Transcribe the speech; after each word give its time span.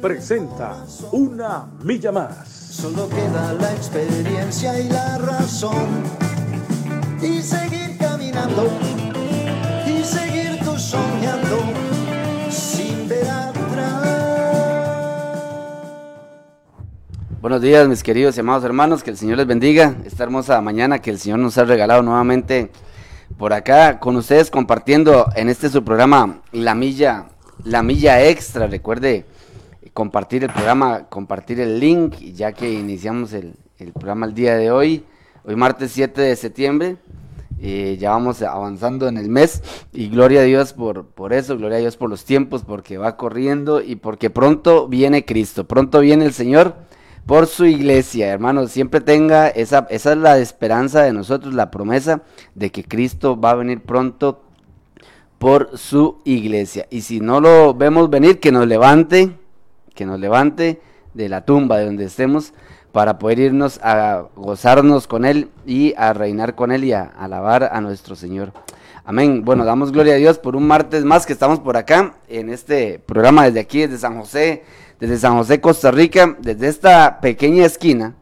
presenta 0.00 0.84
Una 1.12 1.66
Milla 1.82 2.12
Más. 2.12 2.48
Solo 2.48 3.08
queda 3.08 3.52
la 3.54 3.72
experiencia 3.72 4.78
y 4.78 4.88
la 4.88 5.18
razón. 5.18 6.02
Y 7.22 7.40
seguir 7.40 7.96
caminando, 7.98 8.68
y 9.86 10.04
seguir 10.04 10.58
tú 10.64 10.78
soñando, 10.78 11.58
sin 12.50 13.08
ver 13.08 13.28
atrás. 13.28 14.02
Buenos 17.40 17.62
días, 17.62 17.88
mis 17.88 18.02
queridos 18.02 18.36
y 18.36 18.40
amados 18.40 18.64
hermanos, 18.64 19.02
que 19.02 19.10
el 19.10 19.16
Señor 19.16 19.38
les 19.38 19.46
bendiga. 19.46 19.96
Esta 20.04 20.24
hermosa 20.24 20.60
mañana 20.60 21.00
que 21.00 21.10
el 21.10 21.18
Señor 21.18 21.38
nos 21.38 21.56
ha 21.56 21.64
regalado 21.64 22.02
nuevamente 22.02 22.70
por 23.38 23.52
acá 23.52 23.98
con 23.98 24.16
ustedes 24.16 24.50
compartiendo 24.50 25.26
en 25.34 25.48
este 25.48 25.70
su 25.70 25.82
programa 25.82 26.40
La 26.52 26.74
Milla, 26.74 27.26
La 27.64 27.82
Milla 27.82 28.22
Extra. 28.22 28.66
Recuerde 28.66 29.24
compartir 29.96 30.44
el 30.44 30.50
programa, 30.52 31.06
compartir 31.08 31.58
el 31.58 31.80
link, 31.80 32.16
ya 32.34 32.52
que 32.52 32.70
iniciamos 32.70 33.32
el, 33.32 33.54
el 33.78 33.94
programa 33.94 34.26
el 34.26 34.34
día 34.34 34.54
de 34.54 34.70
hoy, 34.70 35.06
hoy 35.42 35.56
martes 35.56 35.92
7 35.92 36.20
de 36.20 36.36
septiembre. 36.36 36.96
Eh, 37.58 37.96
ya 37.98 38.10
vamos 38.10 38.42
avanzando 38.42 39.08
en 39.08 39.16
el 39.16 39.30
mes 39.30 39.62
y 39.94 40.08
gloria 40.10 40.40
a 40.40 40.44
Dios 40.44 40.74
por, 40.74 41.06
por 41.06 41.32
eso, 41.32 41.56
gloria 41.56 41.78
a 41.78 41.80
Dios 41.80 41.96
por 41.96 42.10
los 42.10 42.26
tiempos, 42.26 42.62
porque 42.62 42.98
va 42.98 43.16
corriendo 43.16 43.80
y 43.80 43.96
porque 43.96 44.28
pronto 44.28 44.86
viene 44.86 45.24
Cristo, 45.24 45.66
pronto 45.66 46.00
viene 46.00 46.26
el 46.26 46.34
Señor 46.34 46.74
por 47.24 47.46
su 47.46 47.64
iglesia, 47.64 48.28
hermanos. 48.28 48.72
Siempre 48.72 49.00
tenga 49.00 49.48
esa, 49.48 49.86
esa 49.88 50.12
es 50.12 50.18
la 50.18 50.36
esperanza 50.36 51.04
de 51.04 51.14
nosotros, 51.14 51.54
la 51.54 51.70
promesa 51.70 52.20
de 52.54 52.70
que 52.70 52.84
Cristo 52.84 53.40
va 53.40 53.52
a 53.52 53.54
venir 53.54 53.80
pronto 53.80 54.42
por 55.38 55.78
su 55.78 56.18
iglesia. 56.26 56.86
Y 56.90 57.00
si 57.00 57.20
no 57.20 57.40
lo 57.40 57.72
vemos 57.72 58.10
venir, 58.10 58.40
que 58.40 58.52
nos 58.52 58.66
levante, 58.66 59.32
que 59.96 60.06
nos 60.06 60.20
levante 60.20 60.80
de 61.14 61.28
la 61.28 61.44
tumba 61.44 61.78
de 61.78 61.86
donde 61.86 62.04
estemos 62.04 62.52
para 62.92 63.18
poder 63.18 63.40
irnos 63.40 63.80
a 63.82 64.26
gozarnos 64.36 65.08
con 65.08 65.24
Él 65.24 65.48
y 65.66 65.92
a 65.96 66.12
reinar 66.12 66.54
con 66.54 66.70
Él 66.70 66.84
y 66.84 66.92
a 66.92 67.02
alabar 67.02 67.64
a 67.72 67.80
nuestro 67.80 68.14
Señor. 68.14 68.52
Amén. 69.04 69.44
Bueno, 69.44 69.64
damos 69.64 69.90
gloria 69.90 70.14
a 70.14 70.18
Dios 70.18 70.38
por 70.38 70.54
un 70.54 70.68
martes 70.68 71.04
más 71.04 71.26
que 71.26 71.32
estamos 71.32 71.58
por 71.58 71.76
acá 71.76 72.14
en 72.28 72.50
este 72.50 73.00
programa 73.00 73.44
desde 73.44 73.58
aquí, 73.58 73.80
desde 73.80 73.98
San 73.98 74.16
José 74.20 74.62
desde 75.00 75.18
San 75.18 75.36
José, 75.36 75.60
Costa 75.60 75.90
Rica, 75.90 76.36
desde 76.40 76.68
esta 76.68 77.20
pequeña 77.20 77.64
esquina, 77.64 78.14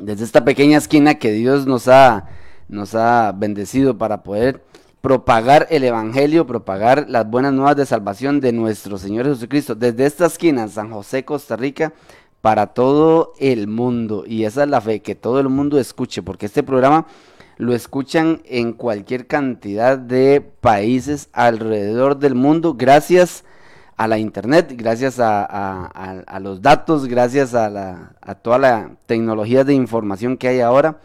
desde 0.00 0.24
esta 0.24 0.44
pequeña 0.44 0.78
esquina 0.78 1.16
que 1.16 1.32
Dios 1.32 1.66
nos 1.66 1.88
ha, 1.88 2.26
nos 2.68 2.94
ha 2.94 3.32
bendecido 3.32 3.96
para 3.96 4.22
poder 4.22 4.64
propagar 5.00 5.66
el 5.70 5.84
Evangelio, 5.84 6.46
propagar 6.46 7.06
las 7.08 7.28
buenas 7.28 7.52
nuevas 7.52 7.76
de 7.76 7.86
salvación 7.86 8.40
de 8.40 8.52
nuestro 8.52 8.98
Señor 8.98 9.26
Jesucristo, 9.26 9.74
desde 9.74 10.06
esta 10.06 10.26
esquina, 10.26 10.68
San 10.68 10.90
José, 10.90 11.24
Costa 11.24 11.56
Rica, 11.56 11.92
para 12.40 12.68
todo 12.68 13.32
el 13.38 13.66
mundo. 13.66 14.24
Y 14.26 14.44
esa 14.44 14.64
es 14.64 14.68
la 14.68 14.80
fe, 14.80 15.00
que 15.00 15.14
todo 15.14 15.40
el 15.40 15.48
mundo 15.48 15.78
escuche, 15.78 16.22
porque 16.22 16.46
este 16.46 16.62
programa 16.62 17.06
lo 17.56 17.74
escuchan 17.74 18.42
en 18.44 18.72
cualquier 18.72 19.26
cantidad 19.26 19.98
de 19.98 20.40
países 20.40 21.28
alrededor 21.32 22.18
del 22.18 22.34
mundo, 22.34 22.74
gracias 22.74 23.44
a 23.96 24.08
la 24.08 24.18
internet, 24.18 24.72
gracias 24.76 25.18
a, 25.18 26.40
los 26.40 26.62
datos, 26.62 27.06
gracias 27.06 27.54
a, 27.54 27.68
la, 27.68 28.12
a 28.22 28.34
toda 28.34 28.58
la 28.58 28.92
tecnología 29.04 29.62
de 29.62 29.74
información 29.74 30.38
que 30.38 30.48
hay 30.48 30.60
ahora 30.60 31.00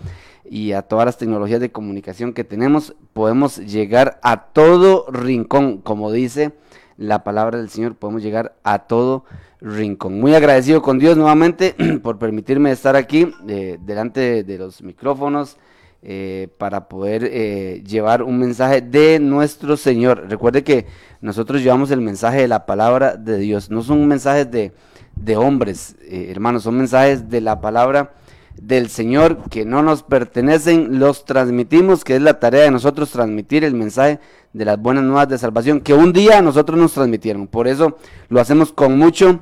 y 0.49 0.73
a 0.73 0.83
todas 0.83 1.05
las 1.05 1.17
tecnologías 1.17 1.59
de 1.59 1.71
comunicación 1.71 2.33
que 2.33 2.43
tenemos, 2.43 2.95
podemos 3.13 3.57
llegar 3.57 4.19
a 4.23 4.45
todo 4.47 5.05
rincón, 5.11 5.79
como 5.79 6.11
dice 6.11 6.53
la 6.97 7.23
palabra 7.23 7.57
del 7.57 7.69
Señor, 7.69 7.95
podemos 7.95 8.23
llegar 8.23 8.55
a 8.63 8.79
todo 8.79 9.25
rincón. 9.61 10.19
Muy 10.19 10.35
agradecido 10.35 10.81
con 10.81 10.99
Dios 10.99 11.17
nuevamente 11.17 11.75
por 12.03 12.19
permitirme 12.19 12.71
estar 12.71 12.95
aquí 12.95 13.33
eh, 13.47 13.77
delante 13.81 14.43
de 14.43 14.57
los 14.57 14.81
micrófonos 14.81 15.57
eh, 16.01 16.49
para 16.57 16.87
poder 16.87 17.27
eh, 17.31 17.83
llevar 17.85 18.21
un 18.21 18.37
mensaje 18.37 18.81
de 18.81 19.19
nuestro 19.19 19.75
Señor. 19.75 20.27
Recuerde 20.29 20.63
que 20.63 20.85
nosotros 21.21 21.63
llevamos 21.63 21.91
el 21.91 22.01
mensaje 22.01 22.41
de 22.41 22.47
la 22.47 22.65
palabra 22.65 23.15
de 23.15 23.37
Dios, 23.39 23.71
no 23.71 23.81
son 23.81 24.07
mensajes 24.07 24.49
de, 24.51 24.71
de 25.15 25.37
hombres, 25.37 25.95
hermanos, 26.07 26.63
son 26.63 26.77
mensajes 26.77 27.29
de 27.29 27.41
la 27.41 27.59
palabra 27.59 28.13
del 28.61 28.89
Señor 28.89 29.49
que 29.49 29.65
no 29.65 29.83
nos 29.83 30.03
pertenecen, 30.03 30.99
los 30.99 31.25
transmitimos, 31.25 32.03
que 32.03 32.15
es 32.15 32.21
la 32.21 32.39
tarea 32.39 32.63
de 32.63 32.71
nosotros 32.71 33.11
transmitir 33.11 33.63
el 33.63 33.73
mensaje 33.73 34.19
de 34.53 34.65
las 34.65 34.79
buenas 34.79 35.03
nuevas 35.03 35.27
de 35.27 35.37
salvación 35.37 35.81
que 35.81 35.93
un 35.93 36.13
día 36.13 36.41
nosotros 36.41 36.79
nos 36.79 36.93
transmitieron. 36.93 37.47
Por 37.47 37.67
eso 37.67 37.97
lo 38.29 38.39
hacemos 38.39 38.71
con 38.71 38.97
mucho, 38.97 39.41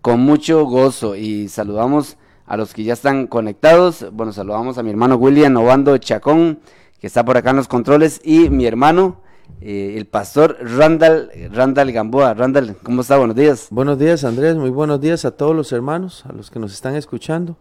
con 0.00 0.20
mucho 0.20 0.64
gozo 0.64 1.16
y 1.16 1.48
saludamos 1.48 2.16
a 2.46 2.56
los 2.56 2.74
que 2.74 2.84
ya 2.84 2.92
están 2.92 3.26
conectados. 3.26 4.06
Bueno, 4.12 4.32
saludamos 4.32 4.78
a 4.78 4.82
mi 4.82 4.90
hermano 4.90 5.16
William 5.16 5.56
Obando 5.56 5.96
Chacón, 5.98 6.60
que 7.00 7.06
está 7.06 7.24
por 7.24 7.36
acá 7.36 7.50
en 7.50 7.56
los 7.56 7.68
controles, 7.68 8.20
y 8.24 8.50
mi 8.50 8.66
hermano, 8.66 9.20
eh, 9.60 9.94
el 9.96 10.06
pastor 10.06 10.56
Randall, 10.60 11.30
Randall 11.52 11.92
Gamboa. 11.92 12.34
Randall, 12.34 12.76
¿cómo 12.82 13.00
está? 13.00 13.16
Buenos 13.18 13.36
días. 13.36 13.68
Buenos 13.70 13.98
días, 13.98 14.24
Andrés. 14.24 14.56
Muy 14.56 14.70
buenos 14.70 15.00
días 15.00 15.24
a 15.24 15.30
todos 15.30 15.54
los 15.54 15.72
hermanos, 15.72 16.24
a 16.26 16.32
los 16.32 16.50
que 16.50 16.58
nos 16.58 16.72
están 16.72 16.94
escuchando, 16.96 17.56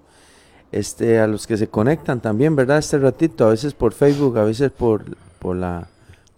este, 0.73 1.19
a 1.19 1.27
los 1.27 1.47
que 1.47 1.57
se 1.57 1.67
conectan 1.67 2.21
también, 2.21 2.55
¿verdad? 2.55 2.79
Este 2.79 2.97
ratito, 2.97 3.45
a 3.45 3.51
veces 3.51 3.73
por 3.73 3.93
Facebook, 3.93 4.37
a 4.37 4.43
veces 4.43 4.71
por, 4.71 5.15
por, 5.39 5.55
la, 5.55 5.87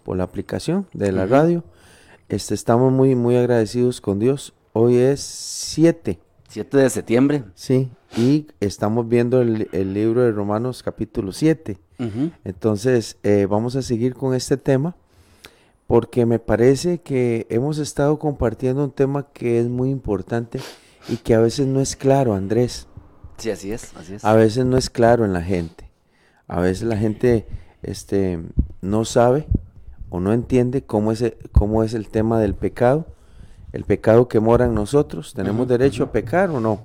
por 0.03 0.17
la 0.17 0.23
aplicación 0.23 0.85
de 0.93 1.11
la 1.11 1.25
radio. 1.25 1.63
Este, 2.29 2.53
estamos 2.53 2.91
muy, 2.91 3.15
muy 3.15 3.35
agradecidos 3.35 4.01
con 4.01 4.19
Dios. 4.19 4.53
Hoy 4.73 4.97
es 4.97 5.21
7 5.21 6.19
7 6.55 6.77
de 6.77 6.89
septiembre. 6.89 7.43
Sí, 7.53 7.89
y 8.15 8.47
estamos 8.61 9.09
viendo 9.09 9.41
el, 9.41 9.93
libro 9.93 10.21
de 10.21 10.31
Romanos 10.31 10.83
capítulo 10.83 11.33
7. 11.33 11.77
Entonces, 12.45 13.17
eh, 13.23 13.45
vamos 13.49 13.75
a 13.75 13.81
seguir 13.81 14.13
con 14.13 14.33
este 14.33 14.55
tema 14.55 14.95
porque 15.85 16.25
me 16.25 16.39
parece 16.39 16.99
que 16.99 17.45
hemos 17.49 17.77
estado 17.77 18.19
compartiendo 18.19 18.85
un 18.85 18.91
tema 18.91 19.27
que 19.33 19.59
es 19.59 19.67
muy 19.67 19.89
importante 19.89 20.61
y 21.09 21.17
que 21.17 21.35
a 21.35 21.39
veces 21.41 21.67
no 21.67 21.81
es 21.81 21.97
claro, 21.97 22.33
Andrés. 22.33 22.87
Sí, 23.37 23.49
así 23.49 23.71
es, 23.71 23.95
así 23.95 24.15
es. 24.15 24.25
A 24.25 24.33
veces 24.33 24.65
no 24.65 24.77
es 24.77 24.89
claro 24.89 25.25
en 25.25 25.33
la 25.33 25.41
gente. 25.41 25.89
A 26.47 26.59
veces 26.59 26.83
la 26.83 26.97
gente 26.97 27.47
este, 27.83 28.39
no 28.81 29.05
sabe 29.05 29.47
o 30.09 30.19
no 30.19 30.33
entiende 30.33 30.83
cómo 30.83 31.11
es, 31.11 31.23
cómo 31.51 31.83
es 31.83 31.93
el 31.93 32.07
tema 32.09 32.39
del 32.39 32.55
pecado 32.55 33.07
el 33.75 33.83
pecado 33.83 34.29
que 34.29 34.39
mora 34.39 34.65
en 34.65 34.73
nosotros. 34.73 35.33
¿Tenemos 35.33 35.67
derecho 35.67 36.05
a 36.05 36.11
pecar 36.13 36.49
o 36.49 36.61
no? 36.61 36.79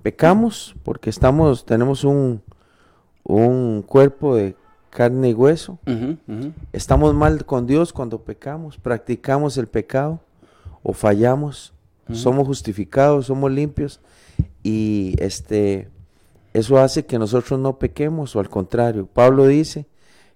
Pecamos 0.00 0.76
porque 0.84 1.10
estamos, 1.10 1.66
tenemos 1.66 2.04
un, 2.04 2.40
un 3.24 3.82
cuerpo 3.82 4.36
de 4.36 4.54
carne 4.90 5.30
y 5.30 5.34
hueso. 5.34 5.80
Estamos 6.72 7.14
mal 7.14 7.44
con 7.44 7.66
Dios 7.66 7.92
cuando 7.92 8.22
pecamos, 8.22 8.78
practicamos 8.78 9.56
el 9.58 9.66
pecado 9.66 10.20
o 10.84 10.92
fallamos, 10.92 11.74
somos 12.12 12.46
justificados, 12.46 13.26
somos 13.26 13.50
limpios 13.50 14.00
y 14.68 15.14
este 15.18 15.88
eso 16.52 16.78
hace 16.78 17.06
que 17.06 17.18
nosotros 17.18 17.58
no 17.58 17.78
pequemos 17.78 18.36
o 18.36 18.40
al 18.40 18.50
contrario. 18.50 19.06
Pablo 19.06 19.46
dice, 19.46 19.86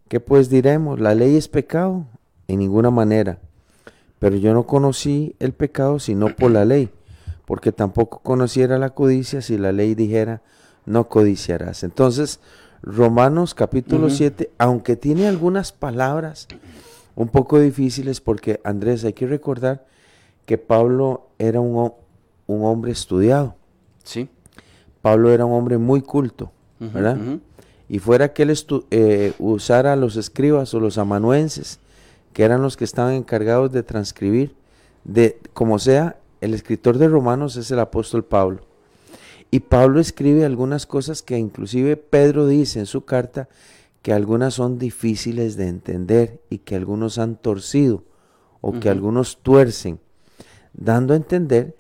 ¿qué 0.09 0.21
pues 0.21 0.49
diremos? 0.49 1.01
¿La 1.01 1.15
ley 1.15 1.37
es 1.37 1.49
pecado? 1.49 2.07
En 2.49 2.61
ninguna 2.61 2.91
manera. 2.91 3.41
Pero 4.19 4.37
yo 4.37 4.55
no 4.55 4.65
conocí 4.67 5.35
el 5.39 5.53
pecado 5.53 5.99
sino 5.99 6.35
por 6.35 6.51
la 6.51 6.65
ley, 6.65 6.91
porque 7.45 7.73
tampoco 7.73 8.21
conociera 8.21 8.79
la 8.79 8.91
codicia 8.91 9.43
si 9.43 9.59
la 9.59 9.73
ley 9.73 9.95
dijera, 9.95 10.41
no 10.87 11.09
codiciarás. 11.09 11.83
Entonces, 11.83 12.41
Romanos 12.83 13.55
capítulo 13.55 14.09
7, 14.09 14.51
aunque 14.59 14.97
tiene 14.97 15.29
algunas 15.29 15.73
palabras 15.73 16.49
un 17.17 17.29
poco 17.29 17.59
difíciles, 17.59 18.21
porque 18.21 18.61
Andrés, 18.65 19.05
hay 19.05 19.13
que 19.13 19.27
recordar 19.27 19.85
que 20.47 20.57
Pablo 20.57 21.29
era 21.39 21.61
un, 21.61 21.93
hombre 22.47 22.93
estudiado. 22.93 23.57
Sí. 24.05 24.29
Pablo 25.01 25.33
era 25.33 25.45
un 25.45 25.53
hombre 25.53 25.79
muy 25.79 26.01
culto, 26.01 26.53
¿verdad? 26.79 27.19
Y 27.89 27.99
fuera 27.99 28.33
que 28.33 28.45
él 28.45 28.55
eh, 28.91 29.33
usara 29.39 29.93
a 29.93 29.97
los 29.97 30.17
escribas 30.17 30.73
o 30.75 30.81
los 30.81 30.99
amanuenses 30.99 31.79
que 32.33 32.45
eran 32.45 32.63
los 32.63 32.77
que 32.77 32.85
estaban 32.85 33.15
encargados 33.15 33.73
de 33.73 33.83
transcribir, 33.83 34.55
de 35.05 35.39
como 35.53 35.79
sea, 35.79 36.17
el 36.41 36.55
escritor 36.55 36.99
de 36.99 37.09
Romanos 37.09 37.57
es 37.57 37.71
el 37.71 37.79
apóstol 37.79 38.25
Pablo. 38.25 38.61
Y 39.51 39.61
Pablo 39.61 40.01
escribe 40.01 40.45
algunas 40.45 40.87
cosas 40.87 41.23
que 41.23 41.39
inclusive 41.39 41.97
Pedro 41.97 42.47
dice 42.47 42.79
en 42.79 42.87
su 42.87 43.05
carta 43.05 43.49
que 44.01 44.13
algunas 44.13 44.55
son 44.55 44.79
difíciles 44.79 45.57
de 45.57 45.69
entender 45.69 46.41
y 46.49 46.59
que 46.59 46.75
algunos 46.75 47.19
han 47.19 47.37
torcido 47.37 48.03
o 48.61 48.81
que 48.81 48.89
algunos 48.89 49.39
tuercen, 49.43 50.01
dando 50.73 51.13
a 51.13 51.17
entender 51.17 51.75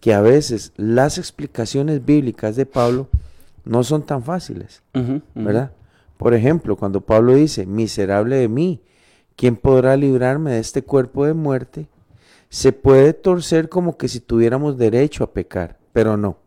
que 0.00 0.14
a 0.14 0.20
veces 0.20 0.72
las 0.76 1.18
explicaciones 1.18 2.04
bíblicas 2.04 2.56
de 2.56 2.66
Pablo 2.66 3.08
no 3.64 3.84
son 3.84 4.02
tan 4.02 4.22
fáciles, 4.22 4.82
¿verdad? 5.34 5.72
Por 6.16 6.34
ejemplo, 6.34 6.76
cuando 6.76 7.00
Pablo 7.00 7.34
dice, 7.34 7.66
miserable 7.66 8.36
de 8.36 8.48
mí, 8.48 8.80
¿quién 9.36 9.56
podrá 9.56 9.96
librarme 9.96 10.52
de 10.52 10.58
este 10.58 10.82
cuerpo 10.82 11.26
de 11.26 11.34
muerte? 11.34 11.86
Se 12.48 12.72
puede 12.72 13.12
torcer 13.12 13.68
como 13.68 13.96
que 13.96 14.08
si 14.08 14.20
tuviéramos 14.20 14.78
derecho 14.78 15.22
a 15.22 15.32
pecar, 15.32 15.78
pero 15.92 16.16
no. 16.16 16.38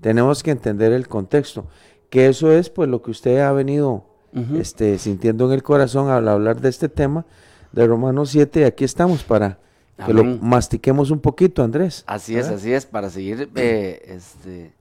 Tenemos 0.00 0.42
que 0.42 0.50
entender 0.50 0.92
el 0.92 1.08
contexto, 1.08 1.66
que 2.08 2.28
eso 2.28 2.52
es 2.52 2.70
pues 2.70 2.88
lo 2.88 3.02
que 3.02 3.10
usted 3.10 3.40
ha 3.40 3.52
venido 3.52 4.06
este, 4.54 4.98
sintiendo 4.98 5.46
en 5.46 5.52
el 5.52 5.62
corazón 5.62 6.08
al 6.08 6.28
hablar 6.28 6.60
de 6.60 6.68
este 6.68 6.88
tema 6.88 7.26
de 7.72 7.86
Romanos 7.86 8.30
7 8.30 8.60
y 8.60 8.64
aquí 8.64 8.84
estamos 8.84 9.24
para 9.24 9.58
que 10.04 10.12
lo 10.12 10.24
mastiquemos 10.24 11.10
un 11.10 11.20
poquito, 11.20 11.62
Andrés. 11.62 12.04
Así 12.06 12.36
es, 12.36 12.48
así 12.48 12.72
es, 12.72 12.86
para 12.86 13.10
seguir 13.10 13.50
eh, 13.54 14.02
este, 14.06 14.72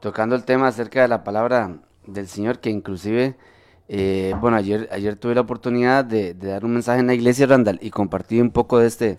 tocando 0.00 0.34
el 0.34 0.44
tema 0.44 0.68
acerca 0.68 1.02
de 1.02 1.08
la 1.08 1.24
palabra 1.24 1.78
del 2.06 2.28
Señor, 2.28 2.58
que 2.60 2.70
inclusive, 2.70 3.36
eh, 3.88 4.34
bueno, 4.40 4.56
ayer, 4.56 4.88
ayer 4.92 5.16
tuve 5.16 5.34
la 5.34 5.42
oportunidad 5.42 6.04
de, 6.04 6.34
dar 6.34 6.64
un 6.64 6.74
mensaje 6.74 7.00
en 7.00 7.06
la 7.06 7.14
iglesia, 7.14 7.46
Randall, 7.46 7.78
y 7.82 7.90
compartí 7.90 8.40
un 8.40 8.50
poco 8.50 8.78
de 8.78 8.86
este, 8.86 9.18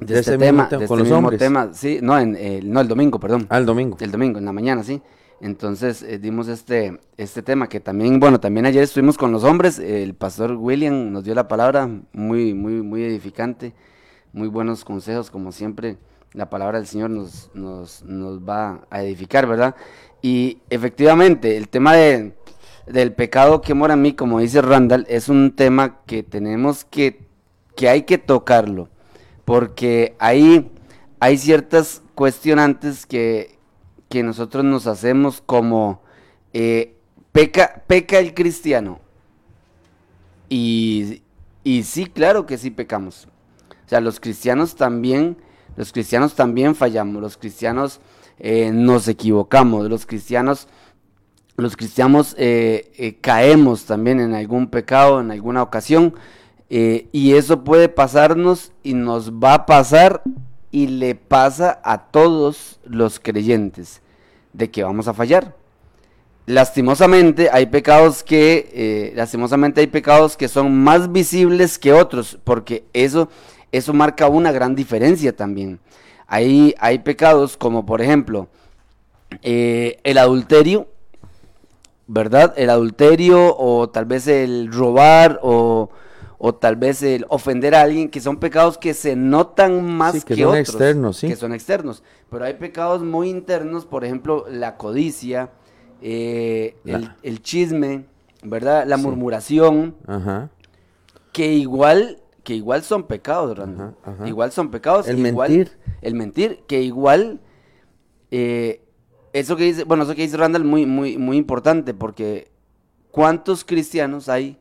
de, 0.00 0.18
este 0.18 0.38
tema, 0.38 0.68
de 0.68 0.84
este 0.84 0.96
mismo 0.96 1.30
tema, 1.32 1.70
sí, 1.72 1.98
no, 2.02 2.18
en, 2.18 2.36
no, 2.72 2.80
el 2.80 2.88
domingo, 2.88 3.18
perdón. 3.18 3.46
Ah, 3.48 3.58
el 3.58 3.66
domingo. 3.66 3.96
El 4.00 4.10
domingo, 4.10 4.38
en 4.38 4.44
la 4.44 4.52
mañana, 4.52 4.82
sí. 4.82 5.02
Entonces 5.42 6.04
eh, 6.04 6.18
dimos 6.18 6.46
este, 6.46 7.00
este 7.16 7.42
tema 7.42 7.68
que 7.68 7.80
también, 7.80 8.20
bueno, 8.20 8.38
también 8.38 8.64
ayer 8.64 8.84
estuvimos 8.84 9.18
con 9.18 9.32
los 9.32 9.42
hombres, 9.42 9.80
el 9.80 10.14
pastor 10.14 10.52
William 10.52 11.10
nos 11.10 11.24
dio 11.24 11.34
la 11.34 11.48
palabra, 11.48 11.90
muy, 12.12 12.54
muy, 12.54 12.74
muy 12.74 13.02
edificante, 13.02 13.72
muy 14.32 14.48
buenos 14.48 14.84
consejos, 14.84 15.30
como 15.30 15.52
siempre, 15.52 15.98
la 16.32 16.48
palabra 16.48 16.78
del 16.78 16.86
Señor 16.86 17.10
nos, 17.10 17.50
nos, 17.54 18.02
nos 18.04 18.40
va 18.40 18.86
a 18.90 19.02
edificar, 19.02 19.46
¿verdad? 19.46 19.76
Y 20.22 20.58
efectivamente, 20.70 21.56
el 21.56 21.68
tema 21.68 21.94
de, 21.94 22.34
del 22.86 23.12
pecado 23.12 23.60
que 23.60 23.74
mora 23.74 23.94
en 23.94 24.02
mí, 24.02 24.14
como 24.14 24.40
dice 24.40 24.62
Randall, 24.62 25.06
es 25.08 25.28
un 25.28 25.54
tema 25.54 26.00
que 26.06 26.22
tenemos 26.22 26.84
que, 26.84 27.26
que 27.76 27.88
hay 27.88 28.02
que 28.02 28.18
tocarlo, 28.18 28.88
porque 29.44 30.16
ahí 30.18 30.70
hay 31.20 31.36
ciertas 31.36 32.02
cuestionantes 32.14 33.04
que, 33.04 33.58
que 34.08 34.22
nosotros 34.22 34.64
nos 34.64 34.86
hacemos 34.86 35.42
como 35.44 36.02
eh, 36.52 36.96
peca, 37.32 37.82
peca 37.86 38.18
el 38.18 38.34
cristiano. 38.34 39.00
Y, 40.48 41.22
y 41.64 41.82
sí, 41.84 42.06
claro 42.06 42.44
que 42.44 42.58
sí 42.58 42.70
pecamos. 42.70 43.28
Sea, 43.92 44.00
los 44.00 44.20
cristianos 44.20 44.74
también, 44.74 45.36
los 45.76 45.92
cristianos 45.92 46.34
también 46.34 46.74
fallamos, 46.74 47.20
los 47.20 47.36
cristianos 47.36 48.00
eh, 48.38 48.70
nos 48.72 49.06
equivocamos, 49.06 49.90
los 49.90 50.06
cristianos, 50.06 50.66
los 51.58 51.76
cristianos 51.76 52.34
eh, 52.38 53.18
caemos 53.20 53.84
también 53.84 54.18
en 54.18 54.32
algún 54.32 54.68
pecado, 54.68 55.20
en 55.20 55.30
alguna 55.30 55.62
ocasión. 55.62 56.14
y 56.70 57.34
eso 57.34 57.64
puede 57.64 57.90
pasarnos 57.90 58.72
y 58.82 58.94
nos 58.94 59.30
va 59.30 59.52
a 59.52 59.66
pasar 59.66 60.22
y 60.70 60.86
le 60.86 61.14
pasa 61.14 61.78
a 61.84 62.06
todos 62.10 62.80
los 62.86 63.20
creyentes 63.20 64.00
de 64.54 64.70
que 64.70 64.84
vamos 64.84 65.06
a 65.06 65.12
fallar. 65.12 65.54
Lastimosamente 66.46 67.50
hay 67.52 67.66
pecados 67.66 68.24
que, 68.24 68.68
eh, 68.74 69.12
lastimosamente 69.14 69.80
hay 69.80 69.86
pecados 69.86 70.36
que 70.36 70.48
son 70.48 70.76
más 70.82 71.12
visibles 71.12 71.78
que 71.78 71.92
otros, 71.92 72.38
porque 72.42 72.84
eso, 72.92 73.28
eso 73.72 73.92
marca 73.92 74.28
una 74.28 74.52
gran 74.52 74.74
diferencia 74.74 75.34
también. 75.34 75.80
Hay, 76.26 76.74
hay 76.78 77.00
pecados 77.00 77.56
como 77.56 77.84
por 77.84 78.00
ejemplo 78.00 78.48
eh, 79.42 79.98
el 80.04 80.18
adulterio, 80.18 80.88
¿verdad? 82.06 82.52
El 82.56 82.70
adulterio 82.70 83.56
o 83.56 83.88
tal 83.88 84.04
vez 84.04 84.26
el 84.28 84.70
robar 84.72 85.40
o, 85.42 85.90
o 86.38 86.54
tal 86.54 86.76
vez 86.76 87.02
el 87.02 87.24
ofender 87.28 87.74
a 87.74 87.82
alguien, 87.82 88.08
que 88.08 88.20
son 88.20 88.36
pecados 88.38 88.76
que 88.76 88.94
se 88.94 89.16
notan 89.16 89.84
más 89.84 90.24
que, 90.24 90.44
otros, 90.44 90.58
externos, 90.58 91.20
que 91.20 91.36
son 91.36 91.54
externos. 91.54 92.02
Pero 92.30 92.44
hay 92.44 92.54
pecados 92.54 93.02
muy 93.02 93.30
internos, 93.30 93.86
por 93.86 94.04
ejemplo, 94.04 94.46
la 94.50 94.76
codicia, 94.76 95.50
eh, 96.00 96.76
El, 97.22 97.42
chisme, 97.42 98.06
¿verdad? 98.42 98.86
La 98.86 98.96
murmuración, 98.96 99.94
que 101.32 101.52
igual 101.52 102.21
que 102.44 102.54
igual 102.54 102.82
son 102.82 103.04
pecados, 103.04 103.56
Randall. 103.56 103.94
Igual 104.26 104.52
son 104.52 104.70
pecados. 104.70 105.08
El 105.08 105.18
mentir. 105.18 105.78
El 106.00 106.14
mentir, 106.14 106.64
que 106.66 106.82
igual 106.82 107.40
eh, 108.30 108.82
eso 109.32 109.56
que 109.56 109.64
dice, 109.64 109.84
bueno, 109.84 110.04
eso 110.04 110.14
que 110.14 110.22
dice 110.22 110.36
Randall 110.36 110.64
muy, 110.64 110.86
muy, 110.86 111.18
muy 111.18 111.36
importante, 111.36 111.94
porque 111.94 112.50
¿cuántos 113.10 113.64
cristianos 113.64 114.28
hay 114.28 114.58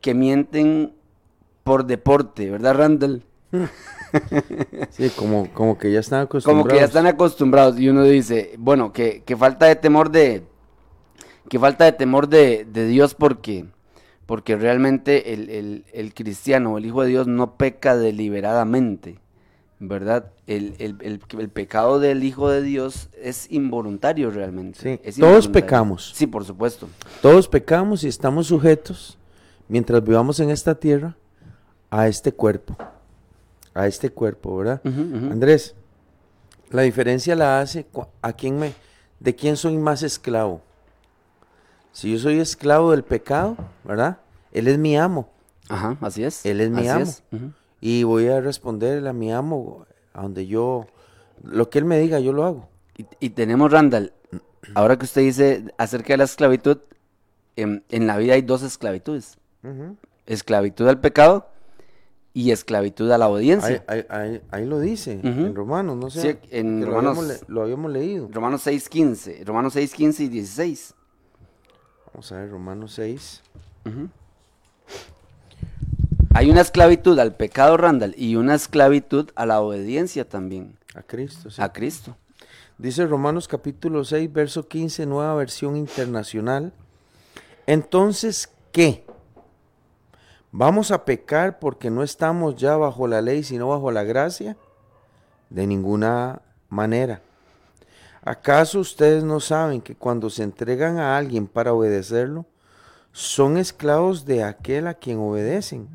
que 0.00 0.14
mienten 0.14 0.94
por 1.64 1.86
deporte, 1.86 2.50
¿verdad, 2.50 2.74
Randall? 2.74 3.24
sí, 4.90 5.10
como, 5.10 5.52
como 5.52 5.78
que 5.78 5.92
ya 5.92 6.00
están 6.00 6.22
acostumbrados. 6.22 6.62
Como 6.62 6.72
que 6.72 6.80
ya 6.80 6.86
están 6.86 7.06
acostumbrados. 7.06 7.78
Y 7.78 7.88
uno 7.88 8.04
dice, 8.04 8.54
bueno, 8.58 8.92
que, 8.92 9.22
falta 9.38 9.66
de 9.66 9.76
temor 9.76 10.10
de. 10.10 10.44
Que 11.48 11.58
falta 11.58 11.84
de 11.84 11.92
temor 11.92 12.28
de, 12.28 12.64
Dios 12.64 13.14
porque. 13.14 13.66
Porque 14.30 14.54
realmente 14.54 15.32
el, 15.32 15.84
el, 15.92 16.14
cristiano, 16.14 16.78
el 16.78 16.86
Hijo 16.86 17.02
de 17.02 17.08
Dios, 17.08 17.26
no 17.26 17.56
peca 17.56 17.96
deliberadamente. 17.96 19.18
¿Verdad? 19.80 20.30
El, 20.46 21.50
pecado 21.52 21.98
del 21.98 22.22
Hijo 22.22 22.48
de 22.48 22.62
Dios 22.62 23.08
es 23.20 23.50
involuntario 23.50 24.30
realmente. 24.30 25.00
Sí, 25.10 25.20
todos 25.20 25.48
pecamos. 25.48 26.12
Sí, 26.14 26.28
por 26.28 26.44
supuesto. 26.44 26.88
Todos 27.20 27.48
pecamos 27.48 28.04
y 28.04 28.06
estamos 28.06 28.46
sujetos, 28.46 29.18
mientras 29.66 30.00
vivamos 30.04 30.38
en 30.38 30.50
esta 30.50 30.76
tierra, 30.76 31.16
a 31.90 32.06
este 32.06 32.30
cuerpo, 32.30 32.76
a 33.74 33.88
este 33.88 34.10
cuerpo, 34.10 34.58
¿verdad? 34.58 34.80
Andrés, 34.84 35.74
la 36.70 36.82
diferencia 36.82 37.34
la 37.34 37.60
hace 37.60 37.84
a 38.22 38.32
quién 38.32 38.60
me, 38.60 38.74
de 39.18 39.34
quién 39.34 39.56
soy 39.56 39.76
más 39.76 40.04
esclavo. 40.04 40.62
Si 41.92 42.12
yo 42.12 42.18
soy 42.18 42.38
esclavo 42.38 42.92
del 42.92 43.02
pecado, 43.02 43.56
¿verdad? 43.84 44.18
Él 44.52 44.68
es 44.68 44.78
mi 44.78 44.96
amo. 44.96 45.30
Ajá, 45.68 45.96
así 46.00 46.24
es. 46.24 46.44
Él 46.44 46.60
es 46.60 46.70
mi 46.70 46.88
amo. 46.88 47.10
Y 47.80 48.04
voy 48.04 48.28
a 48.28 48.40
responderle 48.40 49.08
a 49.08 49.12
mi 49.12 49.32
amo 49.32 49.86
a 50.12 50.22
donde 50.22 50.46
yo, 50.46 50.86
lo 51.42 51.70
que 51.70 51.78
él 51.78 51.84
me 51.84 51.98
diga, 51.98 52.20
yo 52.20 52.32
lo 52.32 52.44
hago. 52.44 52.68
Y, 53.18 53.30
tenemos, 53.30 53.72
Randall, 53.72 54.12
ahora 54.74 54.98
que 54.98 55.06
usted 55.06 55.22
dice 55.22 55.64
acerca 55.78 56.12
de 56.12 56.18
la 56.18 56.24
esclavitud, 56.24 56.78
en, 57.56 57.82
la 58.06 58.18
vida 58.18 58.34
hay 58.34 58.42
dos 58.42 58.62
esclavitudes. 58.62 59.38
Esclavitud 60.26 60.86
al 60.86 61.00
pecado 61.00 61.48
y 62.34 62.50
esclavitud 62.50 63.10
a 63.10 63.18
la 63.18 63.24
audiencia. 63.24 63.84
Ahí, 63.88 64.66
lo 64.66 64.80
dice, 64.80 65.20
en 65.22 65.54
Romanos, 65.54 65.96
no 65.96 66.10
sé. 66.10 66.32
Sí, 66.32 66.48
en 66.50 66.84
Romanos. 66.84 67.44
Lo 67.48 67.62
habíamos, 67.62 67.90
leído. 67.90 68.28
Romanos 68.30 68.62
6, 68.62 68.88
15. 68.88 69.44
Romanos 69.44 69.72
6, 69.72 69.94
15 69.94 70.24
y 70.24 70.28
16. 70.28 70.94
Vamos 72.12 72.32
a 72.32 72.36
ver, 72.36 72.50
Romanos 72.50 72.92
6. 72.94 73.42
Hay 76.34 76.50
una 76.50 76.60
esclavitud 76.60 77.18
al 77.18 77.34
pecado, 77.34 77.76
Randall, 77.76 78.14
y 78.16 78.36
una 78.36 78.54
esclavitud 78.54 79.30
a 79.34 79.46
la 79.46 79.60
obediencia 79.60 80.28
también. 80.28 80.76
A 80.94 81.02
Cristo, 81.02 81.50
sí. 81.50 81.60
A 81.62 81.72
Cristo. 81.72 82.16
Dice 82.78 83.06
Romanos 83.06 83.46
capítulo 83.46 84.04
6, 84.04 84.32
verso 84.32 84.66
15, 84.66 85.06
nueva 85.06 85.34
versión 85.34 85.76
internacional. 85.76 86.72
Entonces, 87.66 88.50
¿qué? 88.72 89.04
¿Vamos 90.50 90.90
a 90.90 91.04
pecar 91.04 91.58
porque 91.58 91.90
no 91.90 92.02
estamos 92.02 92.56
ya 92.56 92.76
bajo 92.76 93.06
la 93.06 93.20
ley, 93.20 93.44
sino 93.44 93.68
bajo 93.68 93.92
la 93.92 94.02
gracia? 94.02 94.56
De 95.48 95.66
ninguna 95.66 96.42
manera. 96.68 97.22
¿Acaso 98.22 98.80
ustedes 98.80 99.24
no 99.24 99.40
saben 99.40 99.80
que 99.80 99.94
cuando 99.94 100.28
se 100.28 100.42
entregan 100.42 100.98
a 100.98 101.16
alguien 101.16 101.46
para 101.46 101.72
obedecerlo, 101.72 102.46
son 103.12 103.56
esclavos 103.56 104.24
de 104.24 104.44
aquel 104.44 104.86
a 104.86 104.94
quien 104.94 105.18
obedecen? 105.18 105.88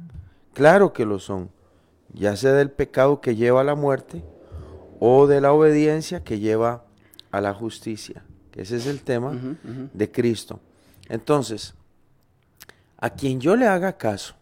Claro 0.54 0.92
que 0.92 1.06
lo 1.06 1.20
son, 1.20 1.50
ya 2.14 2.36
sea 2.36 2.54
del 2.54 2.72
pecado 2.72 3.22
que 3.22 3.36
lleva 3.36 3.62
a 3.62 3.66
la 3.66 3.76
muerte 3.76 4.24
o 5.00 5.28
de 5.28 5.42
la 5.42 5.54
obediencia 5.54 6.24
que 6.24 6.40
lleva 6.40 6.86
a 7.32 7.42
la 7.42 7.54
justicia. 7.54 8.24
Ese 8.56 8.78
es 8.78 8.88
el 8.88 9.02
tema 9.02 9.34
de 9.94 10.12
Cristo. 10.12 10.62
Entonces, 11.10 11.76
a 12.98 13.10
quien 13.10 13.42
yo 13.42 13.56
le 13.56 13.68
haga 13.68 13.98
caso, 13.98 14.36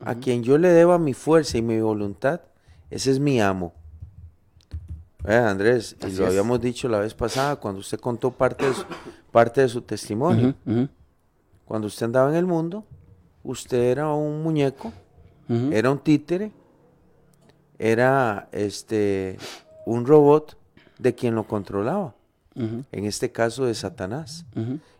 a 0.00 0.14
quien 0.14 0.42
yo 0.42 0.58
le 0.58 0.68
deba 0.68 0.98
mi 0.98 1.14
fuerza 1.14 1.58
y 1.58 1.62
mi 1.62 1.80
voluntad, 1.80 2.42
ese 2.90 3.10
es 3.10 3.18
mi 3.18 3.40
amo. 3.40 3.72
Eh, 5.26 5.34
Andrés, 5.34 5.96
y 6.00 6.12
lo 6.12 6.24
es. 6.24 6.28
habíamos 6.30 6.60
dicho 6.60 6.88
la 6.88 6.98
vez 6.98 7.14
pasada 7.14 7.56
cuando 7.56 7.80
usted 7.80 7.98
contó 8.00 8.30
parte 8.30 8.66
de 8.66 8.74
su, 8.74 8.84
parte 9.30 9.60
de 9.60 9.68
su 9.68 9.82
testimonio. 9.82 10.54
Cuando 11.64 11.86
usted 11.86 12.06
andaba 12.06 12.30
en 12.30 12.36
el 12.36 12.46
mundo, 12.46 12.84
usted 13.44 13.78
era 13.78 14.08
un 14.12 14.42
muñeco, 14.42 14.92
era 15.48 15.90
un 15.90 15.98
títere, 15.98 16.52
era 17.78 18.48
este 18.52 19.38
un 19.86 20.06
robot 20.06 20.56
de 20.98 21.14
quien 21.14 21.34
lo 21.34 21.44
controlaba, 21.44 22.14
en 22.54 23.04
este 23.04 23.30
caso 23.30 23.64
de 23.66 23.74
Satanás 23.74 24.44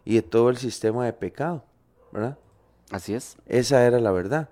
y 0.05 0.15
de 0.15 0.23
todo 0.23 0.51
el 0.51 0.57
sistema 0.57 1.05
de 1.05 1.13
pecado, 1.13 1.65
¿verdad? 2.13 2.39
Así 2.91 3.15
es. 3.15 3.37
Esa 3.47 3.85
era 3.85 4.01
la 4.01 4.11
verdad. 4.11 4.49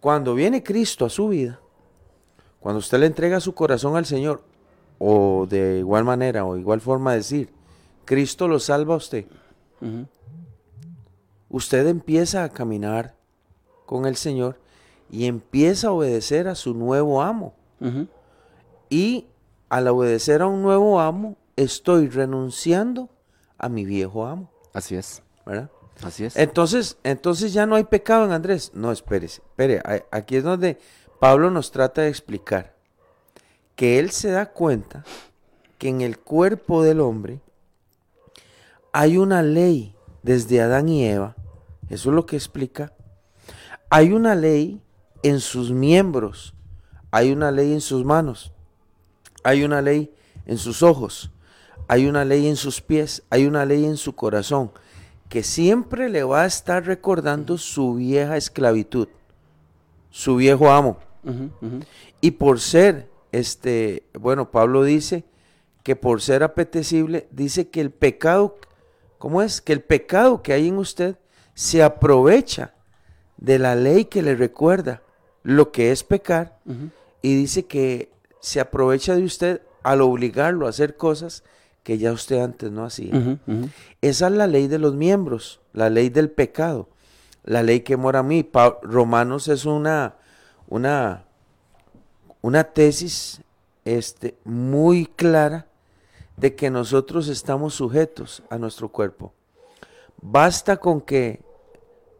Cuando 0.00 0.34
viene 0.34 0.62
Cristo 0.62 1.04
a 1.04 1.10
su 1.10 1.28
vida, 1.28 1.60
cuando 2.58 2.78
usted 2.78 2.98
le 2.98 3.06
entrega 3.06 3.40
su 3.40 3.54
corazón 3.54 3.96
al 3.96 4.06
Señor, 4.06 4.42
o 5.02 5.46
de 5.48 5.78
igual 5.78 6.04
manera 6.04 6.44
o 6.44 6.58
igual 6.58 6.80
forma 6.82 7.12
de 7.12 7.16
decir, 7.16 7.50
Cristo 8.04 8.46
lo 8.46 8.60
salva 8.60 8.94
a 8.94 8.98
usted, 8.98 9.24
usted 11.48 11.86
empieza 11.86 12.44
a 12.44 12.50
caminar 12.50 13.14
con 13.86 14.04
el 14.04 14.16
Señor 14.16 14.60
y 15.10 15.24
empieza 15.24 15.88
a 15.88 15.92
obedecer 15.92 16.48
a 16.48 16.54
su 16.54 16.74
nuevo 16.74 17.22
amo. 17.22 17.54
Y 18.90 19.26
al 19.70 19.88
obedecer 19.88 20.42
a 20.42 20.46
un 20.46 20.62
nuevo 20.62 21.00
amo, 21.00 21.36
estoy 21.56 22.08
renunciando 22.08 23.08
a 23.56 23.68
mi 23.70 23.86
viejo 23.86 24.26
amo, 24.26 24.50
Así 24.74 24.96
es. 24.96 25.22
¿verdad? 25.46 25.70
Así 26.02 26.26
es. 26.26 26.36
Entonces, 26.36 26.98
entonces 27.04 27.54
ya 27.54 27.64
no 27.64 27.74
hay 27.74 27.84
pecado 27.84 28.26
en 28.26 28.32
Andrés. 28.32 28.72
No, 28.74 28.92
espérese, 28.92 29.40
espere. 29.40 29.82
Aquí 30.10 30.36
es 30.36 30.44
donde 30.44 30.78
Pablo 31.18 31.50
nos 31.50 31.70
trata 31.70 32.02
de 32.02 32.08
explicar 32.08 32.79
que 33.80 33.98
él 33.98 34.10
se 34.10 34.30
da 34.30 34.52
cuenta 34.52 35.04
que 35.78 35.88
en 35.88 36.02
el 36.02 36.18
cuerpo 36.18 36.82
del 36.82 37.00
hombre 37.00 37.40
hay 38.92 39.16
una 39.16 39.42
ley 39.42 39.96
desde 40.22 40.60
Adán 40.60 40.90
y 40.90 41.06
Eva. 41.06 41.34
Eso 41.88 42.10
es 42.10 42.14
lo 42.14 42.26
que 42.26 42.36
explica. 42.36 42.92
Hay 43.88 44.12
una 44.12 44.34
ley 44.34 44.82
en 45.22 45.40
sus 45.40 45.72
miembros. 45.72 46.52
Hay 47.10 47.32
una 47.32 47.50
ley 47.50 47.72
en 47.72 47.80
sus 47.80 48.04
manos. 48.04 48.52
Hay 49.44 49.64
una 49.64 49.80
ley 49.80 50.12
en 50.44 50.58
sus 50.58 50.82
ojos. 50.82 51.30
Hay 51.88 52.04
una 52.04 52.26
ley 52.26 52.48
en 52.48 52.56
sus 52.56 52.82
pies. 52.82 53.22
Hay 53.30 53.46
una 53.46 53.64
ley 53.64 53.86
en 53.86 53.96
su 53.96 54.14
corazón 54.14 54.72
que 55.30 55.42
siempre 55.42 56.10
le 56.10 56.22
va 56.22 56.42
a 56.42 56.46
estar 56.46 56.84
recordando 56.84 57.56
su 57.56 57.94
vieja 57.94 58.36
esclavitud, 58.36 59.08
su 60.10 60.36
viejo 60.36 60.70
amo. 60.70 60.98
Y 62.20 62.32
por 62.32 62.60
ser, 62.60 63.09
este, 63.32 64.04
bueno, 64.18 64.50
Pablo 64.50 64.82
dice 64.84 65.24
que 65.82 65.96
por 65.96 66.20
ser 66.20 66.42
apetecible, 66.42 67.26
dice 67.30 67.68
que 67.68 67.80
el 67.80 67.90
pecado, 67.90 68.56
¿cómo 69.18 69.42
es? 69.42 69.60
Que 69.60 69.72
el 69.72 69.80
pecado 69.82 70.42
que 70.42 70.52
hay 70.52 70.68
en 70.68 70.76
usted 70.78 71.16
se 71.54 71.82
aprovecha 71.82 72.74
de 73.36 73.58
la 73.58 73.74
ley 73.74 74.04
que 74.06 74.22
le 74.22 74.34
recuerda 74.34 75.02
lo 75.42 75.72
que 75.72 75.90
es 75.90 76.04
pecar 76.04 76.58
y 77.22 77.34
dice 77.34 77.64
que 77.64 78.10
se 78.40 78.60
aprovecha 78.60 79.14
de 79.16 79.24
usted 79.24 79.62
al 79.82 80.00
obligarlo 80.02 80.66
a 80.66 80.70
hacer 80.70 80.96
cosas 80.96 81.42
que 81.82 81.96
ya 81.96 82.12
usted 82.12 82.40
antes 82.40 82.70
no 82.70 82.84
hacía. 82.84 83.12
Esa 84.02 84.26
es 84.26 84.32
la 84.32 84.46
ley 84.46 84.68
de 84.68 84.78
los 84.78 84.94
miembros, 84.94 85.60
la 85.72 85.88
ley 85.88 86.10
del 86.10 86.30
pecado, 86.30 86.88
la 87.44 87.62
ley 87.62 87.80
que 87.80 87.96
mora 87.96 88.18
a 88.18 88.22
mí. 88.22 88.42
Pa- 88.42 88.78
Romanos 88.82 89.48
es 89.48 89.64
una, 89.64 90.16
una, 90.68 91.24
una 92.42 92.64
tesis 92.64 93.42
este, 93.84 94.36
muy 94.44 95.06
clara 95.06 95.66
de 96.36 96.54
que 96.54 96.70
nosotros 96.70 97.28
estamos 97.28 97.74
sujetos 97.74 98.42
a 98.48 98.58
nuestro 98.58 98.88
cuerpo. 98.88 99.32
Basta 100.22 100.78
con 100.78 101.00
que 101.00 101.42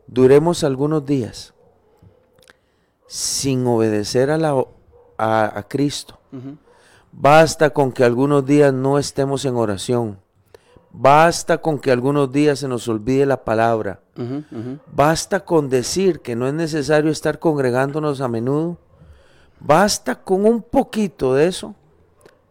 duremos 0.06 0.64
algunos 0.64 1.04
días 1.06 1.54
sin 3.06 3.66
obedecer 3.66 4.30
a, 4.30 4.38
la, 4.38 4.64
a, 5.18 5.58
a 5.58 5.62
Cristo. 5.68 6.18
Basta 7.12 7.70
con 7.70 7.92
que 7.92 8.04
algunos 8.04 8.44
días 8.44 8.72
no 8.72 8.98
estemos 8.98 9.44
en 9.44 9.56
oración. 9.56 10.18
Basta 10.92 11.58
con 11.58 11.78
que 11.78 11.92
algunos 11.92 12.32
días 12.32 12.58
se 12.58 12.68
nos 12.68 12.88
olvide 12.88 13.26
la 13.26 13.44
palabra. 13.44 14.00
Basta 14.92 15.44
con 15.44 15.68
decir 15.68 16.20
que 16.20 16.36
no 16.36 16.46
es 16.46 16.54
necesario 16.54 17.10
estar 17.10 17.38
congregándonos 17.38 18.20
a 18.20 18.28
menudo. 18.28 18.78
Basta 19.60 20.14
con 20.14 20.46
un 20.46 20.62
poquito 20.62 21.34
de 21.34 21.46
eso 21.46 21.74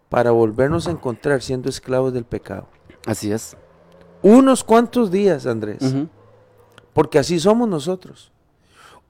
para 0.10 0.32
volvernos 0.32 0.88
a 0.88 0.92
encontrar 0.92 1.42
siendo 1.42 1.70
esclavos 1.70 2.13
del 2.13 2.24
pecado. 2.24 2.68
Así 3.06 3.32
es. 3.32 3.58
Unos 4.22 4.63
cuantos 4.63 5.12
días, 5.12 5.46
Andrés, 5.46 5.80
porque 6.94 7.20
así 7.20 7.39
somos 7.39 7.68
nosotros. 7.68 8.32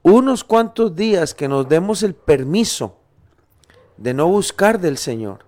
Unos 0.02 0.44
cuantos 0.44 0.94
días 0.94 1.34
que 1.34 1.48
nos 1.48 1.68
demos 1.68 2.02
el 2.02 2.14
permiso 2.14 2.96
de 3.96 4.14
no 4.14 4.28
buscar 4.28 4.80
del 4.80 4.96
Señor, 4.96 5.44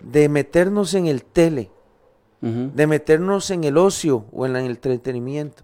de 0.00 0.28
meternos 0.28 0.92
en 0.94 1.06
el 1.06 1.24
tele, 1.24 1.70
de 2.40 2.86
meternos 2.86 3.50
en 3.50 3.64
el 3.64 3.78
ocio 3.78 4.26
o 4.32 4.44
en 4.44 4.56
el 4.56 4.66
entretenimiento, 4.66 5.62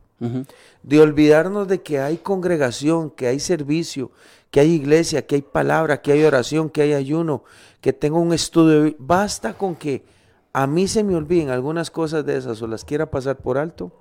de 0.82 1.00
olvidarnos 1.00 1.66
de 1.66 1.80
que 1.82 1.98
hay 1.98 2.18
congregación, 2.18 3.10
que 3.10 3.26
hay 3.26 3.40
servicio, 3.40 4.10
que 4.50 4.60
hay 4.60 4.72
iglesia, 4.72 5.26
que 5.26 5.36
hay 5.36 5.42
palabra, 5.42 6.02
que 6.02 6.12
hay 6.12 6.24
oración, 6.24 6.68
que 6.68 6.82
hay 6.82 6.92
ayuno, 6.92 7.44
que 7.80 7.92
tengo 7.92 8.18
un 8.20 8.32
estudio. 8.32 8.94
Basta 8.98 9.54
con 9.54 9.74
que 9.74 10.04
a 10.52 10.66
mí 10.66 10.88
se 10.88 11.04
me 11.04 11.14
olviden 11.14 11.50
algunas 11.50 11.90
cosas 11.90 12.26
de 12.26 12.36
esas 12.36 12.60
o 12.60 12.66
las 12.66 12.84
quiera 12.84 13.10
pasar 13.10 13.36
por 13.36 13.56
alto. 13.56 13.92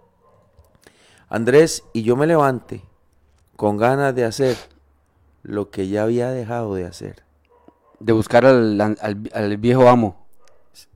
Andrés, 1.29 1.83
y 1.93 2.01
yo 2.01 2.15
me 2.15 2.25
levante 2.25 2.83
con 3.55 3.77
ganas 3.77 4.15
de 4.15 4.25
hacer 4.25 4.57
lo 5.43 5.69
que 5.69 5.87
ya 5.87 6.03
había 6.03 6.31
dejado 6.31 6.73
de 6.73 6.85
hacer. 6.85 7.23
De 7.99 8.13
buscar 8.13 8.45
al, 8.45 8.79
al, 8.81 8.97
al 9.33 9.57
viejo 9.57 9.87
amo. 9.87 10.25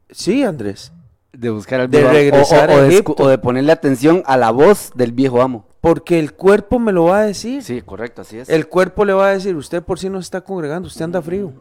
Sí, 0.09 0.43
Andrés. 0.43 0.91
De 1.33 1.49
buscar 1.49 1.81
al 1.81 1.89
De 1.89 1.97
viejo 1.97 2.09
amo. 2.09 2.17
O- 2.17 2.19
regresar 2.21 2.69
o, 2.69 2.73
a 2.73 2.81
de, 2.81 2.87
escu- 2.87 2.91
Egipto. 2.93 3.15
o 3.23 3.27
de 3.27 3.37
ponerle 3.39 3.71
atención 3.71 4.23
a 4.25 4.37
la 4.37 4.51
voz 4.51 4.91
del 4.95 5.11
viejo 5.11 5.41
amo. 5.41 5.65
Porque 5.81 6.19
el 6.19 6.33
cuerpo 6.33 6.79
me 6.79 6.91
lo 6.93 7.05
va 7.05 7.19
a 7.19 7.25
decir. 7.25 7.61
Sí, 7.63 7.81
correcto, 7.81 8.21
así 8.21 8.37
es. 8.37 8.49
El 8.49 8.67
cuerpo 8.67 9.03
le 9.03 9.13
va 9.13 9.27
a 9.27 9.31
decir, 9.31 9.55
usted 9.55 9.83
por 9.83 9.99
sí 9.99 10.09
no 10.09 10.21
se 10.21 10.25
está 10.27 10.41
congregando, 10.41 10.87
usted 10.87 11.01
anda 11.03 11.21
frío. 11.21 11.51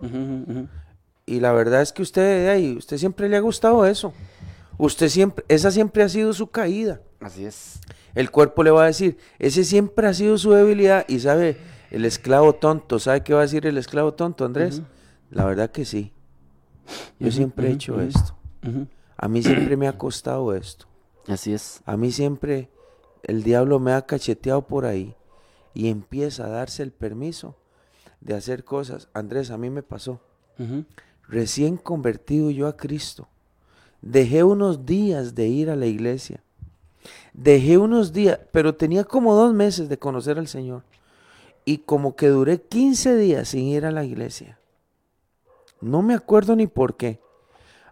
Y 1.27 1.41
la 1.41 1.53
verdad 1.53 1.83
es 1.83 1.93
que 1.93 2.03
usted, 2.03 2.77
usted 2.77 2.99
siempre 2.99 3.29
le 3.29 3.37
ha 3.37 3.41
gustado 3.41 3.85
eso. 3.87 4.13
Usted 4.79 5.09
siempre, 5.09 5.45
esa 5.49 5.71
siempre 5.71 6.03
ha 6.03 6.09
sido 6.09 6.33
su 6.35 6.49
caída. 6.49 7.01
Así 7.21 7.45
es. 7.45 7.81
El 8.15 8.31
cuerpo 8.31 8.63
le 8.63 8.71
va 8.71 8.83
a 8.85 8.87
decir, 8.87 9.17
ese 9.39 9.65
siempre 9.65 10.07
ha 10.07 10.15
sido 10.15 10.37
su 10.39 10.53
debilidad. 10.53 11.05
Y 11.09 11.21
sabe, 11.21 11.57
el 11.91 12.05
esclavo 12.05 12.53
tonto, 12.55 12.99
¿sabe 12.99 13.23
qué 13.23 13.33
va 13.33 13.41
a 13.41 13.43
decir 13.43 13.67
el 13.67 13.79
esclavo 13.79 14.13
tonto, 14.15 14.45
Andrés? 14.45 14.83
La 15.31 15.45
verdad 15.47 15.71
que 15.71 15.85
sí. 15.85 16.13
Yo 17.19 17.31
siempre 17.33 17.69
he 17.69 17.73
hecho 17.73 18.01
esto. 18.01 18.37
A 19.23 19.29
mí 19.29 19.41
siempre 19.41 19.77
me 19.77 19.87
ha 19.87 19.97
costado 19.97 20.53
esto. 20.53 20.87
Así 21.29 21.53
es. 21.53 21.81
A 21.87 21.97
mí 21.97 22.11
siempre 22.11 22.69
el 23.23 23.45
diablo 23.45 23.79
me 23.79 23.93
ha 23.93 24.05
cacheteado 24.05 24.67
por 24.67 24.85
ahí 24.85 25.15
y 25.75 25.91
empieza 25.91 26.45
a 26.45 26.49
darse 26.49 26.83
el 26.83 26.91
permiso 26.91 27.55
de 28.21 28.35
hacer 28.35 28.65
cosas. 28.65 29.11
Andrés, 29.15 29.53
a 29.53 29.59
mí 29.59 29.71
me 29.71 29.85
pasó. 29.85 30.21
Recién 31.29 31.77
convertido 31.77 32.51
yo 32.51 32.67
a 32.67 32.77
Cristo, 32.77 33.29
dejé 34.01 34.43
unos 34.43 34.87
días 34.87 35.37
de 35.37 35.47
ir 35.47 35.71
a 35.71 35.77
la 35.77 35.87
iglesia. 35.87 36.43
Dejé 37.33 37.79
unos 37.79 38.13
días, 38.13 38.41
pero 38.51 38.75
tenía 38.75 39.05
como 39.05 39.37
dos 39.37 39.55
meses 39.55 39.89
de 39.89 40.01
conocer 40.01 40.37
al 40.37 40.49
Señor. 40.49 40.83
Y 41.65 41.79
como 41.79 42.17
que 42.17 42.27
duré 42.27 42.61
15 42.61 43.17
días 43.19 43.51
sin 43.51 43.67
ir 43.69 43.87
a 43.87 43.93
la 43.93 44.03
iglesia. 44.03 44.59
No 45.81 46.03
me 46.03 46.15
acuerdo 46.15 46.57
ni 46.57 46.67
por 46.67 46.97
qué. 46.97 47.21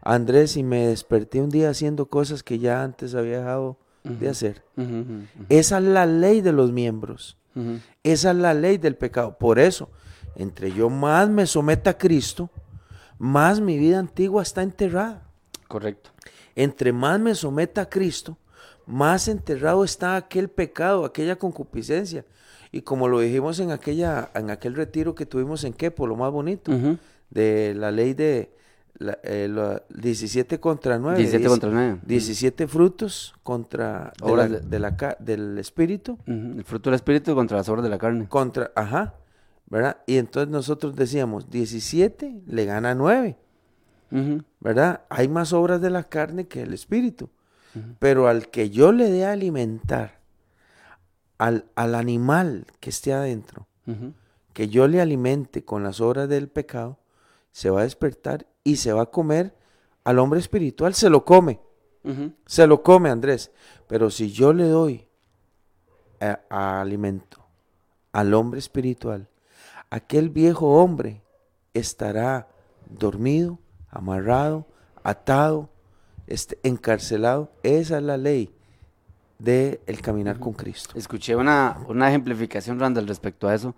Andrés, 0.02 0.57
y 0.57 0.62
me 0.62 0.87
desperté 0.87 1.40
un 1.40 1.50
día 1.50 1.71
haciendo 1.71 2.07
cosas 2.07 2.42
que 2.42 2.59
ya 2.59 2.83
antes 2.83 3.14
había 3.14 3.38
dejado 3.38 3.78
de 4.04 4.28
hacer. 4.28 4.64
Esa 5.49 5.78
es 5.78 5.85
la 5.85 6.07
ley 6.07 6.40
de 6.40 6.52
los 6.52 6.73
miembros. 6.73 7.37
Esa 8.02 8.30
es 8.30 8.37
la 8.37 8.54
ley 8.54 8.78
del 8.78 8.97
pecado. 8.97 9.37
Por 9.38 9.59
eso, 9.59 9.90
entre 10.37 10.73
yo 10.73 10.88
más 10.88 11.28
me 11.28 11.47
someta 11.47 11.90
a 11.90 11.99
Cristo, 11.99 12.50
más 13.19 13.61
mi 13.61 13.78
vida 13.78 13.99
antigua 13.99 14.42
está 14.42 14.62
enterrada. 14.62 15.26
Correcto. 15.69 16.11
Entre 16.54 16.92
más 16.92 17.21
me 17.21 17.35
someta 17.35 17.83
a 17.83 17.88
Cristo, 17.88 18.38
más 18.87 19.28
enterrado 19.28 19.85
está 19.85 20.16
aquel 20.16 20.49
pecado, 20.49 21.04
aquella 21.04 21.37
concupiscencia. 21.37 22.25
Y 22.73 22.83
como 22.83 23.09
lo 23.09 23.21
dijimos 23.21 23.61
en, 23.61 23.71
aquella, 23.71 24.30
en 24.35 24.50
aquel 24.50 24.75
retiro 24.75 25.14
que 25.14 25.26
tuvimos 25.26 25.64
en 25.64 25.73
Quepo, 25.73 26.07
lo 26.07 26.16
más 26.16 26.30
bonito, 26.30 26.73
de 27.30 27.75
la 27.75 27.90
ley 27.90 28.14
de 28.14 28.52
la, 28.99 29.18
eh, 29.23 29.49
la 29.50 29.82
17 29.88 30.61
contra 30.61 30.99
9. 30.99 31.18
17 31.18 31.49
contra 31.49 31.70
9. 31.70 32.00
17 32.06 32.66
frutos 32.68 33.35
contra 33.42 34.12
de 34.23 34.30
Obras 34.30 34.50
la- 34.50 34.59
de- 34.61 34.66
de 34.68 34.78
la 34.78 35.16
del 35.18 35.59
espíritu. 35.59 36.18
El 36.26 36.64
fruto 36.64 36.90
del 36.90 36.97
espíritu 36.97 37.35
contra 37.35 37.56
las 37.56 37.68
obras 37.68 37.82
de 37.85 37.90
la 37.90 37.99
carne. 37.99 38.28
contra, 38.28 38.70
ajá, 38.75 39.14
¿verdad? 39.68 39.99
Y 40.06 40.16
entonces 40.18 40.50
nosotros 40.50 40.97
decíamos, 40.97 41.50
17 41.50 42.42
le 42.47 42.64
gana 42.66 42.94
9. 42.94 43.38
Ujú. 44.12 44.42
¿verdad? 44.59 45.02
Hay 45.09 45.28
más 45.28 45.52
obras 45.52 45.80
de 45.80 45.88
la 45.90 46.02
carne 46.04 46.47
que 46.49 46.62
el 46.62 46.75
espíritu. 46.75 47.30
Pero 48.00 48.26
al 48.26 48.49
que 48.49 48.68
yo 48.70 48.90
le 48.90 49.09
dé 49.09 49.25
a 49.25 49.30
alimentar, 49.32 50.18
al, 51.38 51.66
al 51.76 51.94
animal 51.94 52.66
que 52.80 52.90
esté 52.90 53.12
adentro, 53.12 53.66
que 54.52 54.68
yo 54.68 54.88
le 54.88 55.00
alimente 55.00 55.64
con 55.64 55.82
las 55.85 56.00
obras 56.00 56.28
del 56.28 56.49
pecado, 56.49 56.99
se 57.52 57.70
va 57.70 57.80
a 57.80 57.85
despertar 57.85 58.47
y 58.64 58.76
se 58.76 58.92
va 58.92 59.02
a 59.02 59.06
comer 59.06 59.54
al 60.04 60.18
hombre 60.18 60.40
espiritual, 60.40 60.94
se 60.94 61.10
lo 61.10 61.24
come, 61.24 61.60
se 62.46 62.66
lo 62.66 62.82
come 62.82 63.10
Andrés. 63.10 63.50
Pero 63.86 64.10
si 64.10 64.30
yo 64.30 64.52
le 64.52 64.64
doy 64.68 65.06
a- 66.20 66.40
a 66.48 66.80
alimento 66.80 67.38
al 68.12 68.34
hombre 68.34 68.58
espiritual, 68.58 69.28
aquel 69.90 70.30
viejo 70.30 70.80
hombre 70.82 71.22
estará 71.74 72.48
dormido, 72.88 73.58
amarrado, 73.90 74.66
atado, 75.02 75.68
este, 76.26 76.58
encarcelado. 76.62 77.50
Esa 77.62 77.98
es 77.98 78.02
la 78.02 78.16
ley 78.16 78.54
del 79.38 79.80
el 79.86 80.00
caminar 80.02 80.38
con 80.38 80.52
Cristo. 80.52 80.94
Escuché 80.96 81.34
una, 81.36 81.78
una 81.88 82.08
ejemplificación, 82.08 82.78
Randall, 82.78 83.06
respecto 83.08 83.48
a 83.48 83.54
eso. 83.54 83.74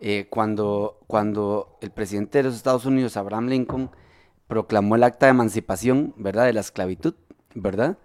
eh, 0.00 0.26
cuando, 0.28 0.98
cuando 1.06 1.78
el 1.80 1.90
presidente 1.90 2.38
de 2.38 2.44
los 2.44 2.54
Estados 2.56 2.84
Unidos, 2.84 3.16
Abraham 3.16 3.46
Lincoln, 3.46 3.90
proclamó 4.46 4.96
el 4.96 5.02
acta 5.04 5.26
de 5.26 5.30
emancipación, 5.30 6.14
¿verdad? 6.16 6.46
De 6.46 6.52
la 6.52 6.60
esclavitud, 6.60 7.14
¿verdad? 7.54 7.96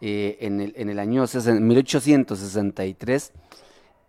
Eh, 0.00 0.38
en, 0.40 0.60
el, 0.60 0.72
en 0.76 0.88
el 0.90 0.98
año 0.98 1.24
sesen- 1.26 1.60
1863, 1.60 3.32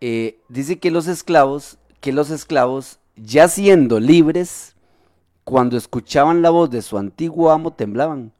eh, 0.02 0.40
dice 0.50 0.80
que 0.80 0.92
los 0.92 1.08
esclavos, 1.08 1.78
que 2.00 2.12
los 2.12 2.30
esclavos, 2.30 3.00
ya 3.16 3.48
siendo 3.48 4.00
libres, 4.00 4.76
cuando 5.44 5.78
escuchaban 5.78 6.42
la 6.42 6.50
voz 6.50 6.70
de 6.70 6.82
su 6.82 6.98
antiguo 6.98 7.52
amo, 7.52 7.74
temblaban. 7.74 8.32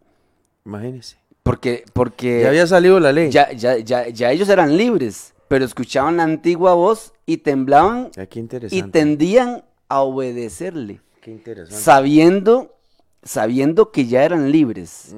Imagínense. 0.66 1.18
Porque, 1.44 1.84
porque 1.94 2.42
Ya 2.42 2.50
había 2.50 2.68
salido 2.68 3.00
la 3.00 3.12
ley. 3.12 3.32
ya, 3.32 3.52
ya, 3.52 3.78
ya, 3.80 4.08
ya 4.10 4.32
ellos 4.32 4.48
eran 4.50 4.78
libres, 4.78 5.34
pero 5.48 5.66
escuchaban 5.66 6.18
la 6.18 6.24
antigua 6.24 6.76
voz 6.76 7.14
y 7.26 7.38
temblaban 7.38 8.12
qué 8.12 8.28
y 8.36 8.40
interesante. 8.40 8.92
tendían 8.92 9.64
a 9.90 10.02
obedecerle, 10.02 11.02
Qué 11.22 11.32
interesante. 11.32 11.82
sabiendo, 11.82 12.76
sabiendo 13.24 13.92
que 13.92 14.06
ya 14.08 14.24
eran 14.24 14.52
libres. 14.52 15.16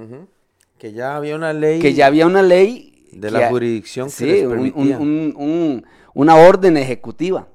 Que 0.78 0.92
ya 0.94 1.16
había 1.16 1.36
una 1.36 1.54
ley 1.54 1.80
que 1.80 1.94
ya 1.94 2.08
había 2.08 2.26
una 2.28 2.42
ley 2.42 3.06
de 3.12 3.32
la 3.32 3.40
jurisdicción 3.50 4.08
que 4.08 4.14
sí, 4.14 4.26
les 4.26 4.44
un- 4.46 4.52
un- 4.52 4.72
permitía. 4.72 4.98
un- 5.00 5.34
un- 5.38 5.86
una 6.14 6.36
orden 6.36 6.78
ejecutiva 6.78 7.48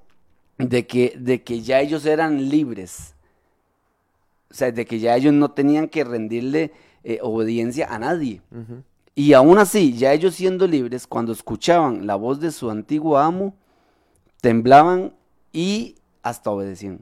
de 0.56 0.86
que, 0.86 1.14
de 1.18 1.42
que 1.42 1.60
ya 1.60 1.80
ellos 1.80 2.06
eran 2.06 2.48
libres. 2.48 3.14
O 4.50 4.54
sea, 4.54 4.72
de 4.72 4.86
que 4.86 4.98
ya 4.98 5.14
ellos 5.16 5.34
no 5.34 5.50
tenían 5.50 5.88
que 5.88 6.04
rendirle 6.04 6.72
eh, 7.04 7.18
obediencia 7.22 7.86
a 7.94 7.98
nadie. 7.98 8.40
Y 9.14 9.32
aún 9.32 9.58
así, 9.58 9.94
ya 9.96 10.12
ellos 10.12 10.34
siendo 10.34 10.66
libres, 10.66 11.06
cuando 11.06 11.32
escuchaban 11.32 12.06
la 12.06 12.16
voz 12.16 12.40
de 12.40 12.50
su 12.50 12.70
antiguo 12.70 13.18
amo, 13.18 13.54
temblaban 14.40 15.12
y 15.52 15.96
hasta 16.22 16.50
obedecían. 16.50 17.00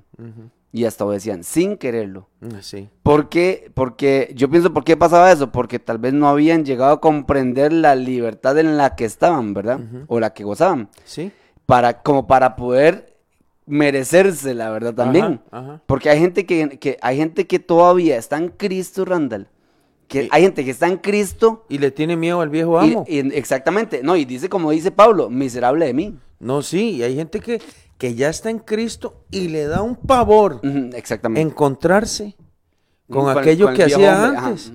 Y 0.76 0.84
hasta 0.84 1.06
obedecían, 1.06 1.42
sin 1.42 1.78
quererlo. 1.78 2.28
Mm, 2.40 2.48
Sí. 2.60 2.88
¿Por 3.02 3.28
qué? 3.30 3.70
Porque 3.72 4.30
yo 4.34 4.50
pienso, 4.50 4.74
¿por 4.74 4.84
qué 4.84 4.94
pasaba 4.96 5.32
eso? 5.32 5.50
Porque 5.50 5.78
tal 5.78 5.96
vez 5.96 6.12
no 6.12 6.28
habían 6.28 6.64
llegado 6.66 6.92
a 6.92 7.00
comprender 7.00 7.72
la 7.72 7.94
libertad 7.94 8.58
en 8.58 8.76
la 8.76 8.94
que 8.94 9.06
estaban, 9.06 9.54
¿verdad? 9.54 9.80
O 10.08 10.20
la 10.20 10.34
que 10.34 10.44
gozaban. 10.44 10.90
Sí. 11.04 11.32
Para, 11.64 12.02
como 12.02 12.26
para 12.26 12.56
poder 12.56 13.14
merecerse, 13.64 14.54
la 14.54 14.70
verdad, 14.70 14.94
también. 14.94 15.40
Ajá, 15.50 15.58
ajá. 15.70 15.80
Porque 15.86 16.10
hay 16.10 16.18
gente 16.20 16.46
que, 16.46 16.78
que- 16.78 16.98
hay 17.00 17.16
gente 17.16 17.46
que 17.46 17.58
todavía 17.58 18.16
está 18.18 18.36
en 18.36 18.48
Cristo, 18.48 19.04
Randall. 19.04 19.48
Que 20.08 20.28
hay 20.30 20.42
gente 20.42 20.64
que 20.64 20.70
está 20.70 20.86
en 20.86 20.98
Cristo 20.98 21.64
Y 21.68 21.78
le 21.78 21.90
tiene 21.90 22.16
miedo 22.16 22.40
al 22.40 22.48
viejo 22.48 22.84
y- 22.84 22.92
amo. 22.92 23.04
y- 23.08 23.18
exactamente, 23.34 24.02
no, 24.04 24.16
y 24.16 24.24
dice 24.24 24.48
como 24.48 24.70
dice 24.70 24.90
Pablo, 24.92 25.30
miserable 25.30 25.86
de 25.86 25.94
mí. 25.94 26.14
No, 26.38 26.62
sí, 26.62 26.90
y 26.96 27.02
hay 27.02 27.16
gente 27.16 27.40
que, 27.40 27.60
que 27.98 28.14
ya 28.14 28.28
está 28.28 28.50
en 28.50 28.58
Cristo 28.58 29.24
y 29.30 29.48
le 29.48 29.66
da 29.66 29.82
un 29.82 29.96
pavor 29.96 30.60
exactamente. 30.94 31.40
encontrarse 31.40 32.36
con, 33.08 33.24
Con 33.24 33.32
el- 33.32 33.38
aquello 33.38 33.66
con 33.66 33.74
que 33.74 33.84
hacía 33.84 34.22
hombre, 34.24 34.38
ajá, 34.38 34.46
antes. 34.48 34.72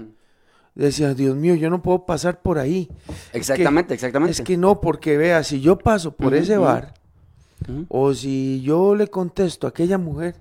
Decía, 0.74 1.14
Dios 1.14 1.36
mío, 1.36 1.56
yo 1.56 1.70
no 1.70 1.82
puedo 1.82 2.06
pasar 2.06 2.42
por 2.42 2.58
ahí. 2.58 2.90
Es 3.10 3.16
que- 3.32 3.38
Exactamente, 3.40 3.94
exactamente. 3.94 4.32
Es 4.32 4.42
que 4.42 4.56
no, 4.58 4.80
porque 4.82 5.18
vea, 5.18 5.44
si 5.44 5.60
yo 5.62 5.78
paso 5.78 6.12
por 6.16 6.34
ese 6.34 6.58
bar, 6.58 6.94
o 7.90 8.14
si 8.14 8.62
yo 8.62 8.96
le 8.96 9.08
contesto 9.08 9.68
a 9.68 9.70
aquella 9.72 9.98
mujer, 9.98 10.36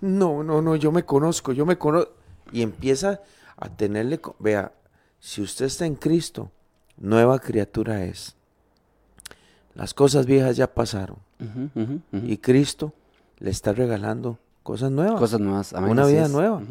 no, 0.00 0.42
no, 0.44 0.62
no, 0.62 0.76
yo 0.76 0.92
me 0.92 1.04
conozco, 1.04 1.52
yo 1.52 1.66
me 1.66 1.76
conozco. 1.76 2.12
Y 2.52 2.62
empieza 2.62 3.20
a 3.56 3.68
tenerle, 3.68 4.20
vea, 4.38 4.72
si 5.18 5.42
usted 5.42 5.66
está 5.66 5.84
en 5.84 5.96
Cristo, 5.96 6.52
nueva 6.96 7.40
criatura 7.40 8.04
es. 8.04 8.36
Las 9.74 9.92
cosas 9.94 10.24
viejas 10.26 10.56
ya 10.56 10.72
pasaron 10.72 11.18
Y 12.12 12.36
Cristo 12.38 12.92
le 13.38 13.50
está 13.50 13.72
regalando 13.72 14.38
cosas 14.62 14.90
nuevas. 14.90 15.20
Cosas 15.20 15.40
nuevas. 15.40 15.72
amén, 15.74 15.90
Una 15.90 16.06
vida 16.06 16.24
es. 16.24 16.30
nueva. 16.30 16.62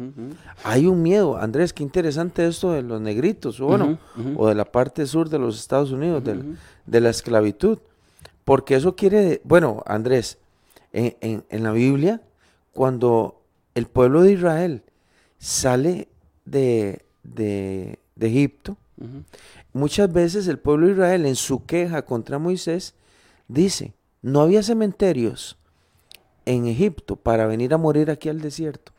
Hay 0.64 0.86
un 0.86 1.02
miedo, 1.02 1.36
Andrés, 1.38 1.72
qué 1.72 1.82
interesante 1.82 2.46
esto 2.46 2.72
de 2.72 2.82
los 2.82 3.00
negritos, 3.00 3.60
o 3.60 3.66
bueno, 3.66 3.98
o 4.36 4.48
de 4.48 4.54
la 4.54 4.64
parte 4.66 5.06
sur 5.06 5.28
de 5.30 5.38
los 5.38 5.58
Estados 5.58 5.90
Unidos, 5.92 6.22
del- 6.24 6.56
de 6.84 7.00
la 7.00 7.10
esclavitud. 7.10 7.78
Porque 8.44 8.74
eso 8.76 8.94
quiere, 8.96 9.40
bueno, 9.44 9.82
Andrés, 9.86 10.38
en, 10.92 11.16
en- 11.20 11.44
en 11.48 11.62
la 11.62 11.72
Biblia, 11.72 12.20
cuando 12.72 13.40
el 13.74 13.86
pueblo 13.86 14.22
de 14.22 14.32
Israel 14.32 14.82
sale 15.38 16.08
de, 16.44 17.02
de- 17.22 17.98
de 18.14 18.26
Egipto, 18.26 18.76
muchas 19.72 20.12
veces 20.12 20.48
el 20.48 20.58
pueblo 20.58 20.86
de 20.86 20.92
Israel 20.92 21.26
en 21.26 21.36
su 21.36 21.64
queja 21.66 22.02
contra 22.02 22.38
Moisés 22.38 22.94
dice, 23.48 23.92
no 24.22 24.40
había 24.40 24.62
cementerios 24.62 25.56
en 26.44 26.66
Egipto 26.66 27.16
para 27.16 27.46
venir 27.46 27.74
a 27.74 27.78
morir 27.78 28.10
aquí 28.10 28.28
al 28.28 28.40
desierto. 28.40 28.92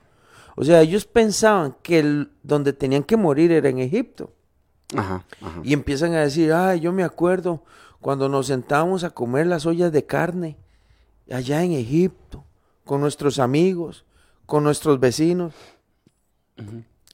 O 0.56 0.64
sea, 0.64 0.82
ellos 0.82 1.06
pensaban 1.06 1.76
que 1.84 2.00
el- 2.00 2.32
donde 2.44 2.74
tenían 2.74 3.04
que 3.04 3.16
morir 3.18 3.52
era 3.52 3.70
en 3.70 3.80
Egipto. 3.80 4.32
Ajá, 4.96 5.26
ajá. 5.42 5.62
Y 5.64 5.74
empiezan 5.74 6.14
a 6.14 6.22
decir, 6.22 6.52
ay, 6.54 6.80
yo 6.80 6.92
me 6.92 7.04
acuerdo 7.04 7.64
cuando 8.02 8.28
nos 8.30 8.48
sentábamos 8.48 9.04
a 9.04 9.10
comer 9.12 9.48
las 9.48 9.66
ollas 9.66 9.92
de 9.92 10.06
carne 10.06 10.58
allá 11.32 11.64
en 11.64 11.74
Egipto, 11.74 12.44
con 12.86 13.02
nuestros 13.02 13.38
amigos, 13.40 14.06
con 14.46 14.64
nuestros 14.64 15.00
vecinos. 15.00 15.54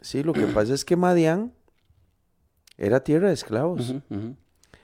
Sí, 0.02 0.24
lo 0.24 0.34
que 0.34 0.46
pasa 0.48 0.74
es 0.74 0.86
que 0.86 0.96
Madián 0.96 1.52
era 2.78 3.04
tierra 3.04 3.28
de 3.30 3.34
esclavos. 3.34 3.94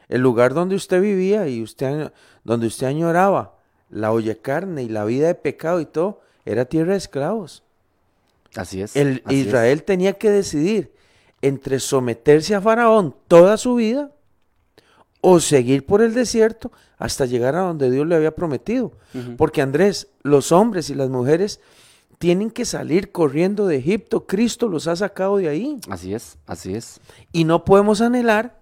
El 0.09 0.21
lugar 0.21 0.53
donde 0.53 0.75
usted 0.75 1.01
vivía 1.01 1.47
y 1.47 1.61
usted, 1.61 2.11
donde 2.43 2.67
usted 2.67 2.87
añoraba 2.87 3.55
la 3.89 4.11
olla 4.11 4.33
de 4.33 4.39
carne 4.39 4.83
y 4.83 4.89
la 4.89 5.05
vida 5.05 5.27
de 5.27 5.35
pecado 5.35 5.79
y 5.79 5.85
todo, 5.85 6.21
era 6.45 6.65
tierra 6.65 6.93
de 6.93 6.97
esclavos. 6.97 7.63
Así 8.55 8.81
es. 8.81 8.95
El 8.95 9.21
así 9.23 9.39
es. 9.39 9.47
Israel 9.47 9.83
tenía 9.83 10.13
que 10.13 10.31
decidir 10.31 10.91
entre 11.41 11.79
someterse 11.79 12.55
a 12.55 12.61
Faraón 12.61 13.15
toda 13.27 13.55
su 13.57 13.75
vida 13.75 14.11
o 15.21 15.39
seguir 15.39 15.85
por 15.85 16.01
el 16.01 16.13
desierto 16.13 16.71
hasta 16.97 17.25
llegar 17.25 17.55
a 17.55 17.61
donde 17.61 17.91
Dios 17.91 18.07
le 18.07 18.15
había 18.15 18.35
prometido. 18.35 18.91
Porque 19.37 19.61
Andrés, 19.61 20.07
los 20.23 20.51
hombres 20.51 20.89
y 20.89 20.95
las 20.95 21.09
mujeres 21.09 21.59
tienen 22.17 22.51
que 22.51 22.65
salir 22.65 23.11
corriendo 23.11 23.67
de 23.67 23.77
Egipto. 23.77 24.27
Cristo 24.27 24.67
los 24.67 24.87
ha 24.87 24.95
sacado 24.95 25.37
de 25.37 25.49
ahí. 25.49 25.79
Así 25.89 26.13
es, 26.13 26.37
así 26.45 26.75
es. 26.75 26.99
Y 27.31 27.45
no 27.45 27.63
podemos 27.63 28.01
anhelar 28.01 28.58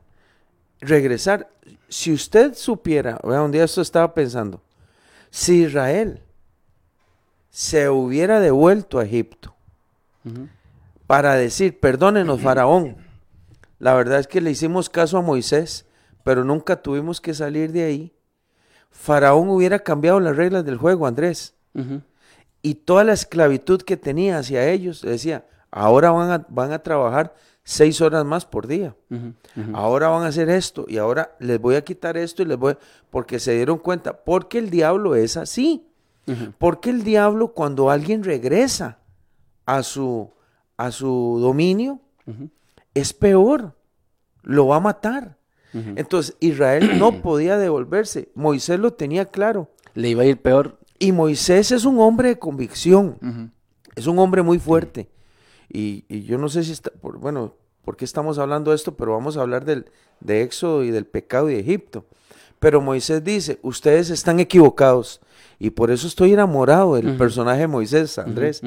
regresar. 0.80 1.50
Si 1.90 2.12
usted 2.12 2.54
supiera, 2.54 3.20
vea, 3.24 3.42
un 3.42 3.52
día 3.52 3.64
esto 3.64 3.82
estaba 3.82 4.14
pensando, 4.14 4.62
si 5.30 5.64
Israel 5.64 6.22
se 7.50 7.90
hubiera 7.90 8.40
devuelto 8.40 9.00
a 9.00 9.06
Egipto 9.06 9.56
para 11.08 11.36
decir, 11.36 11.80
perdónenos, 11.80 12.42
Faraón, 12.42 12.98
la 13.80 13.94
verdad 13.94 14.20
es 14.20 14.28
que 14.28 14.42
le 14.42 14.52
hicimos 14.52 14.90
caso 14.90 15.18
a 15.18 15.22
Moisés, 15.22 15.86
pero 16.24 16.44
nunca 16.44 16.82
tuvimos 16.82 17.22
que 17.22 17.34
salir 17.34 17.72
de 17.72 17.84
ahí, 17.84 18.14
Faraón 18.92 19.50
hubiera 19.50 19.80
cambiado 19.80 20.20
las 20.20 20.36
reglas 20.36 20.66
del 20.66 20.78
juego, 20.78 21.08
Andrés, 21.08 21.56
y 22.62 22.76
toda 22.76 23.04
la 23.04 23.14
esclavitud 23.14 23.82
que 23.82 23.96
tenía 23.96 24.40
hacia 24.40 24.68
ellos, 24.68 25.02
decía, 25.02 25.46
ahora 25.72 26.12
van 26.12 26.32
a, 26.32 26.46
van 26.50 26.72
a 26.74 26.80
trabajar 26.80 27.34
seis 27.68 28.00
horas 28.00 28.24
más 28.24 28.46
por 28.46 28.66
día. 28.66 28.96
Ahora 29.74 30.08
van 30.08 30.24
a 30.24 30.28
hacer 30.28 30.50
esto 30.50 30.86
y 30.88 30.98
ahora 30.98 31.36
les 31.40 31.60
voy 31.60 31.76
a 31.76 31.84
quitar 31.84 32.16
esto 32.16 32.42
y 32.42 32.46
les 32.46 32.58
voy 32.58 32.78
porque 33.10 33.40
se 33.40 33.56
dieron 33.56 33.78
cuenta, 33.78 34.24
porque 34.24 34.58
el 34.58 34.70
diablo 34.70 35.16
es 35.16 35.36
así. 35.36 35.86
Porque 36.58 36.90
el 36.90 37.04
diablo 37.04 37.50
cuando 37.50 37.90
alguien 37.90 38.24
regresa 38.24 39.00
a 39.66 39.84
su 39.84 40.32
a 40.78 40.92
su 40.92 41.40
dominio 41.42 42.00
es 42.94 43.12
peor. 43.12 43.76
Lo 44.44 44.68
va 44.68 44.78
a 44.78 44.80
matar. 44.80 45.38
Entonces 45.74 46.38
Israel 46.40 46.98
no 46.98 47.12
podía 47.22 47.58
devolverse. 47.58 48.30
Moisés 48.34 48.80
lo 48.80 48.94
tenía 48.94 49.26
claro. 49.26 49.70
Le 49.94 50.08
iba 50.08 50.24
a 50.24 50.26
ir 50.26 50.42
peor. 50.42 50.80
Y 51.00 51.12
Moisés 51.12 51.74
es 51.74 51.84
un 51.84 52.00
hombre 52.00 52.30
de 52.30 52.40
convicción. 52.40 53.52
Es 53.94 54.08
un 54.08 54.20
hombre 54.20 54.42
muy 54.42 54.58
fuerte. 54.58 55.10
Y, 55.70 56.06
y 56.08 56.24
yo 56.24 56.38
no 56.38 56.50
sé 56.50 56.64
si 56.64 56.72
está, 56.72 56.92
por, 56.92 57.18
bueno, 57.18 57.54
por 57.84 57.98
qué 57.98 58.06
estamos 58.06 58.38
hablando 58.40 58.72
de 58.72 58.76
esto, 58.76 58.96
pero 58.96 59.14
vamos 59.14 59.38
a 59.38 59.42
hablar 59.42 59.66
del, 59.66 59.86
de 60.20 60.42
Éxodo 60.44 60.84
y 60.84 60.92
del 60.92 61.06
pecado 61.06 61.48
de 61.48 61.60
Egipto. 61.60 62.06
Pero 62.60 62.82
Moisés 62.82 63.24
dice, 63.24 63.60
ustedes 63.62 64.10
están 64.10 64.40
equivocados. 64.40 65.22
Y 65.60 65.72
por 65.72 65.92
eso 65.92 66.08
estoy 66.08 66.34
enamorado 66.34 66.96
del 66.96 67.16
personaje 67.18 67.62
de 67.62 67.68
Moisés, 67.68 68.18
Andrés. 68.18 68.62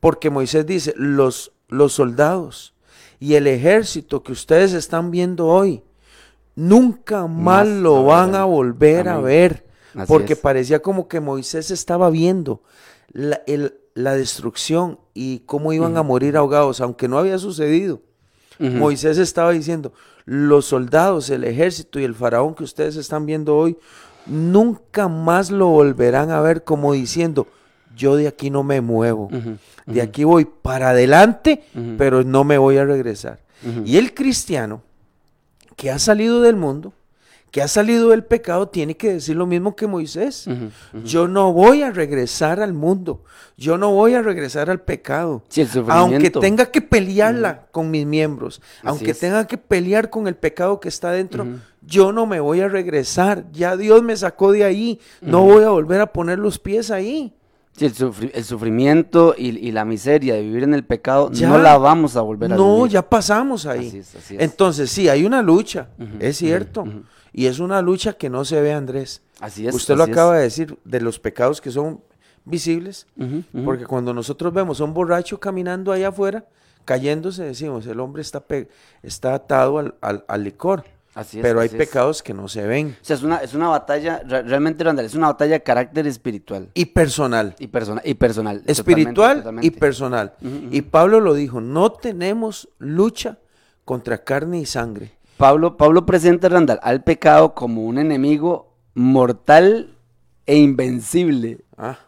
Porque 0.00 0.30
Moisés 0.30 0.66
dice, 0.66 0.94
los, 0.96 1.52
los 1.68 1.92
soldados 1.94 2.74
y 3.18 3.34
el 3.34 3.46
ejército 3.46 4.22
que 4.22 4.32
ustedes 4.32 4.72
están 4.72 5.10
viendo 5.10 5.46
hoy, 5.46 5.82
nunca 6.54 7.26
más 7.26 7.66
Más 7.66 7.68
lo 7.68 8.04
van 8.04 8.34
a 8.34 8.44
volver 8.44 9.08
a 9.08 9.18
ver. 9.20 9.66
Así 9.94 10.06
Porque 10.06 10.34
es. 10.34 10.38
parecía 10.38 10.80
como 10.80 11.08
que 11.08 11.20
Moisés 11.20 11.70
estaba 11.70 12.10
viendo 12.10 12.62
la, 13.12 13.42
el- 13.46 13.74
la 13.94 14.14
destrucción 14.14 14.98
y 15.14 15.40
cómo 15.40 15.72
iban 15.72 15.96
a 15.96 16.02
morir 16.02 16.36
ahogados, 16.36 16.80
aunque 16.80 17.08
no 17.08 17.18
había 17.18 17.38
sucedido. 17.38 18.00
Moisés 18.58 19.16
estaba 19.16 19.52
diciendo, 19.52 19.92
los 20.26 20.66
soldados, 20.66 21.30
el 21.30 21.44
ejército 21.44 21.98
y 21.98 22.04
el 22.04 22.14
faraón 22.14 22.54
que 22.54 22.64
ustedes 22.64 22.96
están 22.96 23.24
viendo 23.24 23.56
hoy, 23.56 23.78
nunca 24.26 25.08
más 25.08 25.50
lo 25.50 25.68
volverán 25.68 26.30
a 26.30 26.40
ver 26.42 26.62
como 26.62 26.92
diciendo, 26.92 27.46
yo 27.96 28.16
de 28.16 28.28
aquí 28.28 28.50
no 28.50 28.62
me 28.62 28.80
muevo, 28.80 29.30
de 29.86 30.02
aquí 30.02 30.24
voy 30.24 30.44
para 30.44 30.90
adelante, 30.90 31.64
pero 31.96 32.22
no 32.22 32.44
me 32.44 32.58
voy 32.58 32.76
a 32.76 32.84
regresar. 32.84 33.40
Y 33.84 33.96
el 33.96 34.14
cristiano 34.14 34.82
que 35.76 35.90
ha 35.90 35.98
salido 35.98 36.42
del 36.42 36.56
mundo, 36.56 36.92
que 37.50 37.62
ha 37.62 37.68
salido 37.68 38.10
del 38.10 38.22
pecado, 38.24 38.68
tiene 38.68 38.96
que 38.96 39.12
decir 39.14 39.34
lo 39.36 39.46
mismo 39.46 39.74
que 39.74 39.86
Moisés. 39.86 40.46
Yo 41.04 41.26
no 41.28 41.52
voy 41.52 41.82
a 41.82 41.90
regresar 41.90 42.60
al 42.60 42.72
mundo, 42.72 43.24
yo 43.56 43.76
no 43.76 43.90
voy 43.92 44.14
a 44.14 44.22
regresar 44.22 44.70
al 44.70 44.80
pecado. 44.80 45.42
Sí, 45.48 45.66
Aunque 45.88 46.30
tenga 46.30 46.66
que 46.66 46.80
pelearla 46.80 47.66
con 47.72 47.90
mis 47.90 48.06
miembros, 48.06 48.60
aunque 48.84 49.10
es. 49.12 49.18
tenga 49.18 49.46
que 49.46 49.58
pelear 49.58 50.10
con 50.10 50.28
el 50.28 50.36
pecado 50.36 50.78
que 50.80 50.88
está 50.88 51.10
dentro, 51.10 51.46
yo 51.82 52.12
no 52.12 52.26
me 52.26 52.38
voy 52.40 52.60
a 52.60 52.68
regresar. 52.68 53.44
Ya 53.52 53.76
Dios 53.76 54.02
me 54.02 54.16
sacó 54.16 54.52
de 54.52 54.64
ahí, 54.64 55.00
no 55.20 55.42
voy 55.42 55.64
a 55.64 55.70
volver 55.70 56.00
a 56.00 56.12
poner 56.12 56.38
los 56.38 56.58
pies 56.58 56.90
ahí. 56.90 57.34
Sí, 57.76 57.86
el, 57.86 57.94
sufri- 57.94 58.30
el 58.34 58.44
sufrimiento 58.44 59.34
y, 59.38 59.56
y 59.58 59.70
la 59.72 59.84
miseria 59.84 60.34
de 60.34 60.42
vivir 60.42 60.64
en 60.64 60.74
el 60.74 60.84
pecado 60.84 61.30
Ya. 61.32 61.48
no 61.48 61.56
la 61.58 61.78
vamos 61.78 62.16
a 62.16 62.20
volver 62.20 62.52
a 62.52 62.56
No, 62.56 62.78
vivir. 62.78 62.92
ya 62.92 63.08
pasamos 63.08 63.64
ahí. 63.64 63.86
Así 63.88 63.98
es, 63.98 64.14
así 64.16 64.34
es. 64.36 64.42
Entonces, 64.42 64.90
sí, 64.90 65.08
hay 65.08 65.24
una 65.24 65.40
lucha, 65.40 65.88
es 66.18 66.36
cierto. 66.36 66.84
Y 67.32 67.46
es 67.46 67.58
una 67.60 67.80
lucha 67.82 68.14
que 68.14 68.28
no 68.30 68.44
se 68.44 68.60
ve, 68.60 68.72
Andrés. 68.72 69.22
Así 69.40 69.66
es. 69.66 69.74
Usted 69.74 69.96
lo 69.96 70.04
es. 70.04 70.10
acaba 70.10 70.36
de 70.36 70.42
decir, 70.42 70.78
de 70.84 71.00
los 71.00 71.18
pecados 71.18 71.60
que 71.60 71.70
son 71.70 72.00
visibles. 72.44 73.06
Porque 73.64 73.86
cuando 73.86 74.12
nosotros 74.14 74.52
vemos 74.52 74.80
a 74.80 74.84
un 74.84 74.94
borracho 74.94 75.38
caminando 75.38 75.92
allá 75.92 76.08
afuera, 76.08 76.44
cayéndose, 76.84 77.44
decimos, 77.44 77.86
el 77.86 78.00
hombre 78.00 78.22
está, 78.22 78.42
está 79.02 79.34
atado 79.34 79.78
al, 79.78 79.94
al- 80.00 80.24
al 80.26 80.44
licor. 80.44 80.84
Así 81.12 81.38
es, 81.38 81.42
pero 81.42 81.58
hay 81.60 81.66
es. 81.66 81.74
pecados 81.74 82.22
que 82.22 82.32
no 82.32 82.46
se 82.46 82.64
ven. 82.66 82.96
O 83.00 83.04
sea, 83.04 83.16
es 83.16 83.22
una, 83.24 83.38
es 83.38 83.52
una 83.54 83.68
batalla, 83.68 84.22
re- 84.24 84.42
realmente, 84.42 84.84
Randall, 84.84 85.04
es 85.06 85.14
una 85.16 85.26
batalla 85.26 85.54
de 85.54 85.62
carácter 85.64 86.06
espiritual 86.06 86.68
Y 86.72 86.86
personal. 86.86 87.56
y, 87.58 87.66
persona, 87.66 88.00
y 88.04 88.14
personal. 88.14 88.62
Espiritual 88.64 89.38
totalmente, 89.38 89.66
y 89.66 89.70
personal. 89.72 90.34
Y 90.70 90.82
Pablo 90.82 91.18
lo 91.20 91.34
dijo, 91.34 91.60
no 91.60 91.90
tenemos 91.92 92.68
lucha 92.78 93.38
contra 93.84 94.22
carne 94.22 94.60
y 94.60 94.66
sangre. 94.66 95.12
Pablo, 95.40 95.76
Pablo 95.76 96.06
presenta, 96.06 96.48
Randall, 96.48 96.78
al 96.82 97.02
pecado 97.02 97.54
como 97.54 97.84
un 97.84 97.98
enemigo 97.98 98.74
mortal 98.94 99.96
e 100.46 100.56
invencible. 100.58 101.64
Ah, 101.76 101.98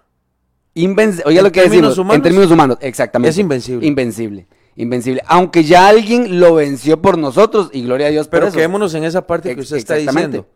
Invenci- 0.75 1.23
Oiga 1.27 1.41
¿En 1.41 1.45
lo 1.45 1.53
que 1.53 1.61
términos 1.63 1.91
decimos. 1.91 1.99
humanos? 1.99 2.17
En 2.17 2.23
términos 2.23 2.51
humanos, 2.51 2.79
exactamente. 2.81 3.31
Es 3.31 3.39
invencible. 3.39 3.87
Invencible. 3.87 4.47
Invencible. 4.77 5.23
Aunque 5.27 5.65
ya 5.65 5.87
alguien 5.89 6.41
lo 6.41 6.55
venció 6.55 7.03
por 7.03 7.19
nosotros 7.19 7.69
y 7.75 7.83
gloria 7.83 8.07
a 8.07 8.11
Dios 8.11 8.27
por 8.29 8.39
pero 8.39 8.47
eso. 8.49 8.57
quedémonos 8.57 8.95
en 8.95 9.05
esa 9.05 9.27
parte 9.27 9.49
que 9.51 9.61
Ex- 9.61 9.65
usted 9.65 9.77
está 9.77 9.95
diciendo. 9.97 10.47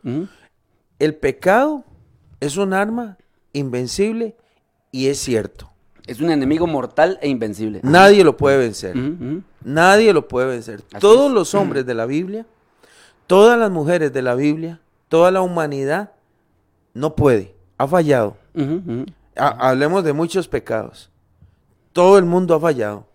El 0.98 1.14
pecado 1.16 1.84
es 2.40 2.56
un 2.56 2.72
arma 2.72 3.18
invencible 3.52 4.36
y 4.90 5.08
es 5.08 5.18
cierto. 5.18 5.70
Es 6.06 6.20
un 6.20 6.30
enemigo 6.30 6.66
mortal 6.66 7.18
e 7.20 7.28
invencible. 7.28 7.80
Nadie 7.82 8.24
lo 8.24 8.36
puede 8.38 8.56
vencer. 8.56 8.94
Nadie 9.64 10.12
lo 10.14 10.28
puede 10.28 10.46
vencer. 10.46 10.82
Así 10.92 11.00
Todos 11.00 11.28
es. 11.28 11.34
los 11.34 11.54
hombres 11.54 11.84
de 11.84 11.92
la 11.94 12.06
Biblia, 12.06 12.46
todas 13.26 13.58
las 13.58 13.70
mujeres 13.70 14.12
de 14.12 14.22
la 14.22 14.34
Biblia, 14.34 14.80
toda 15.08 15.30
la 15.30 15.42
humanidad 15.42 16.12
no 16.94 17.14
puede. 17.14 17.54
Ha 17.78 17.86
fallado. 17.86 18.36
Ha- 19.36 19.68
hablemos 19.68 20.02
de 20.04 20.12
muchos 20.12 20.48
pecados. 20.48 21.10
Todo 21.92 22.18
el 22.18 22.24
mundo 22.24 22.54
ha 22.54 22.60
fallado. 22.60 23.06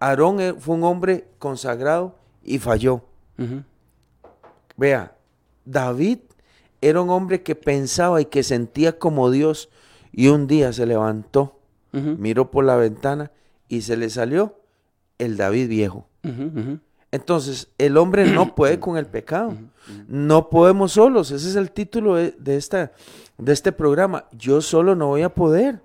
Aarón 0.00 0.40
eh, 0.40 0.54
fue 0.58 0.74
un 0.74 0.84
hombre 0.84 1.26
consagrado 1.38 2.16
y 2.42 2.58
falló. 2.58 3.02
Vea, 4.76 5.16
David 5.64 6.18
era 6.80 7.00
un 7.00 7.10
hombre 7.10 7.42
que 7.42 7.54
pensaba 7.54 8.20
y 8.20 8.24
que 8.26 8.42
sentía 8.42 8.98
como 8.98 9.30
Dios 9.30 9.70
y 10.12 10.28
un 10.28 10.46
día 10.46 10.72
se 10.72 10.86
levantó, 10.86 11.58
miró 12.18 12.50
por 12.50 12.64
la 12.64 12.76
ventana 12.76 13.30
y 13.68 13.82
se 13.82 13.96
le 13.96 14.10
salió 14.10 14.56
el 15.18 15.36
David 15.36 15.68
viejo. 15.68 16.06
Entonces, 17.14 17.68
el 17.78 17.96
hombre 17.96 18.26
no 18.26 18.54
puede 18.56 18.80
con 18.80 18.96
el 18.96 19.06
pecado. 19.06 19.54
No 20.08 20.50
podemos 20.50 20.92
solos. 20.92 21.30
Ese 21.30 21.48
es 21.48 21.54
el 21.54 21.70
título 21.70 22.16
de, 22.16 22.34
de 22.40 22.56
esta, 22.56 22.90
de 23.38 23.52
este 23.52 23.70
programa. 23.70 24.24
Yo 24.32 24.60
solo 24.60 24.96
no 24.96 25.06
voy 25.06 25.22
a 25.22 25.28
poder. 25.28 25.80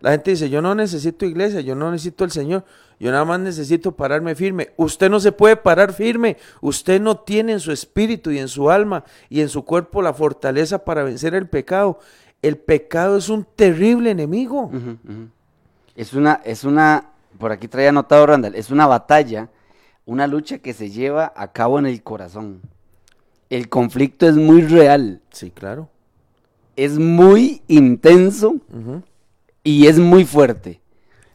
La 0.00 0.10
gente 0.10 0.32
dice, 0.32 0.50
yo 0.50 0.60
no 0.60 0.74
necesito 0.74 1.24
iglesia, 1.24 1.62
yo 1.62 1.74
no 1.74 1.90
necesito 1.90 2.24
el 2.24 2.30
Señor, 2.30 2.64
yo 3.00 3.10
nada 3.10 3.24
más 3.24 3.40
necesito 3.40 3.92
pararme 3.92 4.34
firme. 4.34 4.74
Usted 4.76 5.08
no 5.08 5.18
se 5.18 5.32
puede 5.32 5.56
parar 5.56 5.94
firme. 5.94 6.36
Usted 6.60 7.00
no 7.00 7.16
tiene 7.20 7.52
en 7.52 7.60
su 7.60 7.72
espíritu 7.72 8.30
y 8.30 8.38
en 8.38 8.48
su 8.48 8.70
alma 8.70 9.02
y 9.30 9.40
en 9.40 9.48
su 9.48 9.64
cuerpo 9.64 10.02
la 10.02 10.12
fortaleza 10.12 10.84
para 10.84 11.04
vencer 11.04 11.34
el 11.34 11.48
pecado. 11.48 12.00
El 12.42 12.58
pecado 12.58 13.16
es 13.16 13.30
un 13.30 13.46
terrible 13.56 14.10
enemigo. 14.10 14.70
Es 15.94 16.12
una, 16.12 16.42
es 16.44 16.64
una, 16.64 17.12
por 17.38 17.50
aquí 17.50 17.66
traía 17.66 17.88
anotado 17.88 18.26
Randall, 18.26 18.54
es 18.54 18.70
una 18.70 18.86
batalla, 18.86 19.48
una 20.06 20.26
lucha 20.26 20.58
que 20.58 20.72
se 20.72 20.88
lleva 20.90 21.32
a 21.36 21.52
cabo 21.52 21.78
en 21.78 21.86
el 21.86 22.02
corazón. 22.02 22.62
El 23.50 23.68
conflicto 23.68 24.26
es 24.28 24.34
muy 24.36 24.62
real, 24.62 25.20
Sí, 25.30 25.50
claro. 25.50 25.88
es 26.76 26.98
muy 26.98 27.62
intenso 27.68 28.56
y 29.62 29.86
es 29.86 29.98
muy 29.98 30.24
fuerte. 30.24 30.80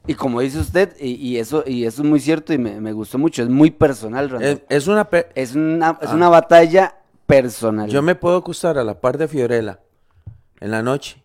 Y 0.07 0.15
como 0.15 0.41
dice 0.41 0.57
usted, 0.59 0.95
y, 0.99 1.11
y 1.11 1.37
eso, 1.37 1.63
y 1.67 1.85
eso 1.85 2.01
es 2.01 2.09
muy 2.09 2.19
cierto 2.19 2.53
y 2.53 2.57
me, 2.57 2.81
me 2.81 2.91
gustó 2.91 3.17
mucho, 3.19 3.43
es 3.43 3.49
muy 3.49 3.69
personal, 3.71 4.29
Randall. 4.29 4.63
Es, 4.67 4.83
es 4.83 4.87
una... 4.87 5.07
Es 5.35 5.53
una, 5.55 5.97
es 6.01 6.09
Ah. 6.09 6.15
una 6.15 6.27
batalla 6.29 6.95
personal. 7.27 7.87
Yo 7.89 8.01
me 8.01 8.15
puedo 8.15 8.37
acostar 8.37 8.77
a 8.79 8.83
la 8.83 8.99
par 8.99 9.17
de 9.17 9.27
Fiorella 9.27 9.79
en 10.59 10.71
la 10.71 10.81
noche. 10.81 11.21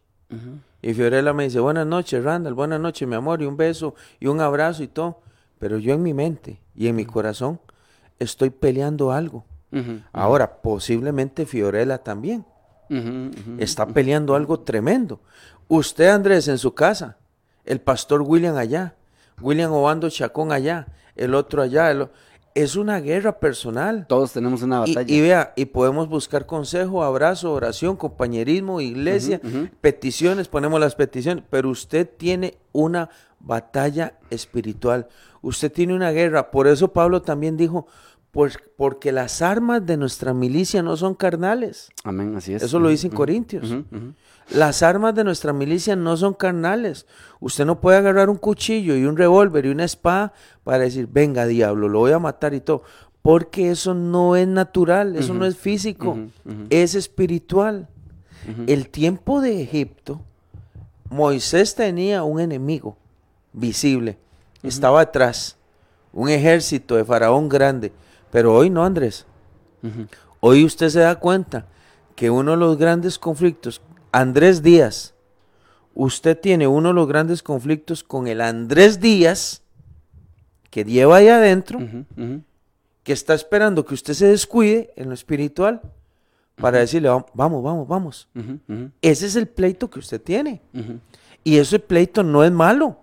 Y 0.82 0.92
Fiorella 0.94 1.32
me 1.32 1.44
dice, 1.44 1.59
buenas 1.59 1.87
noches, 1.87 2.22
Randall, 2.22 2.52
buenas 2.54 2.78
noches, 2.80 3.09
mi 3.09 3.14
amor, 3.14 3.40
y 3.42 3.46
un 3.46 3.56
beso, 3.56 3.94
y 4.20 4.26
un 4.26 4.40
abrazo 4.40 4.82
y 4.82 4.88
todo. 4.88 5.20
Pero 5.58 5.78
yo 5.78 5.94
en 5.94 6.02
mi 6.02 6.14
mente 6.14 6.60
y 6.74 6.88
en 6.88 6.96
mi 6.96 7.04
corazón 7.04 7.60
estoy 8.18 8.50
peleando 8.50 9.12
algo. 9.12 9.44
Ahora, 10.12 10.62
posiblemente 10.62 11.44
Fiorella 11.44 11.98
también 11.98 12.46
está 13.58 13.86
peleando 13.86 14.34
algo 14.34 14.60
tremendo. 14.60 15.20
Usted, 15.68 16.08
Andrés, 16.08 16.48
en 16.48 16.58
su 16.58 16.72
casa, 16.74 17.18
el 17.64 17.80
pastor 17.80 18.22
William 18.22 18.56
allá, 18.56 18.94
William 19.40 19.72
Obando 19.72 20.08
Chacón 20.08 20.52
allá, 20.52 20.86
el 21.14 21.34
otro 21.34 21.62
allá, 21.62 21.90
el 21.90 22.08
es 22.56 22.74
una 22.74 23.00
guerra 23.00 23.38
personal. 23.38 24.06
Todos 24.08 24.32
tenemos 24.32 24.62
una 24.62 24.80
batalla. 24.80 25.12
y 25.12 25.20
vea, 25.20 25.52
y 25.56 25.66
podemos 25.66 26.08
buscar 26.08 26.46
consejo, 26.46 27.04
abrazo, 27.04 27.52
oración, 27.52 27.96
compañerismo, 27.96 28.80
iglesia, 28.80 29.42
peticiones, 29.82 30.48
ponemos 30.48 30.80
las 30.80 30.94
peticiones, 30.94 31.44
pero 31.50 31.68
usted 31.68 32.08
tiene 32.16 32.56
una 32.72 33.10
batalla 33.40 34.14
espiritual, 34.30 35.06
usted 35.42 35.70
tiene 35.70 35.94
una 35.94 36.10
guerra, 36.12 36.50
por 36.50 36.66
eso 36.66 36.94
Pablo 36.94 37.20
también 37.20 37.58
dijo, 37.58 37.86
pues 38.37 38.59
porque 38.77 39.12
las 39.12 39.40
armas 39.40 39.87
de 39.87 39.96
nuestra 39.96 40.35
milicia 40.35 40.83
no 40.83 40.94
son 40.99 41.14
carnales, 41.14 41.88
Amén, 42.05 42.37
así 42.37 42.53
es. 42.53 42.62
eso 42.62 42.79
lo 42.79 42.90
dice 42.90 43.07
en 43.07 43.14
Corintios. 43.14 43.75
Las 44.51 44.83
armas 44.83 45.14
de 45.14 45.25
nuestra 45.25 45.55
milicia 45.55 45.96
no 45.96 46.18
son 46.18 46.35
carnales. 46.35 47.07
Usted 47.40 47.64
no 47.64 47.81
puede 47.81 47.96
agarrar 47.96 48.29
un 48.29 48.37
cuchillo 48.37 48.94
y 48.94 49.07
un 49.07 49.16
revólver 49.16 49.64
y 49.64 49.70
una 49.70 49.85
espada 49.85 50.35
para 50.64 50.81
decir, 50.81 51.09
venga 51.11 51.46
diablo, 51.46 51.88
lo 51.88 52.01
voy 52.01 52.12
a 52.12 52.18
matar 52.18 52.53
y 52.53 52.61
todo. 52.61 52.83
Porque 53.22 53.70
eso 53.70 53.94
no 53.94 54.37
es 54.37 54.46
natural, 54.46 55.16
eso 55.16 55.33
no 55.33 55.46
es 55.46 55.57
físico, 55.57 56.18
es 56.68 56.94
espiritual. 56.94 57.88
El 58.66 58.90
tiempo 58.90 59.40
de 59.40 59.62
Egipto, 59.62 60.20
Moisés 61.09 61.75
tenía 61.75 62.22
un 62.22 62.38
enemigo 62.38 62.99
visible, 63.55 64.18
estaba 64.62 65.01
atrás, 65.01 65.57
un 66.12 66.29
ejército 66.29 66.96
de 66.96 67.05
faraón 67.07 67.49
grande, 67.49 67.92
pero 68.30 68.54
hoy 68.54 68.70
no, 68.70 68.84
Andrés. 68.84 69.26
Hoy 70.40 70.64
usted 70.64 70.88
se 70.88 71.00
da 71.00 71.16
cuenta 71.16 71.66
que 72.14 72.30
uno 72.30 72.52
de 72.52 72.56
los 72.56 72.76
grandes 72.78 73.18
conflictos, 73.18 73.80
Andrés 74.12 74.62
Díaz, 74.62 75.14
usted 75.94 76.38
tiene 76.38 76.66
uno 76.66 76.88
de 76.88 76.94
los 76.94 77.08
grandes 77.08 77.42
conflictos 77.42 78.02
con 78.02 78.26
el 78.26 78.40
Andrés 78.40 79.00
Díaz 79.00 79.62
que 80.70 80.84
lleva 80.84 81.16
ahí 81.16 81.28
adentro, 81.28 81.78
que 83.02 83.12
está 83.12 83.34
esperando 83.34 83.84
que 83.84 83.94
usted 83.94 84.14
se 84.14 84.26
descuide 84.26 84.92
en 84.96 85.08
lo 85.08 85.14
espiritual 85.14 85.80
para 86.56 86.78
decirle, 86.78 87.08
"Vam- 87.10 87.26
vamos, 87.34 87.62
vamos, 87.62 87.88
vamos. 87.88 88.28
Ese 89.02 89.26
es 89.26 89.36
el 89.36 89.46
pleito 89.46 89.88
que 89.88 90.00
usted 90.00 90.20
tiene. 90.20 90.60
Y 91.44 91.58
ese 91.58 91.78
pleito 91.78 92.22
no 92.22 92.42
es 92.44 92.50
malo. 92.50 92.98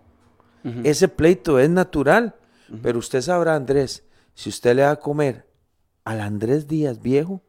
Ese 0.84 1.08
pleito 1.08 1.60
es 1.60 1.70
natural. 1.70 2.36
Pero 2.82 3.00
usted 3.00 3.22
sabrá, 3.22 3.56
Andrés, 3.56 4.04
si 4.36 4.50
usted 4.50 4.76
le 4.76 4.82
da 4.84 4.92
a 4.92 4.96
comer 4.98 5.48
al 6.04 6.22
Andrés 6.22 6.68
Díaz 6.68 7.02
viejo 7.02 7.42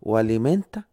o 0.00 0.16
alimenta 0.16 0.88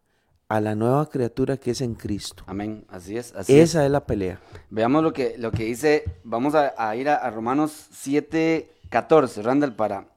a 0.48 0.60
la 0.60 0.74
nueva 0.74 1.08
criatura 1.10 1.58
que 1.58 1.72
es 1.72 1.80
en 1.82 1.94
Cristo. 1.94 2.42
Amén, 2.46 2.86
así 2.88 3.18
es, 3.18 3.34
así. 3.34 3.58
Esa 3.58 3.84
es 3.84 3.90
la 3.90 4.06
pelea. 4.06 4.40
Veamos 4.70 5.02
lo 5.02 5.12
que, 5.12 5.36
lo 5.38 5.50
que 5.52 5.64
dice, 5.64 6.04
vamos 6.24 6.54
a, 6.54 6.72
a 6.78 6.96
ir 6.96 7.08
a, 7.10 7.16
a 7.16 7.30
Romanos 7.30 7.88
7, 7.92 8.70
14, 8.88 9.42
Randall, 9.42 9.74
para, 9.74 10.08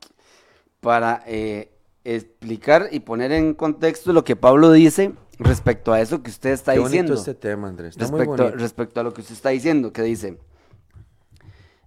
para 0.80 1.22
eh, 1.28 1.70
explicar 2.06 2.88
y 2.92 3.02
poner 3.02 3.34
en 3.34 3.54
contexto 3.54 4.14
lo 4.14 4.24
que 4.24 4.38
Pablo 4.38 4.72
dice 4.72 5.14
respecto 5.38 5.92
a 5.92 6.00
eso 6.00 6.24
que 6.24 6.30
usted 6.30 6.52
está 6.52 6.74
Qué 6.74 6.80
diciendo. 6.80 7.14
este 7.14 7.34
tema, 7.34 7.68
Andrés. 7.68 7.98
Está 7.98 8.08
muy 8.08 8.20
respecto, 8.20 8.44
bonito. 8.44 8.58
respecto 8.64 9.00
a 9.00 9.04
lo 9.04 9.14
que 9.14 9.22
usted 9.22 9.34
está 9.34 9.50
diciendo, 9.50 9.92
que 9.92 10.04
dice, 10.04 10.38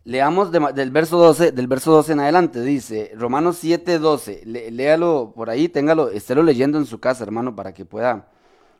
leamos 0.04 0.50
del 0.52 0.90
verso 0.90 1.16
12, 1.18 1.52
del 1.52 1.66
verso 1.66 1.90
12 1.92 2.12
en 2.12 2.20
adelante, 2.20 2.60
dice, 2.62 3.12
Romanos 3.16 3.56
7, 3.60 3.98
12, 3.98 4.42
le- 4.44 4.70
léalo 4.70 5.32
por 5.34 5.48
ahí, 5.50 5.68
téngalo, 5.68 6.10
estélo 6.10 6.42
leyendo 6.42 6.78
en 6.78 6.86
su 6.86 7.00
casa, 7.00 7.24
hermano, 7.24 7.56
para 7.56 7.72
que 7.72 7.84
pueda, 7.86 8.28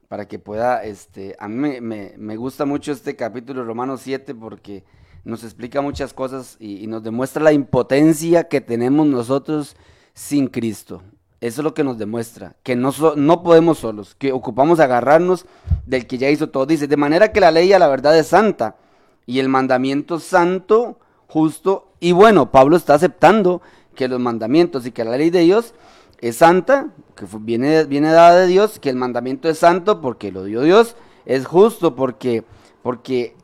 para 0.09 0.29
que 0.29 0.39
pueda, 0.39 0.85
este, 0.85 1.35
a 1.39 1.49
mí 1.49 1.81
me, 1.81 2.15
me- 2.17 2.37
gusta 2.37 2.67
mucho 2.67 2.93
este 2.93 3.17
capítulo 3.17 3.65
Romanos 3.65 4.03
7 4.03 4.35
porque 4.35 4.85
nos 5.25 5.43
explica 5.45 5.81
muchas 5.81 6.13
cosas 6.13 6.57
y, 6.61 6.87
nos 6.87 7.03
demuestra 7.03 7.43
la 7.43 7.53
impotencia 7.53 8.45
que 8.49 8.61
tenemos 8.61 9.07
nosotros 9.07 9.77
sin 10.13 10.49
Cristo. 10.49 11.03
Eso 11.41 11.61
es 11.61 11.65
lo 11.65 11.73
que 11.75 11.85
nos 11.85 11.97
demuestra, 11.99 12.57
que 12.63 12.77
no, 12.77 12.93
no 13.17 13.43
podemos 13.43 13.79
solos, 13.79 14.15
que 14.15 14.33
ocupamos 14.33 14.81
agarrarnos 14.81 15.47
del 15.87 16.07
que 16.07 16.19
ya 16.19 16.29
hizo 16.31 16.51
todo. 16.51 16.67
Dice, 16.67 16.87
de 16.87 16.97
manera 16.99 17.33
que 17.33 17.41
la 17.41 17.51
ley 17.51 17.73
a 17.73 17.79
la 17.79 17.89
verdad 17.89 18.19
es 18.19 18.27
santa 18.29 18.77
y 19.27 19.39
el 19.41 19.49
mandamiento 19.49 20.21
santo, 20.21 20.99
justo 21.35 21.89
y 21.99 22.13
bueno. 22.13 22.53
Pablo 22.53 22.77
está 22.77 22.95
aceptando 22.95 23.61
que 23.97 24.07
los 24.07 24.21
mandamientos 24.21 24.87
y 24.87 24.93
que 24.93 25.05
la 25.05 25.17
ley 25.17 25.31
de 25.31 25.41
Dios 25.41 25.75
es 26.21 26.37
santa, 26.37 26.91
que 27.17 27.27
viene, 27.41 27.85
viene 27.87 28.13
dada 28.13 28.39
de 28.39 28.47
Dios, 28.47 28.79
que 28.79 28.89
el 28.89 28.95
mandamiento 28.95 29.49
es 29.49 29.59
santo 29.59 30.01
porque 30.01 30.31
lo 30.31 30.45
dio 30.45 30.63
Dios, 30.63 30.95
es 31.27 31.45
justo 31.45 31.97
porque, 31.97 32.45
porque 32.83 33.35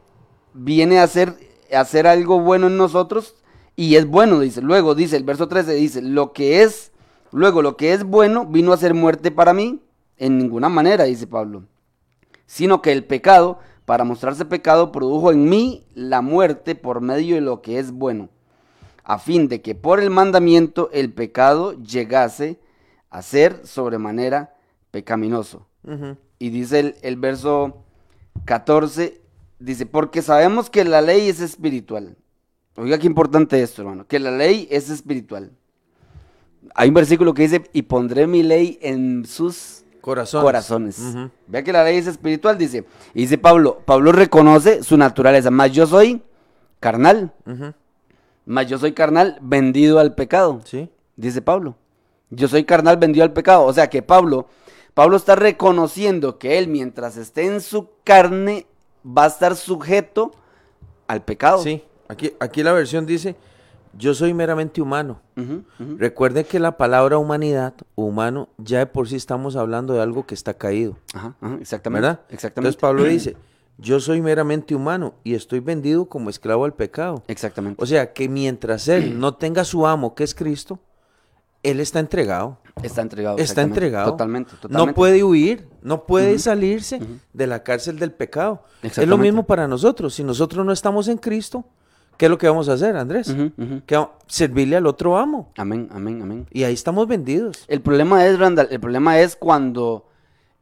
viene 0.55 1.01
a 1.01 1.03
hacer, 1.03 1.35
a 1.75 1.81
hacer 1.81 2.07
algo 2.07 2.39
bueno 2.39 2.69
en 2.69 2.77
nosotros 2.77 3.35
y 3.75 3.97
es 3.97 4.07
bueno, 4.07 4.39
dice. 4.39 4.63
Luego 4.63 4.95
dice, 4.95 5.17
el 5.17 5.25
verso 5.25 5.49
13 5.49 5.75
dice, 5.75 6.01
lo 6.01 6.33
que 6.33 6.63
es, 6.63 6.93
luego 7.33 7.61
lo 7.61 7.77
que 7.77 7.93
es 7.93 8.05
bueno 8.05 8.47
vino 8.47 8.73
a 8.73 8.77
ser 8.77 8.95
muerte 8.95 9.33
para 9.33 9.53
mí, 9.53 9.81
en 10.17 10.39
ninguna 10.39 10.69
manera, 10.69 11.05
dice 11.05 11.27
Pablo, 11.27 11.65
sino 12.47 12.83
que 12.83 12.93
el 12.93 13.05
pecado, 13.05 13.59
para 13.91 14.05
mostrarse 14.05 14.45
pecado, 14.45 14.93
produjo 14.93 15.33
en 15.33 15.49
mí 15.49 15.85
la 15.97 16.21
muerte 16.21 16.77
por 16.77 17.01
medio 17.01 17.35
de 17.35 17.41
lo 17.41 17.61
que 17.61 17.81
es 17.81 17.91
bueno, 17.91 18.29
a 19.03 19.19
fin 19.19 19.49
de 19.49 19.63
que 19.63 19.75
por 19.75 19.99
el 19.99 20.11
mandamiento 20.11 20.91
el 20.93 21.13
pecado 21.13 21.73
llegase 21.73 22.61
a 23.11 23.21
ser 23.21 23.67
sobremanera 23.67 24.55
pecaminoso. 24.93 25.67
Y 26.39 26.51
dice 26.51 26.79
el, 26.79 26.95
el 27.03 27.17
verso 27.17 27.83
14, 28.45 29.21
dice, 29.59 29.87
porque 29.87 30.23
sabemos 30.23 30.71
que 30.71 30.85
la 30.85 31.01
ley 31.01 31.29
es 31.29 31.41
espiritual. 31.41 32.17
Oiga 32.77 32.97
qué 32.97 33.09
importante 33.09 33.61
esto, 33.61 33.83
hermano, 33.83 34.07
que 34.07 34.21
la 34.21 34.31
ley 34.31 34.69
es 34.71 34.89
espiritual. 34.89 35.51
Hay 36.77 36.91
un 36.91 36.95
versículo 36.95 37.35
que 37.35 37.43
dice, 37.43 37.69
y 37.73 37.83
pondré 37.83 38.29
mi 38.29 38.45
ley 38.45 38.79
en 38.83 39.27
sus 39.27 39.83
Corazones. 40.43 40.99
Vea 41.47 41.63
que 41.63 41.73
la 41.73 41.85
ley 41.85 41.97
es 41.99 42.07
espiritual, 42.07 42.57
dice. 42.59 42.85
Y 43.15 43.23
dice 43.23 43.39
Pablo, 43.39 43.83
Pablo 43.85 44.13
reconoce 44.13 44.83
su 44.83 44.97
naturaleza, 44.97 45.51
más 45.51 45.73
yo 45.73 45.87
soy 45.87 46.23
carnal, 46.81 47.33
más 48.47 48.67
yo 48.67 48.79
soy 48.79 48.93
carnal 48.93 49.39
vendido 49.43 49.99
al 49.99 50.15
pecado 50.15 50.61
Sí. 50.65 50.89
dice 51.17 51.43
Pablo. 51.43 51.77
Yo 52.31 52.49
soy 52.49 52.65
carnal 52.65 52.97
vendido 52.97 53.25
al 53.25 53.33
pecado. 53.33 53.65
O 53.65 53.73
sea 53.73 53.91
que 53.91 54.03
Pablo, 54.03 54.47
Pablo 54.95 55.17
está 55.17 55.35
reconociendo 55.37 56.39
que 56.39 56.59
él 56.59 56.69
mientras 56.69 57.17
esté 57.17 57.47
en 57.47 57.61
su 57.61 57.89
carne 58.05 58.67
va 59.05 59.25
a 59.25 59.29
estar 59.29 59.57
sujeto 59.57 60.31
al 61.09 61.23
pecado. 61.23 61.59
Sí. 61.63 61.83
Aquí, 62.09 62.33
aquí 62.41 62.63
la 62.63 62.73
versión 62.73 63.07
dice, 63.07 63.37
yo 63.93 64.15
soy 64.15 64.35
meramente 64.35 64.81
humano. 64.81 65.21
Recuerden 65.99 66.45
que 66.45 66.61
la 66.61 66.77
palabra 66.77 67.19
humanidad, 67.19 67.75
humano, 67.95 68.49
ya 68.59 68.81
de 68.81 68.87
por 68.87 69.09
sí 69.09 69.17
estamos 69.17 69.57
hablando 69.57 69.95
de 69.95 70.03
algo 70.03 70.27
que 70.27 70.35
está 70.35 70.55
caído. 70.55 70.97
Ajá, 71.15 71.35
ajá, 71.41 71.59
exactamente. 71.61 72.07
¿Verdad? 72.07 72.21
Exactamente. 72.29 72.69
Entonces 72.69 72.81
Pablo 72.81 73.05
dice, 73.05 73.37
yo 73.79 73.99
soy 74.01 74.21
meramente 74.21 74.75
humano 74.75 75.15
y 75.25 75.35
estoy 75.35 75.61
vendido 75.61 76.07
como 76.07 76.29
esclavo 76.29 76.65
al 76.65 76.75
pecado. 76.75 77.23
Exactamente. 77.29 77.83
O 77.83 77.87
sea 77.87 78.13
que 78.13 78.29
mientras 78.29 78.89
él 78.89 79.19
no 79.19 79.35
tenga 79.35 79.65
su 79.65 79.87
amo, 79.87 80.15
que 80.15 80.25
es 80.25 80.35
Cristo, 80.35 80.79
él 81.63 81.81
está 81.81 81.99
entregado. 82.01 82.59
está 82.83 83.03
entregado. 83.03 83.39
Está 83.39 83.63
entregado. 83.63 84.13
Totalmente, 84.13 84.53
totalmente. 84.53 84.87
No 84.87 84.95
puede 84.95 85.23
huir, 85.25 85.69
no 85.83 86.05
puede 86.05 86.39
salirse 86.39 87.01
de 87.33 87.47
la 87.47 87.63
cárcel 87.63 87.99
del 87.99 88.13
pecado. 88.13 88.65
Es 88.83 89.07
lo 89.07 89.19
mismo 89.19 89.45
para 89.45 89.69
nosotros. 89.69 90.15
Si 90.15 90.25
nosotros 90.25 90.65
no 90.65 90.73
estamos 90.73 91.09
en 91.09 91.19
Cristo, 91.19 91.65
¿qué 92.21 92.27
es 92.27 92.31
lo 92.31 92.37
que 92.37 92.47
vamos 92.47 92.69
a 92.69 92.75
hacer, 92.75 92.99
Andrés? 92.99 93.35
Que 93.87 94.07
servirle 94.27 94.77
al 94.77 94.87
otro 94.87 95.17
amo. 95.17 95.53
Amén, 95.57 95.89
amén, 95.91 96.21
amén. 96.21 96.47
Y 96.51 96.65
ahí 96.65 96.75
estamos 96.75 97.09
vendidos. 97.09 97.65
El 97.67 97.81
problema 97.81 98.27
es, 98.27 98.39
Randall, 98.39 98.69
el 98.71 98.79
problema 98.79 99.19
es 99.21 99.37
cuando, 99.37 100.07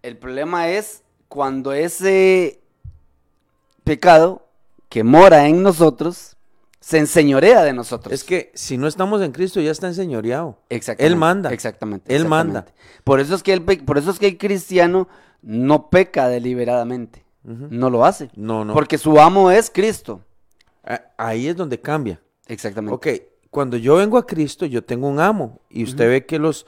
el 0.02 0.16
problema 0.16 0.68
es 0.68 1.02
cuando 1.26 1.72
ese 1.72 2.60
pecado 3.82 4.46
que 4.88 5.02
mora 5.02 5.48
en 5.48 5.64
nosotros 5.64 6.36
se 6.78 6.98
enseñorea 6.98 7.64
de 7.64 7.72
nosotros. 7.72 8.14
Es 8.14 8.22
que 8.22 8.52
si 8.54 8.78
no 8.78 8.86
estamos 8.86 9.20
en 9.20 9.32
Cristo, 9.32 9.60
ya 9.60 9.72
está 9.72 9.88
enseñoreado. 9.88 10.60
Exactamente. 10.68 11.12
Él 11.12 11.16
manda. 11.16 11.52
Exactamente. 11.52 12.14
Él 12.14 12.22
exactamente. 12.22 12.52
manda. 12.54 12.72
Por 13.02 13.18
eso 13.18 13.34
es 13.34 13.42
que 13.42 13.52
el, 13.52 13.64
por 13.64 13.98
eso 13.98 14.12
es 14.12 14.20
que 14.20 14.28
el 14.28 14.38
cristiano 14.38 15.08
no 15.42 15.90
peca 15.90 16.28
deliberadamente. 16.28 17.24
No 17.42 17.90
lo 17.90 18.04
hace. 18.04 18.30
No, 18.36 18.64
no. 18.64 18.74
Porque 18.74 18.96
su 18.96 19.18
amo 19.18 19.50
es 19.50 19.70
Cristo. 19.70 20.20
Ahí 21.16 21.48
es 21.48 21.56
donde 21.56 21.80
cambia. 21.80 22.20
Exactamente. 22.46 22.94
Ok, 22.94 23.06
cuando 23.50 23.76
yo 23.76 23.96
vengo 23.96 24.16
a 24.18 24.26
Cristo, 24.26 24.64
yo 24.66 24.82
tengo 24.84 25.08
un 25.08 25.20
amo. 25.20 25.60
Y 25.68 25.84
usted 25.84 26.08
ve 26.08 26.24
que 26.26 26.38
los, 26.38 26.64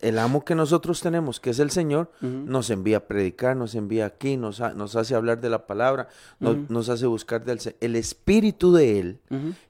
el 0.00 0.18
amo 0.18 0.44
que 0.44 0.54
nosotros 0.54 1.00
tenemos, 1.00 1.40
que 1.40 1.50
es 1.50 1.58
el 1.58 1.70
Señor, 1.70 2.10
nos 2.20 2.68
envía 2.70 2.98
a 2.98 3.06
predicar, 3.06 3.56
nos 3.56 3.74
envía 3.74 4.04
aquí, 4.06 4.36
nos, 4.36 4.60
ha- 4.60 4.74
nos 4.74 4.94
hace 4.96 5.14
hablar 5.14 5.40
de 5.40 5.48
la 5.48 5.66
palabra, 5.66 6.08
nos, 6.38 6.56
nos 6.70 6.88
hace 6.90 7.06
buscar 7.06 7.44
del 7.44 7.60
El 7.80 7.96
Espíritu 7.96 8.72
de 8.74 8.98
Él, 9.00 9.20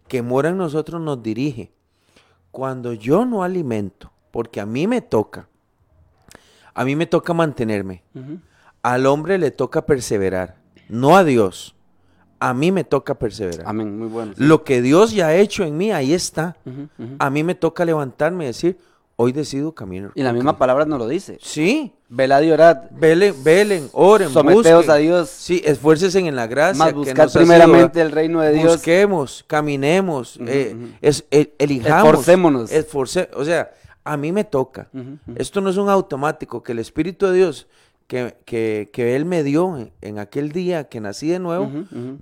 que 0.09 0.23
mora 0.23 0.49
en 0.49 0.57
nosotros, 0.57 1.01
nos 1.01 1.23
dirige. 1.23 1.73
Cuando 2.51 2.93
yo 2.93 3.25
no 3.25 3.45
alimento, 3.45 4.11
porque 4.33 4.61
a 4.61 4.67
mí 4.67 4.87
me 4.89 5.01
toca, 5.01 5.49
a 6.75 6.85
mí 6.85 6.97
me 6.97 7.07
toca 7.07 7.33
mantenerme. 7.35 8.03
Al 8.83 9.07
hombre 9.07 9.39
le 9.39 9.51
toca 9.53 9.87
perseverar, 9.87 10.57
no 10.89 11.17
a 11.17 11.23
Dios. 11.25 11.77
A 12.49 12.55
mí 12.55 12.73
me 12.73 12.83
toca 12.85 13.15
perseverar. 13.15 13.65
Amén. 13.67 13.99
Muy 13.99 14.09
bueno. 14.09 14.33
Lo 14.37 14.65
que 14.65 14.83
Dios 14.83 15.13
ya 15.13 15.29
ha 15.29 15.35
hecho 15.37 15.65
en 15.65 15.77
mí, 15.77 15.93
ahí 15.93 16.13
está. 16.13 16.57
A 17.19 17.31
mí 17.31 17.45
me 17.45 17.55
toca 17.55 17.85
levantarme 17.85 18.45
y 18.45 18.47
decir, 18.49 18.79
hoy 19.17 19.31
decido 19.33 19.73
caminar. 19.73 20.11
Y 20.17 20.23
la 20.23 20.33
misma 20.33 20.51
Cristo". 20.53 20.59
palabra 20.59 20.85
nos 20.85 20.99
lo 20.99 21.07
dice. 21.07 21.39
Sí. 21.41 21.93
Velad 22.09 22.43
y 22.43 22.51
orad. 22.51 22.79
Velen, 22.91 23.35
velen, 23.45 23.89
oren, 23.93 24.29
Someteos 24.31 24.65
busquen. 24.79 24.91
a 24.91 24.97
Dios. 24.97 25.31
Sí, 25.31 25.63
esfuércense 25.65 26.19
en 26.19 26.35
la 26.35 26.47
gracia. 26.47 26.85
Más 26.85 26.93
buscar 26.93 27.31
sido 27.31 27.41
primeramente 27.45 28.01
el 28.03 28.11
reino 28.11 28.41
de 28.41 28.53
Dios. 28.53 28.73
Busquemos, 28.75 29.45
caminemos, 29.47 30.39
eh, 30.47 30.77
es, 31.01 31.25
el- 31.31 31.53
elijamos. 31.59 32.09
Esforcémonos. 32.11 32.71
esforce- 32.73 33.29
o 33.35 33.45
sea, 33.45 33.71
a 34.05 34.17
mí 34.17 34.33
me 34.33 34.43
toca. 34.45 34.89
Esto 35.37 35.61
no 35.61 35.71
es 35.71 35.77
un 35.77 35.89
automático, 35.89 36.63
que 36.63 36.73
el 36.73 36.81
Espíritu 36.81 37.27
de 37.29 37.35
Dios 37.35 37.67
que, 38.07 38.37
que, 38.45 38.91
que 38.93 39.17
Él 39.17 39.25
me 39.25 39.43
dio 39.43 39.77
en, 39.77 39.93
en 40.01 40.19
aquel 40.19 40.53
día 40.53 40.89
que 40.89 41.01
nací 41.01 41.29
de 41.29 41.39
nuevo, 41.39 41.71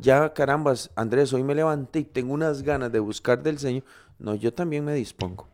ya 0.01 0.33
carambas, 0.33 0.91
Andrés, 0.97 1.33
hoy 1.33 1.43
me 1.43 1.55
levanté 1.55 2.01
y 2.01 2.05
tengo 2.05 2.33
unas 2.35 2.63
ganas 2.63 2.93
de 2.93 3.01
buscar 3.01 3.43
del 3.43 3.59
Señor. 3.59 3.83
No, 4.19 4.35
yo 4.35 4.53
también 4.53 4.85
me 4.85 4.95
dispongo. 4.95 5.49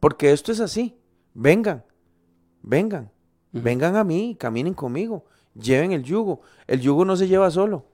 Porque 0.00 0.32
esto 0.32 0.52
es 0.52 0.60
así. 0.60 0.94
Vengan, 1.34 1.84
vengan, 2.62 3.10
vengan 3.52 3.96
a 3.96 4.04
mí, 4.04 4.36
caminen 4.38 4.74
conmigo, 4.74 5.24
lleven 5.54 5.92
el 5.92 6.02
yugo. 6.02 6.40
El 6.66 6.80
yugo 6.80 7.04
no 7.04 7.16
se 7.16 7.28
lleva 7.28 7.50
solo. 7.50 7.84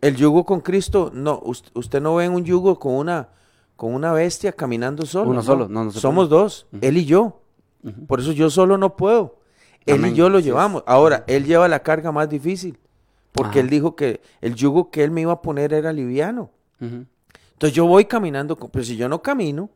El 0.00 0.16
yugo 0.16 0.44
con 0.44 0.60
Cristo, 0.60 1.10
no, 1.14 1.40
us- 1.44 1.64
usted 1.74 2.00
no 2.00 2.14
ve 2.16 2.28
un 2.28 2.44
yugo 2.44 2.78
con 2.78 2.94
una, 2.94 3.28
con 3.76 3.94
una 3.94 4.12
bestia 4.12 4.52
caminando 4.52 5.06
solo. 5.06 5.30
Uno 5.30 5.42
solo, 5.42 5.68
no, 5.68 5.84
no 5.84 5.90
se 5.90 6.00
Somos 6.00 6.28
puede. 6.28 6.42
dos, 6.42 6.66
él 6.80 6.96
y 6.98 7.04
yo. 7.04 7.40
Por 8.06 8.20
eso 8.20 8.32
yo 8.32 8.48
solo 8.50 8.78
no 8.78 8.96
puedo. 8.96 9.38
Él 9.86 9.96
Amén, 9.96 10.12
y 10.12 10.16
yo 10.16 10.28
lo 10.28 10.40
llevamos. 10.40 10.82
Ahora, 10.86 11.24
él 11.26 11.44
lleva 11.44 11.68
la 11.68 11.82
carga 11.82 12.10
más 12.12 12.28
difícil. 12.28 12.78
Porque 13.32 13.58
Ajá. 13.58 13.60
él 13.60 13.70
dijo 13.70 13.96
que 13.96 14.20
el 14.40 14.54
yugo 14.54 14.90
que 14.90 15.02
él 15.02 15.10
me 15.10 15.22
iba 15.22 15.32
a 15.32 15.42
poner 15.42 15.72
era 15.72 15.92
liviano. 15.92 16.50
Entonces 16.80 17.74
yo 17.74 17.86
voy 17.86 18.04
caminando, 18.04 18.56
pero 18.56 18.84
si 18.84 18.96
yo 18.96 19.08
no 19.08 19.22
camino, 19.22 19.70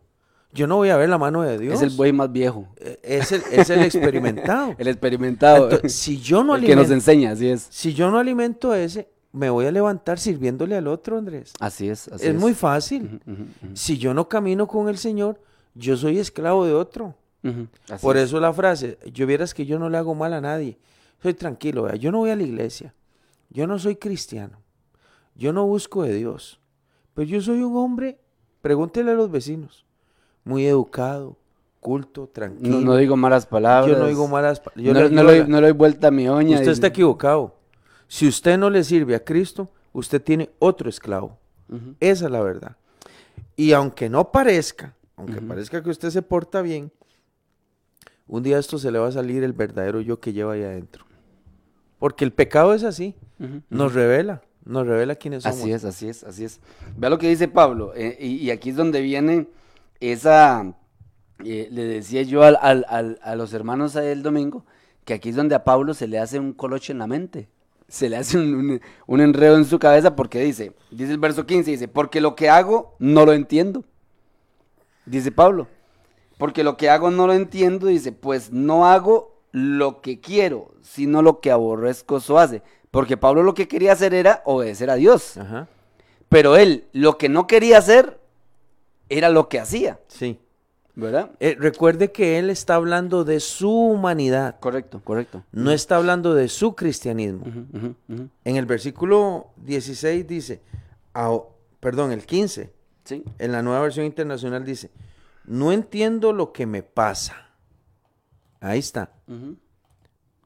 yo 0.53 0.67
no 0.67 0.77
voy 0.77 0.91
a 0.91 0.97
ver 0.97 1.09
la 1.09 1.19
mano 1.19 1.43
de 1.43 1.59
Dios. 1.59 1.75
Es 1.75 1.83
el 1.83 1.91
buey 1.91 2.13
más 2.13 2.31
viejo. 2.31 2.69
Eh, 2.77 2.99
Es 3.03 3.33
el, 3.33 3.43
es 3.51 3.69
el 3.71 3.83
experimentado. 3.83 4.75
El 4.79 4.89
experimentado. 4.89 5.65
Entonces, 5.65 5.95
si 5.95 6.19
yo 6.21 6.45
no 6.45 6.55
el 6.57 6.63
que 6.65 6.77
nos 6.77 6.87
alimento, 6.87 6.95
enseña, 6.95 7.33
así 7.33 7.49
es. 7.49 7.67
si 7.71 7.95
yo 7.95 8.11
no 8.11 8.19
alimento 8.19 8.75
ese, 8.75 9.09
me 9.33 9.51
voy 9.51 9.67
a 9.67 9.73
levantar 9.73 10.19
sirviéndole 10.19 10.77
al 10.77 10.87
otro, 10.87 11.19
Andrés. 11.19 11.53
Así 11.61 11.89
es. 11.89 12.09
Así 12.09 12.27
es, 12.27 12.35
es 12.35 12.41
muy 12.41 12.55
fácil. 12.55 13.21
Si 13.75 13.99
yo 13.99 14.15
no 14.15 14.29
camino 14.29 14.67
con 14.67 14.89
el 14.89 14.99
Señor, 14.99 15.41
yo 15.75 15.97
soy 15.97 16.19
esclavo 16.19 16.65
de 16.65 16.73
otro. 16.75 17.15
Por 18.01 18.17
es. 18.17 18.25
eso 18.25 18.41
la 18.41 18.53
frase, 18.53 18.99
yo 19.13 19.27
vieras 19.27 19.55
que 19.55 19.67
yo 19.67 19.79
no 19.79 19.89
le 19.89 19.99
hago 19.99 20.15
mal 20.15 20.33
a 20.35 20.41
nadie. 20.41 20.79
Soy 21.23 21.35
tranquilo, 21.35 21.93
yo 21.95 22.13
no 22.13 22.19
voy 22.19 22.31
a 22.31 22.37
la 22.37 22.43
iglesia. 22.43 22.95
Yo 23.51 23.67
no 23.67 23.79
soy 23.79 23.97
cristiano. 23.97 24.59
Yo 25.35 25.53
no 25.53 25.67
busco 25.67 26.03
de 26.03 26.15
Dios. 26.15 26.61
Pero 27.15 27.29
yo 27.29 27.41
soy 27.41 27.63
un 27.63 27.77
hombre, 27.77 28.19
pregúntele 28.61 29.11
a 29.11 29.15
los 29.15 29.31
vecinos, 29.31 29.85
muy 30.45 30.67
educado, 30.67 31.37
culto, 31.81 32.29
tranquilo. 32.29 32.79
No, 32.81 32.85
no 32.93 32.97
digo 32.97 33.17
malas 33.17 33.47
palabras. 33.47 33.97
Yo 33.97 34.03
no 34.03 34.09
digo 34.09 34.29
malas 34.29 34.61
pa- 34.61 34.73
yo 34.77 34.93
no, 34.93 35.01
le- 35.01 35.11
no 35.11 35.23
la- 35.23 35.45
no 35.47 35.61
le 35.61 35.69
doy 35.69 35.77
vuelta 35.77 36.09
a 36.09 36.11
mi 36.11 36.29
oña. 36.29 36.57
Usted 36.57 36.69
y- 36.69 36.73
está 36.73 36.87
equivocado. 36.89 37.57
Si 38.07 38.27
usted 38.29 38.59
no 38.59 38.71
le 38.71 38.85
sirve 38.85 39.15
a 39.15 39.25
Cristo, 39.25 39.71
usted 39.93 40.23
tiene 40.23 40.51
otro 40.59 40.89
esclavo. 40.89 41.39
Esa 42.01 42.25
es 42.27 42.31
la 42.31 42.41
verdad. 42.41 42.77
Y 43.57 43.73
aunque 43.73 44.09
no 44.09 44.31
parezca, 44.33 44.95
aunque 45.17 45.41
parezca 45.43 45.83
que 45.83 45.91
usted 45.91 46.11
se 46.11 46.23
porta 46.23 46.63
bien, 46.63 46.91
un 48.29 48.43
día 48.43 48.59
esto 48.59 48.79
se 48.79 48.91
le 48.91 48.99
va 48.99 49.09
a 49.09 49.13
salir 49.13 49.43
el 49.43 49.53
verdadero 49.53 50.01
yo 50.01 50.21
que 50.21 50.33
lleva 50.33 50.53
ahí 50.53 50.63
adentro. 50.63 51.05
Porque 51.99 52.25
el 52.25 52.33
pecado 52.33 52.75
es 52.75 52.85
así, 52.85 53.15
nos 53.71 53.95
revela, 53.95 54.43
nos 54.65 54.87
revela 54.87 55.17
quiénes 55.17 55.43
somos. 55.43 55.59
Así 55.59 55.73
es, 55.73 55.85
así 55.85 56.09
es, 56.09 56.25
así 56.25 56.45
es. 56.45 56.61
Vea 56.97 57.11
lo 57.11 57.19
que 57.19 57.29
dice 57.29 57.49
Pablo, 57.49 57.93
eh, 57.97 58.17
y, 58.21 58.37
y 58.37 58.51
aquí 58.51 58.71
es 58.71 58.77
donde 58.77 59.01
viene 59.01 59.49
esa, 59.99 60.75
eh, 61.45 61.69
le 61.73 61.85
decía 61.85 62.23
yo 62.23 62.43
al- 62.45 62.59
al- 62.61 62.87
al- 62.89 63.19
a 63.23 63.35
los 63.35 63.53
hermanos 63.53 63.97
el 63.97 64.23
domingo, 64.23 64.65
que 65.05 65.15
aquí 65.15 65.31
es 65.31 65.37
donde 65.37 65.55
a 65.57 65.65
Pablo 65.65 65.95
se 65.95 66.07
le 66.07 66.19
hace 66.19 66.39
un 66.39 66.53
coloche 66.53 66.93
en 66.93 66.99
la 66.99 67.07
mente, 67.09 67.49
se 67.89 68.09
le 68.09 68.17
hace 68.17 68.39
un, 68.39 68.55
un- 68.55 68.81
un 69.07 69.21
enredo 69.21 69.57
en 69.57 69.65
su 69.65 69.79
cabeza 69.79 70.15
porque 70.15 70.41
dice, 70.41 70.73
dice 70.93 71.13
el 71.13 71.19
verso 71.19 71.47
15, 71.47 71.71
dice, 71.73 71.89
porque 71.89 72.21
lo 72.21 72.37
que 72.37 72.49
hago 72.51 72.95
no 73.01 73.25
lo 73.27 73.33
entiendo, 73.33 73.85
dice 75.07 75.33
Pablo, 75.33 75.67
porque 76.39 76.65
lo 76.65 76.77
que 76.77 76.89
hago 76.89 77.11
no 77.11 77.27
lo 77.27 77.35
entiendo, 77.35 77.87
dice, 77.89 78.13
pues 78.13 78.51
no 78.53 78.87
hago 78.87 79.37
lo 79.53 80.01
que 80.01 80.21
quiero, 80.21 80.73
sino 80.83 81.21
lo 81.23 81.41
que 81.41 81.51
aborrezco 81.51 82.17
eso 82.19 82.39
hace. 82.39 82.63
Porque 82.91 83.17
Pablo 83.17 83.43
lo 83.43 83.55
que 83.55 83.69
quería 83.69 83.93
hacer 83.93 84.15
era 84.15 84.43
obedecer 84.47 84.89
a 84.91 84.95
Dios. 84.95 85.37
Ajá, 85.37 85.69
Pero 86.29 86.57
él 86.57 86.85
lo 86.93 87.19
que 87.19 87.29
no 87.29 87.47
quería 87.47 87.79
hacer 87.79 88.19
era 89.11 89.29
lo 89.31 89.49
que 89.49 89.59
hacía, 89.61 89.99
sí. 90.09 90.39
¿verdad? 90.95 91.31
Eh, 91.41 91.57
recuerde 91.59 92.11
que 92.13 92.39
él 92.39 92.51
está 92.51 92.75
hablando 92.75 93.25
de 93.25 93.41
su 93.41 93.71
humanidad, 93.71 94.59
Correcto, 94.61 95.01
correcto. 95.05 95.45
no 95.53 95.71
está 95.71 95.97
hablando 95.97 96.35
de 96.35 96.49
su 96.49 96.75
cristianismo. 96.75 97.45
En 98.45 98.57
el 98.57 98.67
versículo 98.67 99.49
16 99.65 100.27
dice, 100.27 100.61
perdón, 101.81 102.13
el 102.13 102.25
15, 102.27 102.73
Sí. 103.05 103.25
en 103.39 103.53
la 103.53 103.63
nueva 103.63 103.81
versión 103.81 104.05
internacional 104.05 104.65
dice, 104.65 104.91
no 105.49 105.73
entiendo 105.73 106.35
lo 106.35 106.53
que 106.53 106.67
me 106.67 106.83
pasa. 106.83 107.49
Ahí 108.61 108.81
está. 108.81 109.13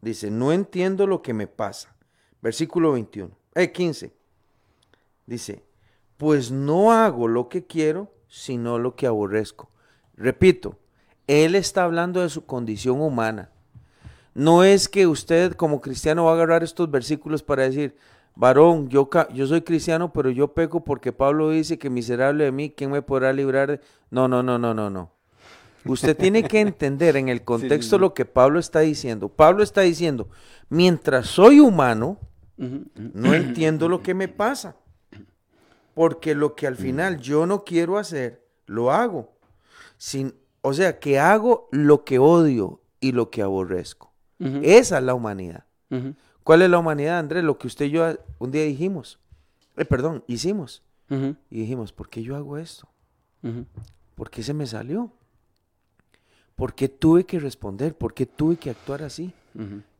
Dice, 0.01 0.31
no 0.31 0.53
entiendo 0.53 1.09
lo 1.09 1.23
que 1.23 1.35
me 1.35 1.49
pasa. 1.49 1.95
Versículo 2.41 2.93
21. 2.93 3.31
Eh, 3.55 3.73
15. 3.73 4.13
Dice, 5.27 5.65
pues 6.17 6.53
no 6.53 6.93
hago 6.93 7.27
lo 7.27 7.49
que 7.49 7.67
quiero, 7.67 8.13
sino 8.29 8.79
lo 8.79 8.95
que 8.95 9.09
aborrezco. 9.09 9.71
Repito, 10.17 10.79
él 11.27 11.57
está 11.57 11.83
hablando 11.83 12.21
de 12.21 12.29
su 12.29 12.47
condición 12.47 13.01
humana. 13.01 13.51
No 14.35 14.63
es 14.63 14.89
que 14.89 15.09
usted 15.09 15.55
como 15.55 15.81
cristiano 15.81 16.25
va 16.25 16.31
a 16.31 16.35
agarrar 16.35 16.63
estos 16.63 16.91
versículos 16.91 17.43
para 17.43 17.65
decir, 17.65 17.97
varón, 18.35 18.89
yo, 18.89 19.09
yo 19.33 19.47
soy 19.47 19.63
cristiano, 19.63 20.13
pero 20.13 20.31
yo 20.31 20.55
peco 20.55 20.85
porque 20.85 21.13
Pablo 21.13 21.51
dice 21.51 21.79
que 21.79 21.91
miserable 21.91 22.45
de 22.45 22.53
mí, 22.53 22.71
¿quién 22.71 22.91
me 22.91 23.03
podrá 23.03 23.33
librar? 23.33 23.71
de-?" 23.71 23.81
No, 24.11 24.29
no, 24.29 24.43
no, 24.43 24.59
no, 24.59 24.75
no, 24.75 24.91
no. 24.91 25.13
Usted 25.85 26.17
tiene 26.17 26.45
que 26.45 26.61
entender 26.61 27.17
en 27.17 27.29
el 27.29 27.43
contexto 27.43 27.97
sí. 27.97 28.01
lo 28.01 28.15
que 28.15 28.25
Pablo 28.25 28.61
está 28.61 28.81
diciendo. 28.81 29.29
Pablo 29.29 29.63
está 29.63 29.81
diciendo, 29.81 30.29
mientras 30.69 31.27
soy 31.27 31.61
humano, 31.61 32.19
no 32.57 33.35
entiendo 33.35 33.89
lo 33.89 34.03
que 34.03 34.15
me 34.15 34.29
pasa. 34.29 34.77
Porque 35.95 36.35
lo 36.35 36.55
que 36.55 36.67
al 36.67 36.77
final 36.77 37.19
yo 37.19 37.47
no 37.47 37.65
quiero 37.65 37.99
hacer, 37.99 38.47
lo 38.67 38.93
hago. 38.93 39.33
Sin, 39.97 40.35
o 40.61 40.73
sea, 40.73 40.99
que 40.99 41.19
hago 41.19 41.69
lo 41.73 42.05
que 42.05 42.19
odio 42.19 42.81
y 43.01 43.13
lo 43.13 43.31
que 43.31 43.43
aborrezco. 43.43 44.13
Esa 44.39 44.99
es 44.99 45.05
la 45.05 45.15
humanidad. 45.15 45.65
¿Cuál 46.45 46.63
es 46.63 46.71
la 46.71 46.79
humanidad, 46.79 47.19
Andrés? 47.19 47.45
Lo 47.45 47.59
que 47.59 47.67
usted 47.67 47.87
y 47.87 47.91
yo 47.91 48.17
un 48.39 48.51
día 48.51 48.65
dijimos. 48.65 49.19
Eh, 49.77 49.85
perdón, 49.85 50.25
hicimos. 50.27 50.83
Y 51.51 51.61
dijimos, 51.61 51.93
¿por 51.93 52.09
qué 52.09 52.23
yo 52.23 52.37
hago 52.37 52.57
esto? 52.57 52.89
¿Por 54.15 54.31
qué 54.31 54.43
se 54.43 54.55
me 54.55 54.67
salió? 54.67 55.13
¿Por 56.57 56.75
qué 56.75 56.89
tuve 56.89 57.25
que 57.25 57.39
responder? 57.39 57.95
¿Por 57.95 58.15
qué 58.15 58.25
tuve 58.25 58.57
que 58.57 58.71
actuar 58.71 59.03
así? 59.03 59.35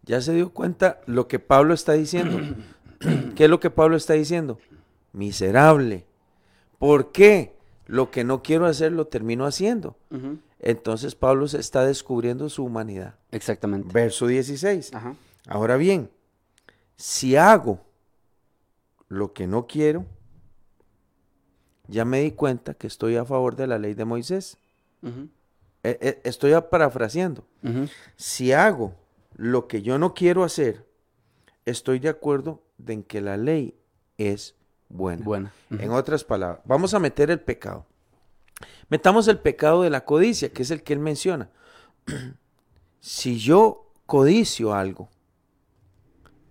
Ya 0.05 0.23
se 0.23 0.33
dio 0.33 0.55
cuenta 0.55 1.03
lo 1.07 1.29
que 1.29 1.39
Pablo 1.39 1.75
está 1.75 1.93
diciendo. 1.93 2.41
¿Qué 3.37 3.45
es 3.45 3.51
lo 3.51 3.61
que 3.61 3.69
Pablo 3.69 3.97
está 3.97 4.15
diciendo? 4.15 4.59
Miserable. 5.13 6.07
¿Por 6.79 7.13
qué? 7.13 7.57
Lo 7.87 8.11
que 8.11 8.25
no 8.25 8.43
quiero 8.43 8.65
hacer 8.65 8.93
lo 8.93 9.07
termino 9.07 9.45
haciendo. 9.45 9.99
Entonces 10.61 11.15
Pablo 11.15 11.47
se 11.47 11.59
está 11.59 11.85
descubriendo 11.85 12.49
su 12.49 12.65
humanidad. 12.65 13.17
Exactamente. 13.33 13.93
Verso 13.93 14.29
16. 14.29 14.95
Ajá. 14.95 15.15
Ahora 15.47 15.77
bien, 15.77 16.11
si 17.03 17.35
hago 17.35 17.81
lo 19.09 19.33
que 19.33 19.49
no 19.49 19.67
quiero, 19.67 20.07
ya 21.89 22.05
me 22.05 22.21
di 22.21 22.31
cuenta 22.31 22.75
que 22.75 22.87
estoy 22.87 23.17
a 23.17 23.25
favor 23.25 23.57
de 23.57 23.67
la 23.67 23.77
ley 23.81 23.95
de 23.95 24.05
Moisés. 24.05 24.57
Eh, 25.03 25.99
eh, 26.01 26.21
estoy 26.23 26.55
parafraseando. 26.71 27.45
Si 28.15 28.53
hago 28.53 28.95
lo 29.35 29.67
que 29.67 29.83
yo 29.83 29.99
no 29.99 30.15
quiero 30.15 30.45
hacer, 30.45 30.87
estoy 31.65 31.99
de 31.99 32.09
acuerdo 32.09 32.63
en 32.87 33.03
que 33.03 33.21
la 33.21 33.37
ley 33.37 33.75
es 34.17 34.55
buena. 34.89 35.25
Bueno. 35.25 35.51
En 35.71 35.91
otras 35.91 36.23
palabras, 36.23 36.61
vamos 36.65 36.95
a 36.95 37.01
meter 37.01 37.33
el 37.33 37.41
pecado. 37.41 37.85
Metamos 38.89 39.27
el 39.27 39.41
pecado 39.41 39.83
de 39.83 39.91
la 39.91 40.05
codicia, 40.05 40.53
que 40.53 40.63
es 40.63 40.71
el 40.71 40.85
que 40.85 40.93
él 40.93 41.01
menciona. 41.01 41.51
si 43.01 43.41
yo 43.41 43.91
codicio 44.07 44.73
algo 44.73 45.11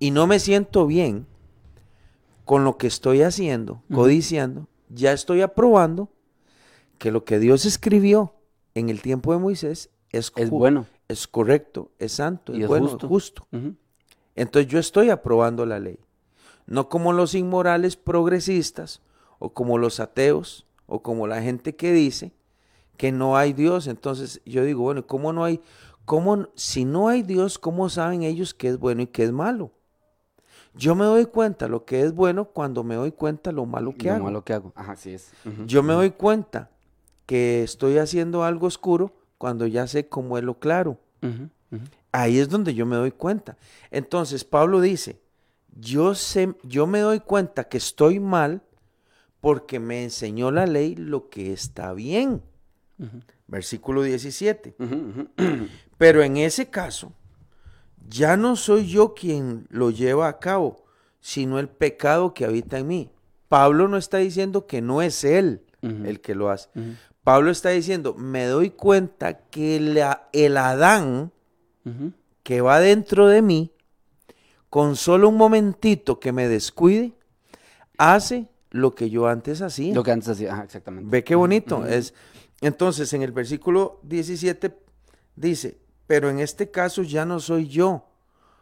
y 0.02 0.10
no 0.10 0.26
me 0.26 0.40
siento 0.40 0.88
bien 0.88 1.28
con 2.44 2.64
lo 2.64 2.76
que 2.80 2.88
estoy 2.88 3.22
haciendo, 3.22 3.84
codiciando, 3.94 4.68
ya 4.90 5.14
estoy 5.14 5.42
aprobando 5.42 6.10
que 6.98 7.12
lo 7.12 7.24
que 7.24 7.38
Dios 7.38 7.66
escribió 7.66 8.34
en 8.74 8.90
el 8.90 9.04
tiempo 9.04 9.32
de 9.32 9.38
Moisés 9.38 9.92
es, 10.10 10.34
bueno. 10.50 10.88
es 11.08 11.28
correcto, 11.28 11.92
es 12.00 12.14
santo, 12.14 12.54
Y 12.54 12.58
es, 12.58 12.62
es 12.64 12.68
bueno, 12.68 12.88
justo. 12.88 13.06
es 13.06 13.10
justo. 13.10 13.48
Entonces 14.36 14.72
yo 14.72 14.80
estoy 14.80 15.12
aprobando 15.12 15.68
la 15.68 15.80
ley. 15.80 16.00
No 16.66 16.90
como 16.90 17.14
los 17.14 17.36
inmorales 17.36 17.96
progresistas 17.96 19.04
o 19.38 19.54
como 19.54 19.78
los 19.78 20.00
ateos 20.00 20.66
o 20.88 21.04
como 21.04 21.28
la 21.28 21.44
gente 21.44 21.76
que 21.76 21.94
dice 21.94 22.34
que 22.98 23.12
no 23.12 23.38
hay 23.38 23.54
Dios. 23.54 23.86
Entonces 23.86 24.42
yo 24.46 24.64
digo, 24.64 24.82
bueno, 24.82 25.06
¿cómo 25.06 25.32
no 25.32 25.44
hay? 25.44 25.62
¿Cómo, 26.06 26.50
si 26.56 26.86
no 26.86 27.08
hay 27.08 27.22
Dios, 27.22 27.60
cómo 27.60 27.88
saben 27.88 28.24
ellos 28.24 28.56
qué 28.56 28.70
es 28.70 28.80
bueno 28.80 29.04
y 29.04 29.08
qué 29.08 29.26
es 29.26 29.32
malo? 29.32 29.72
Yo 30.74 30.96
me 30.96 31.06
doy 31.06 31.26
cuenta 31.26 31.68
lo 31.68 31.86
que 31.86 32.02
es 32.02 32.14
bueno 32.14 32.46
cuando 32.46 32.84
me 32.84 32.96
doy 32.96 33.12
cuenta 33.12 33.52
lo 33.52 33.66
malo 33.66 33.96
que 33.98 34.08
Lo 34.08 34.16
hago. 34.16 34.24
malo 34.26 34.44
que 34.44 34.54
hago. 34.54 34.72
Ajá, 34.76 34.94
así 34.94 35.12
es. 35.14 35.32
Yo 35.66 35.84
me 35.84 35.94
doy 35.94 36.12
cuenta 36.12 36.70
que 37.26 37.64
estoy 37.64 37.98
haciendo 37.98 38.44
algo 38.44 38.68
oscuro 38.68 39.14
cuando 39.38 39.68
ya 39.68 39.88
sé 39.88 40.08
cómo 40.08 40.38
es 40.38 40.44
lo 40.44 40.60
claro. 40.60 40.98
Ahí 42.12 42.40
es 42.40 42.50
donde 42.50 42.74
yo 42.74 42.86
me 42.86 42.96
doy 42.96 43.12
cuenta. 43.12 43.58
Entonces 43.90 44.44
Pablo 44.44 44.82
dice, 44.82 45.22
yo 45.80 46.16
sé, 46.16 46.54
yo 46.64 46.88
me 46.88 47.00
doy 47.00 47.20
cuenta 47.20 47.66
que 47.66 47.78
estoy 47.78 48.20
mal 48.20 48.62
porque 49.40 49.80
me 49.80 50.04
enseñó 50.04 50.52
la 50.52 50.66
ley 50.66 50.96
lo 50.96 51.30
que 51.30 51.54
está 51.54 51.94
bien. 51.94 52.42
Versículo 53.48 54.04
17. 54.04 54.76
Ujú, 54.80 54.96
ujú. 54.96 55.68
Pero 55.98 56.22
en 56.24 56.38
ese 56.38 56.70
caso, 56.70 57.14
ya 58.08 58.38
no 58.38 58.56
soy 58.56 58.88
yo 58.88 59.14
quien 59.14 59.68
lo 59.70 59.90
lleva 59.92 60.28
a 60.28 60.40
cabo, 60.40 60.84
sino 61.20 61.60
el 61.60 61.70
pecado 61.70 62.34
que 62.34 62.46
habita 62.46 62.80
en 62.80 62.88
mí. 62.88 63.12
Pablo 63.48 63.88
no 63.88 63.98
está 63.98 64.18
diciendo 64.18 64.66
que 64.68 64.82
no 64.82 65.02
es 65.02 65.24
él 65.24 65.64
el 65.82 66.22
que 66.22 66.36
lo 66.36 66.50
hace. 66.50 66.70
Pablo 67.24 67.52
está 67.52 67.70
diciendo, 67.70 68.14
me 68.16 68.46
doy 68.46 68.70
cuenta 68.72 69.40
que 69.50 69.80
la- 69.80 70.30
el 70.34 70.58
Adán 70.58 71.32
que 72.44 72.62
va 72.62 72.80
dentro 72.80 73.28
de 73.28 73.42
mí, 73.42 73.72
con 74.70 74.96
solo 74.96 75.28
un 75.30 75.38
momentito 75.38 76.20
que 76.20 76.32
me 76.32 76.48
descuide, 76.48 77.14
hace 77.98 78.48
lo 78.70 78.96
que 78.96 79.10
yo 79.10 79.28
antes 79.28 79.62
hacía. 79.62 79.94
Lo 79.94 80.04
que 80.04 80.12
antes 80.12 80.30
hacía, 80.30 80.54
ajá, 80.54 80.64
exactamente. 80.64 81.10
Ve 81.10 81.24
qué 81.24 81.36
bonito. 81.36 81.86
Es, 81.86 82.14
entonces, 82.62 83.12
en 83.14 83.22
el 83.22 83.32
versículo 83.32 84.00
17 84.04 84.76
dice, 85.36 85.78
pero 86.08 86.30
en 86.30 86.40
este 86.40 86.70
caso 86.70 87.04
ya 87.04 87.26
no 87.26 87.40
soy 87.40 87.68
yo. 87.68 88.06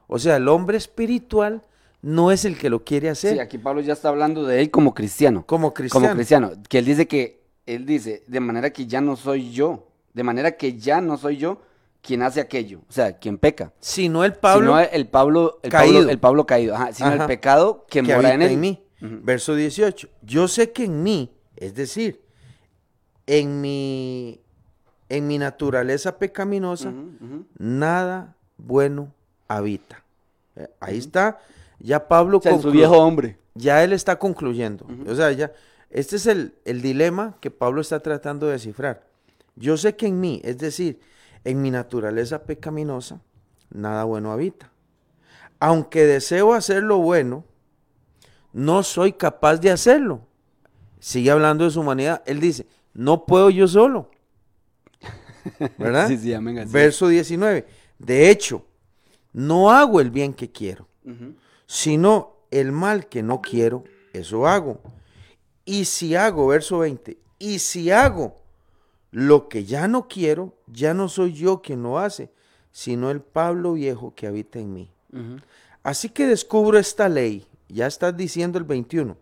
O 0.07 0.19
sea, 0.19 0.37
el 0.37 0.47
hombre 0.47 0.77
espiritual 0.77 1.63
no 2.01 2.31
es 2.31 2.45
el 2.45 2.57
que 2.57 2.69
lo 2.69 2.83
quiere 2.83 3.09
hacer 3.09 3.33
Sí, 3.33 3.39
aquí 3.39 3.57
Pablo 3.57 3.81
ya 3.81 3.93
está 3.93 4.09
hablando 4.09 4.45
de 4.45 4.61
él 4.61 4.71
como 4.71 4.93
cristiano. 4.93 5.43
como 5.45 5.73
cristiano. 5.73 6.05
Como 6.05 6.15
cristiano. 6.15 6.51
Que 6.67 6.79
él 6.79 6.85
dice 6.85 7.07
que, 7.07 7.43
él 7.65 7.85
dice, 7.85 8.23
de 8.27 8.39
manera 8.39 8.71
que 8.71 8.87
ya 8.87 9.01
no 9.01 9.15
soy 9.15 9.51
yo. 9.51 9.87
De 10.13 10.23
manera 10.23 10.53
que 10.53 10.77
ya 10.77 11.01
no 11.01 11.17
soy 11.17 11.37
yo 11.37 11.61
quien 12.01 12.23
hace 12.23 12.39
aquello. 12.39 12.81
O 12.89 12.91
sea, 12.91 13.17
quien 13.17 13.37
peca. 13.37 13.73
Sino 13.79 14.23
el 14.23 14.33
Pablo 14.33 14.77
sino 14.77 14.79
el 14.79 15.07
Pablo, 15.07 15.59
el 15.61 15.71
caído. 15.71 15.93
Pablo, 15.95 16.09
el 16.09 16.19
Pablo 16.19 16.45
caído. 16.45 16.75
Ajá, 16.75 16.93
sino 16.93 17.13
el 17.13 17.25
pecado 17.25 17.85
que, 17.89 18.01
que 18.01 18.15
mora 18.15 18.33
en 18.33 18.41
él. 18.41 18.57
mí. 18.57 18.83
Ujú. 19.01 19.19
Verso 19.21 19.55
18. 19.55 20.07
Yo 20.21 20.47
sé 20.47 20.71
que 20.71 20.85
en 20.85 21.03
mí, 21.03 21.31
es 21.55 21.75
decir, 21.75 22.21
en 23.27 23.61
mi, 23.61 24.41
en 25.09 25.27
mi 25.27 25.37
naturaleza 25.37 26.17
pecaminosa, 26.17 26.93
nada 27.57 28.35
bueno 28.57 29.11
habita. 29.47 30.03
Eh, 30.55 30.67
Ahí 30.79 30.97
está. 30.97 31.39
Ya 31.79 32.07
Pablo 32.07 32.37
O 32.37 32.41
sea, 32.41 32.59
su 32.59 32.71
viejo 32.71 32.97
hombre. 32.97 33.37
ya 33.55 33.83
él 33.83 33.93
está 33.93 34.19
concluyendo. 34.19 34.85
O 35.07 35.15
sea, 35.15 35.31
ya, 35.31 35.51
este 35.89 36.17
es 36.17 36.25
el, 36.27 36.53
el 36.65 36.81
dilema 36.81 37.37
que 37.39 37.51
Pablo 37.51 37.81
está 37.81 37.99
tratando 38.01 38.45
de 38.47 38.53
descifrar. 38.53 39.03
Yo 39.55 39.77
sé 39.77 39.95
que 39.95 40.07
en 40.07 40.19
mí, 40.19 40.41
es 40.43 40.57
decir, 40.57 40.99
en 41.43 41.61
mi 41.61 41.71
naturaleza 41.71 42.43
pecaminosa, 42.43 43.21
nada 43.69 44.03
bueno 44.03 44.31
habita. 44.31 44.71
Aunque 45.59 46.05
deseo 46.05 46.53
hacer 46.53 46.83
lo 46.83 46.97
bueno, 46.97 47.43
no 48.53 48.83
soy 48.83 49.13
capaz 49.13 49.57
de 49.57 49.71
hacerlo. 49.71 50.21
Sigue 50.99 51.31
hablando 51.31 51.63
de 51.63 51.71
su 51.71 51.79
humanidad. 51.81 52.21
Él 52.25 52.39
dice, 52.39 52.67
no 52.93 53.25
puedo 53.25 53.49
yo 53.49 53.67
solo. 53.67 54.11
¿Verdad? 55.77 56.07
Sí, 56.09 56.17
sí, 56.17 56.33
amén. 56.33 56.59
así 56.59 56.67
es. 56.67 56.71
Verso 56.73 57.07
19. 57.07 57.65
De 57.97 58.29
hecho, 58.29 58.65
no 59.33 59.71
hago 59.71 60.01
el 60.01 60.11
bien 60.11 60.33
que 60.33 60.51
quiero 60.51 60.87
sino 61.69 62.37
el 62.49 62.71
mal 62.71 63.07
que 63.07 63.21
no 63.21 63.41
quiero, 63.41 63.83
eso 64.11 64.47
hago. 64.47 64.81
Y 65.65 65.85
si 65.85 66.15
hago, 66.15 66.47
verso 66.47 66.79
20, 66.79 67.19
y 67.37 67.59
si 67.59 67.91
hago 67.91 68.37
lo 69.11 69.47
que 69.49 69.65
ya 69.65 69.87
no 69.87 70.07
quiero, 70.07 70.57
ya 70.65 70.95
no 70.95 71.09
soy 71.09 71.33
yo 71.33 71.61
quien 71.61 71.83
lo 71.83 71.99
hace, 71.99 72.31
sino 72.71 73.11
el 73.11 73.21
Pablo 73.21 73.73
viejo 73.73 74.15
que 74.15 74.25
habita 74.25 74.57
en 74.57 74.73
mí. 74.73 74.89
Así 75.83 76.09
que 76.09 76.25
descubro 76.25 76.79
esta 76.79 77.07
ley, 77.07 77.45
ya 77.67 77.85
estás 77.85 78.17
diciendo 78.17 78.57
el 78.57 78.63
21, 78.63 79.15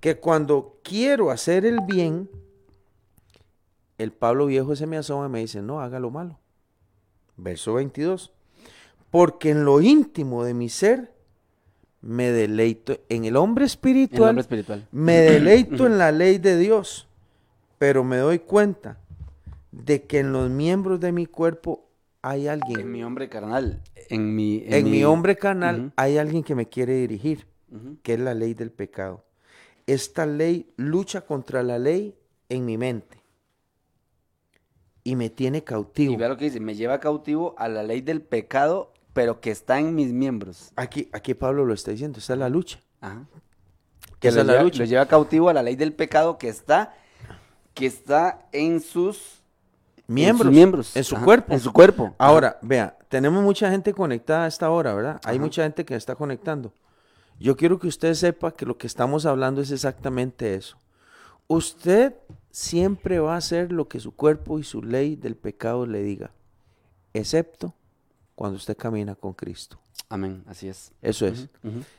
que 0.00 0.16
cuando 0.16 0.78
quiero 0.82 1.30
hacer 1.30 1.66
el 1.66 1.80
bien, 1.82 2.30
el 3.98 4.12
Pablo 4.12 4.46
viejo 4.46 4.76
se 4.76 4.86
me 4.86 4.96
asoma 4.96 5.26
y 5.26 5.30
me 5.30 5.40
dice, 5.40 5.62
no, 5.62 5.80
haga 5.80 5.98
lo 6.00 6.10
malo. 6.10 6.38
Verso 7.36 7.74
22, 7.74 8.32
porque 9.10 9.50
en 9.50 9.64
lo 9.64 9.80
íntimo 9.80 10.44
de 10.44 10.54
mi 10.54 10.68
ser 10.68 11.12
me 12.00 12.30
deleito, 12.30 12.96
en 13.08 13.24
el 13.24 13.36
hombre 13.36 13.62
En 13.62 13.66
el 13.66 13.70
espiritual, 13.70 14.28
hombre 14.30 14.40
espiritual. 14.42 14.88
me 14.92 15.20
deleito 15.20 15.86
en 15.86 15.98
la 15.98 16.12
ley 16.12 16.38
de 16.38 16.56
Dios, 16.56 17.08
pero 17.78 18.04
me 18.04 18.16
doy 18.18 18.38
cuenta 18.38 18.98
de 19.72 20.02
que 20.04 20.20
en 20.20 20.32
los 20.32 20.48
miembros 20.50 21.00
de 21.00 21.12
mi 21.12 21.26
cuerpo 21.26 21.84
hay 22.22 22.48
alguien 22.48 22.80
En 22.80 22.92
mi 22.92 23.02
hombre 23.04 23.28
carnal. 23.28 23.82
En 24.08 24.34
mi, 24.34 24.62
en 24.66 24.90
mi 24.90 25.04
hombre 25.04 25.36
canal 25.36 25.80
Ujú. 25.80 25.92
hay 25.96 26.18
alguien 26.18 26.42
que 26.42 26.54
me 26.54 26.66
quiere 26.68 26.94
dirigir, 26.94 27.46
que 28.02 28.14
es 28.14 28.20
la 28.20 28.34
ley 28.34 28.54
del 28.54 28.70
pecado. 28.70 29.24
Esta 29.86 30.26
ley 30.26 30.72
lucha 30.76 31.20
contra 31.22 31.62
la 31.62 31.78
ley 31.78 32.16
en 32.48 32.64
mi 32.64 32.78
mente 32.78 33.18
y 35.06 35.14
me 35.14 35.30
tiene 35.30 35.62
cautivo. 35.62 36.12
Y 36.12 36.16
vea 36.16 36.28
lo 36.28 36.36
que 36.36 36.46
dice, 36.46 36.58
me 36.58 36.74
lleva 36.74 36.98
cautivo 36.98 37.54
a 37.58 37.68
la 37.68 37.84
ley 37.84 38.00
del 38.00 38.22
pecado, 38.22 38.92
pero 39.12 39.40
que 39.40 39.52
está 39.52 39.78
en 39.78 39.94
mis 39.94 40.12
miembros. 40.12 40.72
Aquí, 40.74 41.08
aquí 41.12 41.32
Pablo 41.32 41.64
lo 41.64 41.74
está 41.74 41.92
diciendo, 41.92 42.18
esta 42.18 42.32
es 42.32 42.38
la 42.40 42.48
lucha. 42.48 42.80
Ajá. 43.00 43.24
Que 44.18 44.26
esa 44.26 44.40
es 44.40 44.46
la 44.46 44.54
lleva, 44.54 44.64
lucha. 44.64 44.80
lo 44.80 44.84
lleva 44.86 45.06
cautivo 45.06 45.48
a 45.48 45.52
la 45.52 45.62
ley 45.62 45.76
del 45.76 45.92
pecado 45.92 46.38
que 46.38 46.48
está, 46.48 46.96
que 47.72 47.86
está 47.86 48.48
en 48.50 48.80
sus 48.80 49.42
Miembros, 50.08 50.40
en, 50.40 50.46
sus 50.46 50.56
miembros, 50.56 50.96
en 50.96 51.04
su 51.04 51.16
Ajá, 51.16 51.24
cuerpo. 51.24 51.52
En 51.52 51.60
su 51.60 51.72
cuerpo. 51.72 52.14
Ahora, 52.18 52.58
vea, 52.62 52.96
tenemos 53.08 53.44
mucha 53.44 53.70
gente 53.70 53.92
conectada 53.92 54.44
a 54.44 54.48
esta 54.48 54.70
hora, 54.70 54.92
¿verdad? 54.92 55.20
Hay 55.22 55.36
Ajá. 55.36 55.44
mucha 55.44 55.62
gente 55.62 55.84
que 55.84 55.94
está 55.94 56.16
conectando. 56.16 56.72
Yo 57.38 57.56
quiero 57.56 57.78
que 57.78 57.86
usted 57.86 58.12
sepa 58.14 58.50
que 58.50 58.66
lo 58.66 58.76
que 58.76 58.88
estamos 58.88 59.24
hablando 59.24 59.60
es 59.60 59.70
exactamente 59.70 60.54
eso. 60.56 60.78
Usted 61.46 62.14
siempre 62.56 63.18
va 63.18 63.34
a 63.34 63.36
hacer 63.36 63.70
lo 63.70 63.86
que 63.86 64.00
su 64.00 64.12
cuerpo 64.16 64.58
y 64.58 64.64
su 64.64 64.82
ley 64.82 65.14
del 65.14 65.36
pecado 65.36 65.84
le 65.84 66.02
diga, 66.02 66.30
excepto 67.12 67.74
cuando 68.34 68.56
usted 68.56 68.74
camina 68.78 69.14
con 69.14 69.34
Cristo. 69.34 69.78
Amén, 70.08 70.42
así 70.46 70.66
es. 70.66 70.90
Eso 71.02 71.26
es. 71.26 71.48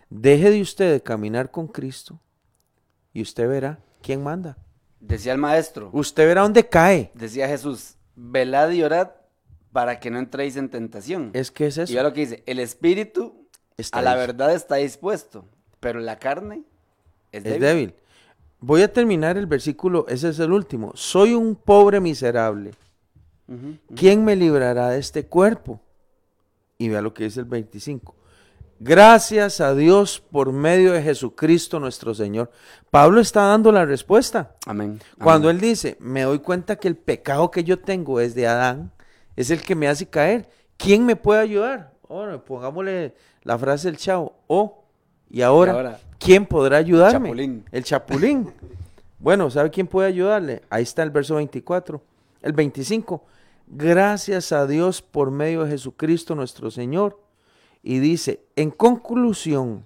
Deje 0.10 0.49
de 0.49 0.60
usted 0.62 0.91
de 0.93 1.03
caminar 1.03 1.51
con 1.51 1.68
Cristo 1.68 2.20
y 3.14 3.22
usted 3.22 3.47
verá 3.47 3.78
quién 4.01 4.24
manda. 4.24 4.58
Decía 4.99 5.34
el 5.34 5.38
maestro, 5.38 5.91
Usted 5.93 6.26
verá 6.26 6.41
dónde 6.41 6.68
cae. 6.68 7.12
decía 7.14 7.47
Jesús, 7.47 7.93
velad 8.16 8.72
y 8.72 8.82
orad 8.82 9.12
para 9.72 9.99
que 9.99 10.10
no 10.10 10.18
entréis 10.18 10.55
en 10.55 10.70
tentación. 10.70 11.30
Es 11.34 11.51
que 11.51 11.68
es 11.68 11.78
y 11.78 11.82
eso. 11.82 11.93
vea 11.93 12.01
lo 12.01 12.14
que 12.14 12.22
dice, 12.22 12.43
el 12.47 12.58
espíritu 12.58 13.47
Está 13.78 13.99
a 13.99 14.01
la 14.01 14.16
verdad 14.16 14.55
está 14.55 14.78
dispuesto, 14.78 15.45
pero 15.80 15.99
la 15.99 16.18
carne 16.18 16.64
es, 17.32 17.39
Es 17.39 17.43
débil. 17.43 17.62
débil. 17.62 17.93
Voy 18.60 18.82
a 18.82 18.91
terminar 18.91 19.38
el 19.38 19.45
versículo, 19.45 20.05
ese 20.08 20.30
es 20.30 20.39
el 20.39 20.51
último. 20.51 20.91
Soy 20.95 21.34
un 21.34 21.55
pobre 21.55 21.99
miserable. 21.99 22.72
¿Quién 23.95 24.26
me 24.26 24.36
librará 24.36 24.89
de 24.89 24.99
este 24.99 25.26
cuerpo? 25.26 25.80
Y 26.78 26.89
vea 26.89 27.01
lo 27.01 27.14
que 27.14 27.26
dice 27.26 27.39
el 27.39 27.45
25. 27.45 28.16
Gracias 28.80 29.62
a 29.62 29.74
Dios 29.74 30.20
por 30.20 30.51
medio 30.51 30.93
de 30.93 31.01
Jesucristo 31.01 31.80
nuestro 31.80 32.14
Señor. 32.14 32.51
Pablo 32.91 33.22
está 33.22 33.43
dando 33.43 33.72
la 33.72 33.86
respuesta. 33.86 34.55
Amén. 34.66 34.99
Cuando 35.18 35.49
amén. 35.49 35.64
él 35.64 35.70
dice, 35.70 35.97
me 35.99 36.24
doy 36.24 36.39
cuenta 36.39 36.76
que 36.76 36.88
el 36.88 36.95
pecado 36.95 37.49
que 37.49 37.64
yo 37.64 37.80
tengo 37.80 38.20
es 38.20 38.36
de 38.36 38.47
Adán, 38.47 38.91
es 39.36 39.49
el 39.49 39.62
que 39.64 39.76
me 39.76 39.88
hace 39.88 40.08
caer. 40.08 40.49
¿Quién 40.78 41.05
me 41.05 41.16
puede 41.16 41.41
ayudar? 41.41 41.93
Ahora, 42.08 42.43
pongámosle 42.43 43.16
la 43.43 43.58
frase 43.58 43.88
del 43.88 43.97
chavo. 43.97 44.36
Oh, 44.47 44.84
y 45.30 45.41
ahora, 45.41 45.72
Y 45.72 45.76
ahora, 45.76 45.99
¿quién 46.20 46.45
podrá 46.45 46.78
ayudarme? 46.78 47.30
Chapulín. 47.30 47.65
El 47.72 47.84
chapulín. 47.84 48.53
bueno, 49.20 49.49
¿sabe 49.49 49.70
quién 49.70 49.88
puede 49.88 50.07
ayudarle? 50.07 50.61
Ahí 50.70 50.84
está 50.84 51.03
el 51.03 51.11
verso 51.11 51.36
24. 51.36 52.01
El 52.41 52.53
25. 52.53 53.24
Gracias 53.68 54.51
a 54.51 54.65
Dios 54.65 55.01
por 55.01 55.32
medio 55.32 55.63
de 55.63 55.72
Jesucristo 55.72 56.36
nuestro 56.36 56.72
Señor. 56.72 57.20
Y 57.84 57.99
dice, 57.99 58.41
en 58.55 58.72
conclusión, 58.72 59.86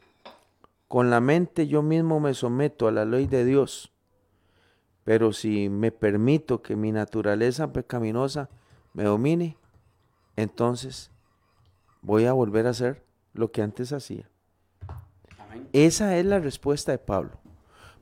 con 0.87 1.09
la 1.09 1.21
mente 1.21 1.67
yo 1.67 1.81
mismo 1.81 2.19
me 2.19 2.33
someto 2.33 2.87
a 2.87 2.91
la 2.91 3.05
ley 3.05 3.27
de 3.27 3.45
Dios. 3.45 3.91
Pero 5.03 5.33
si 5.33 5.69
me 5.69 5.91
permito 5.91 6.61
que 6.61 6.75
mi 6.75 6.91
naturaleza 6.91 7.71
pecaminosa 7.71 8.49
me 8.93 9.03
domine, 9.03 9.57
entonces 10.35 11.11
voy 12.01 12.25
a 12.25 12.33
volver 12.33 12.67
a 12.67 12.71
hacer 12.71 13.03
lo 13.33 13.51
que 13.51 13.61
antes 13.61 13.93
hacía. 13.93 14.30
Esa 15.73 16.17
es 16.17 16.25
la 16.25 16.39
respuesta 16.39 16.91
de 16.91 16.97
Pablo. 16.97 17.31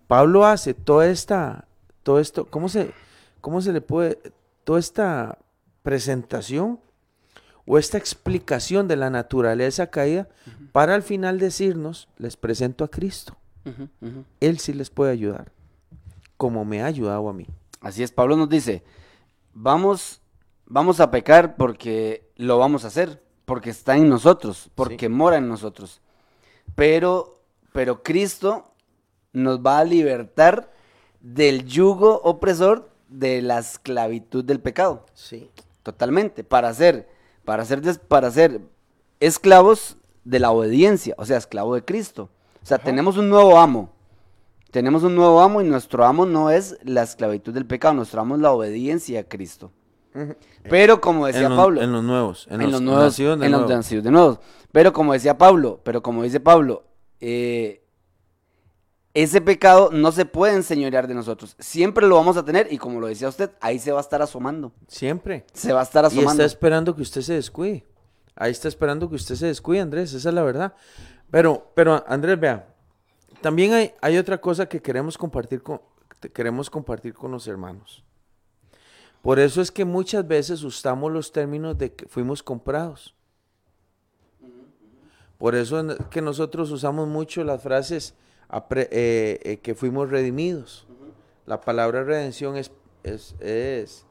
Pablo 0.07 0.45
hace 0.45 0.73
toda 0.73 1.07
esta, 1.07 1.65
todo 2.03 2.19
esto, 2.19 2.45
¿cómo 2.45 2.69
se, 2.69 2.91
cómo 3.41 3.61
se 3.61 3.73
le 3.73 3.81
puede, 3.81 4.19
toda 4.63 4.79
esta 4.79 5.37
presentación 5.83 6.79
o 7.65 7.77
esta 7.77 7.97
explicación 7.97 8.87
de 8.87 8.95
la 8.95 9.11
naturaleza 9.11 9.87
caída 9.87 10.27
para 10.71 10.95
al 10.95 11.03
final 11.03 11.39
decirnos, 11.39 12.07
les 12.17 12.35
presento 12.35 12.83
a 12.83 12.89
Cristo. 12.89 13.37
Él 14.39 14.57
sí 14.57 14.73
les 14.73 14.89
puede 14.89 15.11
ayudar, 15.11 15.51
como 16.35 16.65
me 16.65 16.81
ha 16.81 16.87
ayudado 16.87 17.29
a 17.29 17.33
mí. 17.33 17.45
Así 17.81 18.01
es, 18.01 18.11
Pablo 18.11 18.35
nos 18.35 18.49
dice, 18.49 18.83
vamos, 19.53 20.21
vamos 20.65 20.99
a 20.99 21.11
pecar 21.11 21.55
porque 21.57 22.27
lo 22.37 22.57
vamos 22.57 22.85
a 22.85 22.87
hacer, 22.87 23.21
porque 23.45 23.69
está 23.69 23.95
en 23.95 24.09
nosotros, 24.09 24.71
porque 24.73 25.07
mora 25.07 25.37
en 25.37 25.47
nosotros. 25.47 26.01
Pero, 26.73 27.38
pero 27.73 28.03
Cristo 28.03 28.65
nos 29.33 29.59
va 29.59 29.79
a 29.79 29.83
libertar 29.83 30.71
del 31.21 31.65
yugo 31.65 32.21
opresor 32.23 32.89
de 33.09 33.41
la 33.41 33.59
esclavitud 33.59 34.43
del 34.43 34.59
pecado, 34.59 35.05
Sí. 35.13 35.49
totalmente, 35.83 36.43
para 36.43 36.73
ser, 36.73 37.07
para 37.45 37.65
ser, 37.65 37.81
des- 37.81 37.97
para 37.99 38.31
ser 38.31 38.61
esclavos 39.19 39.97
de 40.23 40.39
la 40.39 40.51
obediencia, 40.51 41.15
o 41.17 41.25
sea, 41.25 41.37
esclavo 41.37 41.75
de 41.75 41.83
Cristo. 41.83 42.29
O 42.61 42.65
sea, 42.65 42.77
tenemos 42.77 43.17
un 43.17 43.29
nuevo 43.29 43.57
amo. 43.59 43.89
Tenemos 44.71 45.01
un 45.03 45.15
nuevo 45.15 45.41
amo 45.41 45.61
y 45.61 45.63
nuestro 45.63 46.05
amo 46.05 46.25
no 46.27 46.51
es 46.51 46.77
la 46.83 47.01
esclavitud 47.01 47.53
del 47.53 47.65
pecado, 47.65 47.95
nuestro 47.95 48.21
amo 48.21 48.35
es 48.35 48.41
la 48.41 48.51
obediencia 48.51 49.21
a 49.21 49.23
Cristo. 49.23 49.71
Pero 50.63 51.01
como 51.01 51.25
decía 51.27 51.43
en, 51.43 51.49
los, 51.49 51.57
Pablo, 51.57 51.81
en 51.81 51.91
los 51.91 52.03
nuevos, 52.03 52.47
en, 52.49 52.55
en 52.55 52.61
los, 52.63 52.71
los 52.73 52.81
nuevos, 52.81 53.03
nacidos 53.05 53.39
de 53.39 53.45
en 53.45 53.51
los 53.51 53.69
nacidos 53.69 54.03
de 54.03 54.11
nuevos. 54.11 54.39
Pero 54.71 54.91
como 54.93 55.13
decía 55.13 55.37
Pablo, 55.37 55.79
pero 55.83 56.03
como 56.03 56.23
dice 56.23 56.39
Pablo, 56.39 56.83
eh, 57.19 57.83
ese 59.13 59.41
pecado 59.41 59.89
no 59.91 60.11
se 60.11 60.25
puede 60.25 60.53
enseñorear 60.53 61.07
de 61.07 61.13
nosotros. 61.13 61.55
Siempre 61.59 62.07
lo 62.07 62.15
vamos 62.15 62.37
a 62.37 62.45
tener 62.45 62.71
y 62.71 62.77
como 62.77 62.99
lo 62.99 63.07
decía 63.07 63.27
usted, 63.27 63.51
ahí 63.59 63.79
se 63.79 63.91
va 63.91 63.99
a 63.99 64.01
estar 64.01 64.21
asomando. 64.21 64.71
Siempre. 64.87 65.45
Se 65.53 65.73
va 65.73 65.81
a 65.81 65.83
estar 65.83 66.03
Y 66.05 66.07
asomando. 66.07 66.31
está 66.31 66.45
esperando 66.45 66.95
que 66.95 67.01
usted 67.01 67.21
se 67.21 67.33
descuide. 67.33 67.85
Ahí 68.35 68.51
está 68.51 68.67
esperando 68.67 69.09
que 69.09 69.15
usted 69.15 69.35
se 69.35 69.47
descuide, 69.47 69.81
Andrés, 69.81 70.13
esa 70.13 70.29
es 70.29 70.35
la 70.35 70.43
verdad. 70.43 70.73
Pero, 71.29 71.71
pero 71.75 72.03
Andrés, 72.07 72.39
vea, 72.39 72.73
también 73.41 73.73
hay, 73.73 73.93
hay 74.01 74.17
otra 74.17 74.39
cosa 74.39 74.67
que 74.67 74.81
queremos 74.81 75.17
compartir 75.17 75.61
con, 75.61 75.81
que 76.21 76.31
queremos 76.31 76.69
compartir 76.69 77.13
con 77.13 77.31
los 77.31 77.47
hermanos. 77.47 78.03
Por 79.21 79.39
eso 79.39 79.61
es 79.61 79.71
que 79.71 79.83
muchas 79.83 80.25
veces 80.27 80.63
usamos 80.63 81.11
los 81.11 81.31
términos 81.31 81.77
de 81.77 81.93
que 81.93 82.07
fuimos 82.07 82.41
comprados. 82.41 83.15
Por 85.39 85.55
eso 85.55 85.79
es 85.79 85.97
que 86.11 86.21
nosotros 86.21 86.69
usamos 86.69 87.07
mucho 87.07 87.43
las 87.43 87.63
frases 87.63 88.13
apre- 88.49 88.89
eh, 88.91 89.39
eh, 89.43 89.57
que 89.57 89.73
fuimos 89.73 90.09
redimidos. 90.11 90.85
La 91.47 91.61
palabra 91.61 92.03
redención 92.03 92.57
es, 92.57 92.71
es, 93.03 93.33
es, 93.39 94.05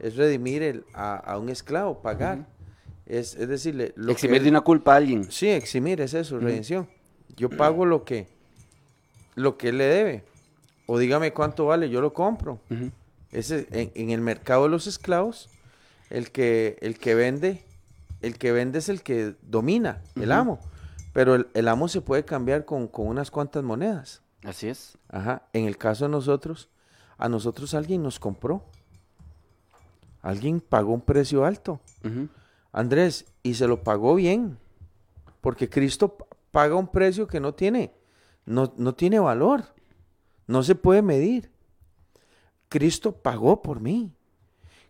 es 0.00 0.16
redimir 0.16 0.62
el- 0.62 0.84
a, 0.92 1.16
a 1.16 1.38
un 1.38 1.48
esclavo, 1.48 2.02
pagar. 2.02 2.46
es, 3.06 3.34
es 3.36 3.48
decirle, 3.48 3.92
lo 3.96 4.12
Eximir 4.12 4.42
de 4.42 4.48
una 4.50 4.60
culpa 4.60 4.92
a 4.92 4.96
alguien. 4.96 5.30
Sí, 5.32 5.48
eximir 5.48 6.00
es 6.00 6.12
eso, 6.14 6.38
redención. 6.38 6.88
Yo 7.36 7.48
pago 7.48 7.86
lo 7.86 8.04
que, 8.04 8.26
lo 9.36 9.56
que 9.56 9.68
él 9.70 9.78
le 9.78 9.84
debe. 9.86 10.24
O 10.86 10.98
dígame 10.98 11.32
cuánto 11.32 11.66
vale, 11.66 11.88
yo 11.90 12.00
lo 12.00 12.12
compro. 12.12 12.60
Ese, 13.30 13.66
en, 13.70 13.90
en 13.94 14.10
el 14.10 14.20
mercado 14.20 14.64
de 14.64 14.68
los 14.68 14.86
esclavos, 14.86 15.48
el 16.10 16.30
que, 16.32 16.76
el 16.82 16.98
que 16.98 17.14
vende, 17.14 17.62
el 18.20 18.36
que 18.36 18.50
vende 18.52 18.80
es 18.80 18.88
el 18.90 19.02
que 19.02 19.34
domina, 19.42 20.02
el 20.20 20.32
amo. 20.32 20.58
Pero 21.12 21.34
el, 21.34 21.48
el 21.54 21.68
amo 21.68 21.88
se 21.88 22.00
puede 22.00 22.24
cambiar 22.24 22.64
con, 22.64 22.88
con 22.88 23.06
unas 23.06 23.30
cuantas 23.30 23.62
monedas. 23.62 24.22
Así 24.44 24.68
es. 24.68 24.98
Ajá. 25.08 25.42
En 25.52 25.66
el 25.66 25.76
caso 25.76 26.04
de 26.04 26.10
nosotros, 26.10 26.68
a 27.18 27.28
nosotros 27.28 27.74
alguien 27.74 28.02
nos 28.02 28.18
compró. 28.18 28.64
Alguien 30.22 30.60
pagó 30.60 30.92
un 30.92 31.00
precio 31.00 31.44
alto. 31.44 31.80
Andrés, 32.72 33.26
y 33.42 33.54
se 33.54 33.66
lo 33.66 33.82
pagó 33.82 34.14
bien, 34.14 34.58
porque 35.40 35.68
Cristo 35.68 36.16
paga 36.50 36.76
un 36.76 36.88
precio 36.88 37.26
que 37.26 37.40
no 37.40 37.54
tiene, 37.54 37.92
no, 38.46 38.72
no 38.76 38.94
tiene 38.94 39.18
valor, 39.18 39.64
no 40.46 40.62
se 40.62 40.74
puede 40.74 41.02
medir. 41.02 41.50
Cristo 42.68 43.12
pagó 43.12 43.62
por 43.62 43.80
mí, 43.80 44.14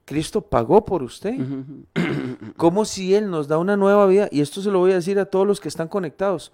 Cristo 0.04 0.42
pagó 0.42 0.84
por 0.84 1.02
usted, 1.02 1.34
como 2.56 2.84
si 2.84 3.14
Él 3.14 3.30
nos 3.30 3.48
da 3.48 3.58
una 3.58 3.76
nueva 3.76 4.06
vida, 4.06 4.28
y 4.30 4.40
esto 4.40 4.60
se 4.60 4.70
lo 4.70 4.80
voy 4.80 4.92
a 4.92 4.96
decir 4.96 5.18
a 5.18 5.26
todos 5.26 5.46
los 5.46 5.60
que 5.60 5.68
están 5.68 5.88
conectados, 5.88 6.52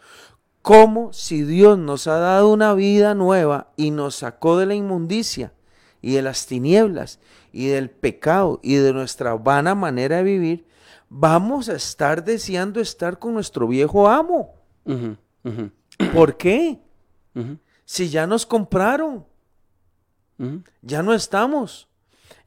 como 0.63 1.13
si 1.13 1.43
Dios 1.43 1.79
nos 1.79 2.07
ha 2.07 2.19
dado 2.19 2.53
una 2.53 2.75
vida 2.75 3.15
nueva 3.15 3.73
y 3.77 3.91
nos 3.91 4.17
sacó 4.17 4.59
de 4.59 4.67
la 4.67 4.75
inmundicia 4.75 5.53
y 6.03 6.13
de 6.13 6.23
las 6.23 6.47
tinieblas 6.47 7.21
y 7.53 7.67
del 7.67 7.91
pecado 7.91 8.61
y 8.63 8.75
de 8.75 8.93
nuestra 8.93 9.35
vana 9.35 9.75
manera 9.75 10.19
de 10.19 10.25
vivir, 10.25 10.67
vamos 11.09 11.69
a 11.69 11.75
estar 11.75 12.25
deseando 12.25 12.81
estar 12.81 13.19
con 13.19 13.35
nuestro 13.35 13.67
viejo 13.67 14.09
amo. 14.09 14.55
¿Por 16.13 16.37
qué? 16.37 16.81
Si 17.85 18.11
ya 18.11 18.27
nos 18.27 18.45
compraron, 18.45 19.25
ya 20.83 21.03
no 21.03 21.15
estamos, 21.15 21.88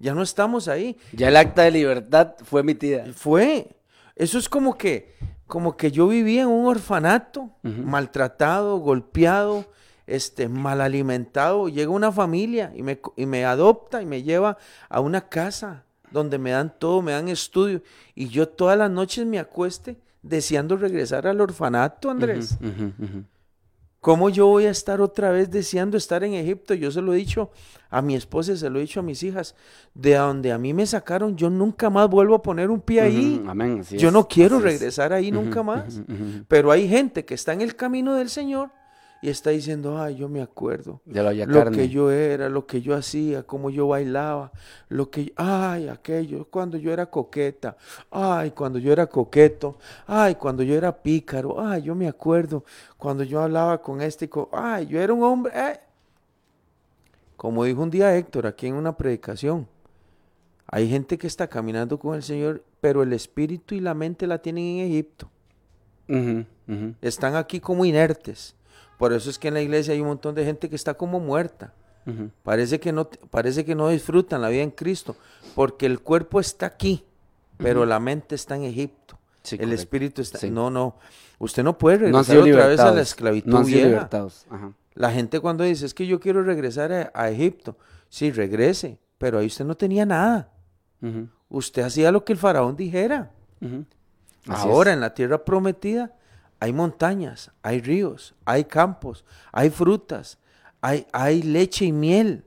ya 0.01 0.13
no 0.13 0.21
estamos 0.23 0.67
ahí. 0.67 0.97
Ya 1.13 1.29
el 1.29 1.37
acta 1.37 1.61
de 1.63 1.71
libertad 1.71 2.33
fue 2.43 2.61
emitida. 2.61 3.05
Fue, 3.13 3.75
eso 4.15 4.37
es 4.37 4.49
como 4.49 4.77
que, 4.77 5.15
como 5.47 5.77
que 5.77 5.91
yo 5.91 6.07
vivía 6.07 6.41
en 6.43 6.47
un 6.49 6.65
orfanato, 6.67 7.49
maltratado, 7.85 8.77
golpeado, 8.77 9.65
este, 10.07 10.47
mal 10.49 10.81
alimentado. 10.81 11.69
Llega 11.69 11.89
una 11.91 12.11
familia 12.11 12.71
y 12.75 12.83
me, 12.83 12.99
co- 12.99 13.13
y 13.15 13.25
me 13.25 13.45
adopta 13.45 14.01
y 14.01 14.05
me 14.05 14.23
lleva 14.23 14.57
a 14.89 14.99
una 14.99 15.21
casa 15.29 15.83
donde 16.11 16.37
me 16.37 16.51
dan 16.51 16.73
todo, 16.77 17.01
me 17.01 17.11
dan 17.13 17.29
estudio. 17.29 17.81
Y 18.15 18.27
yo 18.27 18.47
todas 18.49 18.77
las 18.77 18.91
noches 18.91 19.25
me 19.25 19.39
acueste 19.39 19.97
deseando 20.21 20.75
regresar 20.77 21.25
al 21.27 21.39
orfanato, 21.41 22.09
Andrés. 22.09 22.57
¿Cómo 24.01 24.29
yo 24.29 24.47
voy 24.47 24.65
a 24.65 24.71
estar 24.71 24.99
otra 24.99 25.29
vez 25.29 25.51
deseando 25.51 25.95
estar 25.95 26.23
en 26.23 26.33
Egipto? 26.33 26.73
Yo 26.73 26.89
se 26.89 27.03
lo 27.03 27.13
he 27.13 27.17
dicho 27.17 27.51
a 27.91 28.01
mi 28.01 28.15
esposa, 28.15 28.53
y 28.53 28.57
se 28.57 28.67
lo 28.67 28.79
he 28.79 28.81
dicho 28.81 28.99
a 28.99 29.03
mis 29.03 29.21
hijas. 29.21 29.55
De 29.93 30.15
donde 30.15 30.51
a 30.51 30.57
mí 30.57 30.73
me 30.73 30.87
sacaron, 30.87 31.37
yo 31.37 31.51
nunca 31.51 31.91
más 31.91 32.09
vuelvo 32.09 32.33
a 32.33 32.41
poner 32.41 32.71
un 32.71 32.81
pie 32.81 33.01
ahí. 33.01 33.43
Amén. 33.47 33.83
Yo 33.83 34.09
no 34.09 34.27
quiero 34.27 34.59
regresar 34.59 35.13
ahí 35.13 35.31
nunca 35.31 35.61
más. 35.61 36.01
Pero 36.47 36.71
hay 36.71 36.89
gente 36.89 37.25
que 37.25 37.35
está 37.35 37.53
en 37.53 37.61
el 37.61 37.75
camino 37.75 38.15
del 38.15 38.29
Señor 38.29 38.71
y 39.21 39.29
está 39.29 39.51
diciendo, 39.51 40.01
ay, 40.01 40.15
yo 40.15 40.27
me 40.29 40.41
acuerdo. 40.41 40.99
De 41.05 41.21
la 41.21 41.31
Lo 41.33 41.53
carne. 41.53 41.77
que 41.77 41.89
yo 41.89 42.09
era, 42.09 42.49
lo 42.49 42.65
que 42.65 42.81
yo 42.81 42.95
hacía, 42.95 43.43
cómo 43.43 43.69
yo 43.69 43.87
bailaba, 43.87 44.51
lo 44.89 45.11
que, 45.11 45.31
ay, 45.35 45.87
aquello, 45.89 46.45
cuando 46.49 46.77
yo 46.77 46.91
era 46.91 47.05
coqueta, 47.05 47.77
ay, 48.09 48.51
cuando 48.51 48.79
yo 48.79 48.91
era 48.91 49.05
coqueto, 49.07 49.77
ay, 50.07 50.35
cuando 50.35 50.63
yo 50.63 50.73
era 50.75 50.91
pícaro, 51.03 51.61
ay, 51.61 51.83
yo 51.83 51.93
me 51.93 52.07
acuerdo, 52.07 52.63
cuando 52.97 53.23
yo 53.23 53.41
hablaba 53.41 53.81
con 53.81 54.01
este, 54.01 54.25
y 54.25 54.27
con- 54.27 54.47
ay, 54.51 54.87
yo 54.87 54.99
era 54.99 55.13
un 55.13 55.23
hombre, 55.23 55.53
eh". 55.55 55.79
Como 57.37 57.63
dijo 57.63 57.81
un 57.81 57.89
día 57.89 58.15
Héctor 58.15 58.45
aquí 58.47 58.67
en 58.67 58.75
una 58.75 58.95
predicación, 58.97 59.67
hay 60.67 60.87
gente 60.89 61.17
que 61.17 61.27
está 61.27 61.47
caminando 61.47 61.99
con 61.99 62.15
el 62.15 62.23
Señor, 62.23 62.63
pero 62.79 63.03
el 63.03 63.13
espíritu 63.13 63.75
y 63.75 63.79
la 63.81 63.93
mente 63.93 64.25
la 64.25 64.41
tienen 64.41 64.63
en 64.79 64.87
Egipto. 64.91 65.29
Están 67.01 67.35
aquí 67.35 67.59
como 67.59 67.85
inertes. 67.85 68.55
Por 69.01 69.13
eso 69.13 69.31
es 69.31 69.39
que 69.39 69.47
en 69.47 69.55
la 69.55 69.61
iglesia 69.63 69.95
hay 69.95 69.99
un 69.99 70.09
montón 70.09 70.35
de 70.35 70.45
gente 70.45 70.69
que 70.69 70.75
está 70.75 70.93
como 70.93 71.19
muerta. 71.19 71.73
Parece 72.43 72.79
que 72.79 72.91
no, 72.91 73.09
parece 73.31 73.65
que 73.65 73.73
no 73.73 73.89
disfrutan 73.89 74.43
la 74.43 74.49
vida 74.49 74.61
en 74.61 74.69
Cristo, 74.69 75.15
porque 75.55 75.87
el 75.87 76.01
cuerpo 76.01 76.39
está 76.39 76.67
aquí, 76.67 77.03
pero 77.57 77.83
la 77.87 77.99
mente 77.99 78.35
está 78.35 78.57
en 78.57 78.65
Egipto. 78.65 79.17
Sí, 79.41 79.55
el 79.55 79.61
correcto. 79.61 79.81
espíritu 79.81 80.21
está. 80.21 80.37
Sí. 80.37 80.51
No, 80.51 80.69
no. 80.69 80.97
Usted 81.39 81.63
no 81.63 81.79
puede 81.79 81.97
regresar 81.97 82.37
otra 82.37 82.67
vez 82.67 82.79
a 82.79 82.91
la 82.91 83.01
esclavitud 83.01 83.49
No 83.49 83.63
vieja. 83.63 84.07
Ajá. 84.51 84.71
La 84.93 85.09
gente 85.11 85.39
cuando 85.39 85.63
dice 85.63 85.87
es 85.87 85.95
que 85.95 86.05
yo 86.05 86.19
quiero 86.19 86.43
regresar 86.43 86.93
a, 86.93 87.11
a 87.15 87.31
Egipto, 87.31 87.77
sí, 88.07 88.29
regrese, 88.29 88.99
pero 89.17 89.39
ahí 89.39 89.47
usted 89.47 89.65
no 89.65 89.73
tenía 89.73 90.05
nada. 90.05 90.51
Usted 91.49 91.81
hacía 91.81 92.11
lo 92.11 92.23
que 92.23 92.33
el 92.33 92.37
faraón 92.37 92.75
dijera. 92.75 93.31
Ahora 94.45 94.91
es. 94.91 94.93
en 94.93 95.01
la 95.01 95.15
tierra 95.15 95.43
prometida 95.43 96.13
hay 96.61 96.73
montañas, 96.73 97.51
hay 97.63 97.81
ríos, 97.81 98.35
hay 98.45 98.65
campos, 98.65 99.25
hay 99.51 99.71
frutas, 99.71 100.37
hay, 100.79 101.07
hay 101.11 101.41
leche 101.41 101.85
y 101.85 101.91
miel. 101.91 102.45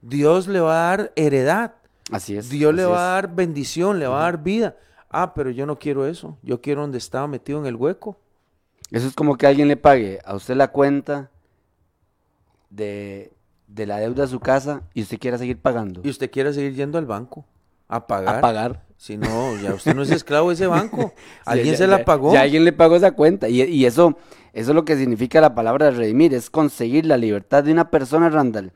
Dios 0.00 0.46
le 0.46 0.60
va 0.60 0.72
a 0.72 0.96
dar 0.96 1.12
heredad. 1.16 1.74
Así 2.12 2.36
es. 2.36 2.48
Dios 2.50 2.72
le 2.72 2.84
va 2.84 2.94
es. 2.94 3.00
a 3.00 3.06
dar 3.14 3.34
bendición, 3.34 3.98
le 3.98 4.06
va 4.06 4.20
a 4.20 4.22
dar 4.22 4.44
vida. 4.44 4.76
Ah, 5.10 5.34
pero 5.34 5.50
yo 5.50 5.66
no 5.66 5.76
quiero 5.76 6.06
eso. 6.06 6.38
Yo 6.44 6.60
quiero 6.60 6.82
donde 6.82 6.98
estaba 6.98 7.26
metido 7.26 7.58
en 7.58 7.66
el 7.66 7.74
hueco. 7.74 8.16
Eso 8.92 9.08
es 9.08 9.14
como 9.14 9.36
que 9.36 9.48
alguien 9.48 9.66
le 9.66 9.76
pague 9.76 10.20
a 10.24 10.36
usted 10.36 10.54
la 10.54 10.68
cuenta 10.68 11.28
de, 12.70 13.32
de 13.66 13.86
la 13.86 13.98
deuda 13.98 14.22
de 14.22 14.28
su 14.28 14.38
casa 14.38 14.82
y 14.94 15.02
usted 15.02 15.18
quiera 15.18 15.36
seguir 15.36 15.58
pagando. 15.58 16.00
Y 16.04 16.10
usted 16.10 16.30
quiere 16.30 16.52
seguir 16.52 16.74
yendo 16.74 16.96
al 16.96 17.06
banco 17.06 17.44
a 17.96 18.06
pagar. 18.06 18.36
A 18.36 18.40
pagar. 18.40 18.82
Si 18.96 19.16
no, 19.16 19.56
ya 19.60 19.74
usted 19.74 19.94
no 19.96 20.02
es 20.02 20.10
esclavo 20.10 20.48
de 20.48 20.54
ese 20.54 20.66
banco. 20.68 21.12
Alguien 21.44 21.72
ya- 21.72 21.78
se 21.78 21.86
la 21.88 22.04
pagó. 22.04 22.32
Ya 22.32 22.42
alguien 22.42 22.64
le 22.64 22.72
pagó 22.72 22.94
esa 22.96 23.12
cuenta. 23.12 23.48
Y, 23.48 23.60
y 23.62 23.84
eso, 23.84 24.16
eso 24.52 24.70
es 24.70 24.74
lo 24.74 24.84
que 24.84 24.96
significa 24.96 25.40
la 25.40 25.54
palabra 25.56 25.90
redimir, 25.90 26.32
es 26.34 26.50
conseguir 26.50 27.06
la 27.06 27.16
libertad 27.16 27.64
de 27.64 27.72
una 27.72 27.90
persona, 27.90 28.30
Randall, 28.30 28.72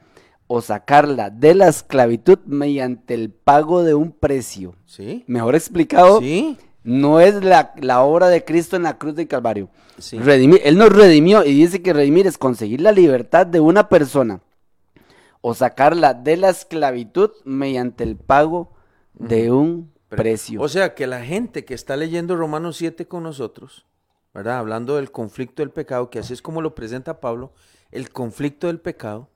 o 0.48 0.60
sacarla 0.62 1.30
de 1.30 1.54
la 1.54 1.68
esclavitud 1.68 2.40
mediante 2.46 3.14
el 3.14 3.30
pago 3.30 3.84
de 3.84 3.94
un 3.94 4.10
precio. 4.10 4.74
Sí. 4.84 5.22
Mejor 5.28 5.54
explicado, 5.54 6.18
Sí. 6.20 6.56
no 6.82 7.20
es 7.20 7.44
la, 7.44 7.72
la 7.76 8.02
obra 8.02 8.28
de 8.28 8.44
Cristo 8.44 8.74
en 8.74 8.82
la 8.82 8.98
cruz 8.98 9.14
del 9.14 9.28
Calvario. 9.28 9.68
Sí. 9.98 10.18
Redimir, 10.18 10.60
él 10.64 10.76
nos 10.76 10.90
redimió 10.90 11.44
y 11.44 11.54
dice 11.54 11.82
que 11.82 11.92
redimir 11.92 12.26
es 12.26 12.36
conseguir 12.36 12.80
la 12.80 12.90
libertad 12.92 13.46
de 13.46 13.60
una 13.60 13.88
persona 13.88 14.40
o 15.40 15.54
sacarla 15.54 16.14
de 16.14 16.36
la 16.36 16.48
esclavitud 16.50 17.30
mediante 17.44 18.02
el 18.02 18.16
pago 18.16 18.72
de 19.18 19.50
un 19.50 19.92
Pero- 20.08 20.22
precio. 20.22 20.60
O 20.62 20.68
sea 20.68 20.94
que 20.94 21.06
la 21.06 21.24
gente 21.24 21.64
que 21.64 21.74
está 21.74 21.96
leyendo 21.96 22.36
Romanos 22.36 22.76
7 22.76 23.06
con 23.06 23.22
nosotros, 23.22 23.86
¿verdad? 24.34 24.58
Hablando 24.58 24.96
del 24.96 25.10
conflicto 25.10 25.62
del 25.62 25.70
pecado, 25.70 26.10
que 26.10 26.18
así 26.20 26.32
es 26.32 26.42
como 26.42 26.62
lo 26.62 26.74
presenta 26.74 27.20
Pablo, 27.20 27.52
el 27.90 28.10
conflicto 28.10 28.66
del 28.66 28.80
pecado, 28.80 29.28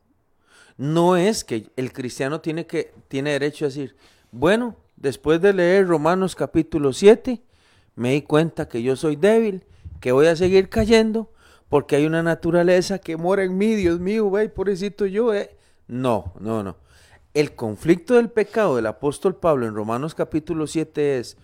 no 0.76 1.16
es 1.16 1.44
que 1.44 1.70
el 1.76 1.92
cristiano 1.92 2.40
tiene, 2.40 2.66
que, 2.66 2.92
tiene 3.08 3.32
derecho 3.32 3.64
a 3.64 3.68
decir, 3.68 3.96
bueno, 4.32 4.76
después 4.96 5.40
de 5.40 5.52
leer 5.52 5.86
Romanos 5.86 6.34
capítulo 6.36 6.92
7, 6.92 7.42
me 7.96 8.12
di 8.12 8.22
cuenta 8.22 8.68
que 8.68 8.82
yo 8.82 8.96
soy 8.96 9.16
débil, 9.16 9.64
que 10.00 10.12
voy 10.12 10.26
a 10.26 10.36
seguir 10.36 10.68
cayendo, 10.68 11.30
porque 11.68 11.96
hay 11.96 12.06
una 12.06 12.22
naturaleza 12.22 12.98
que 12.98 13.16
mora 13.16 13.44
en 13.44 13.56
mí, 13.58 13.74
Dios 13.74 14.00
mío, 14.00 14.24
güey, 14.26 14.52
pobrecito 14.52 15.06
yo. 15.06 15.34
eh". 15.34 15.56
No, 15.86 16.32
no, 16.40 16.62
no. 16.62 16.76
El 17.34 17.54
conflicto 17.54 18.14
del 18.14 18.28
pecado 18.28 18.76
del 18.76 18.86
apóstol 18.86 19.36
Pablo 19.36 19.66
en 19.66 19.74
Romanos 19.74 20.14
capítulo 20.14 20.66
7 20.66 21.18
es, 21.18 21.36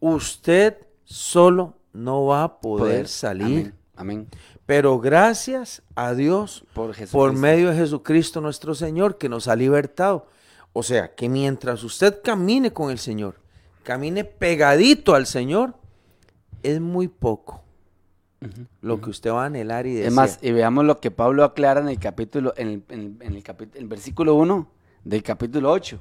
usted 0.00 0.76
solo 1.04 1.74
no 1.92 2.26
va 2.26 2.44
a 2.44 2.60
poder, 2.60 3.08
salir. 3.08 3.44
Amén. 3.44 3.74
amén. 3.96 4.28
Pero 4.66 4.98
gracias 5.00 5.82
a 5.96 6.14
Dios 6.14 6.64
Por 7.12 7.32
medio 7.34 7.70
de 7.70 7.76
Jesucristo 7.76 8.40
nuestro 8.40 8.74
Señor 8.74 9.18
que 9.18 9.28
nos 9.28 9.48
ha 9.48 9.56
libertado. 9.56 10.26
O 10.72 10.82
sea, 10.82 11.14
que 11.14 11.28
mientras 11.28 11.82
usted 11.84 12.20
camine 12.22 12.72
con 12.72 12.90
el 12.90 12.98
Señor, 12.98 13.36
camine 13.82 14.24
pegadito 14.24 15.14
al 15.14 15.26
Señor, 15.26 15.74
es 16.62 16.80
muy 16.80 17.08
poco 17.08 17.60
lo 18.82 19.00
que 19.00 19.10
usted 19.10 19.30
va 19.30 19.44
a 19.44 19.46
anhelar 19.46 19.86
y 19.86 19.94
desear. 19.94 20.08
Es 20.08 20.14
más, 20.14 20.38
y 20.42 20.52
veamos 20.52 20.84
lo 20.84 21.00
que 21.00 21.10
Pablo 21.10 21.44
aclara 21.44 21.80
en 21.80 21.88
el 21.88 21.98
capítulo, 21.98 22.52
en 22.56 22.68
el, 22.68 22.82
en 22.88 23.00
el- 23.00 23.16
en 23.26 23.34
el 23.36 23.42
capi- 23.42 23.70
el 23.74 23.86
versículo 23.86 24.34
1 24.34 24.68
del 25.04 25.22
capítulo 25.22 25.70
8. 25.70 25.98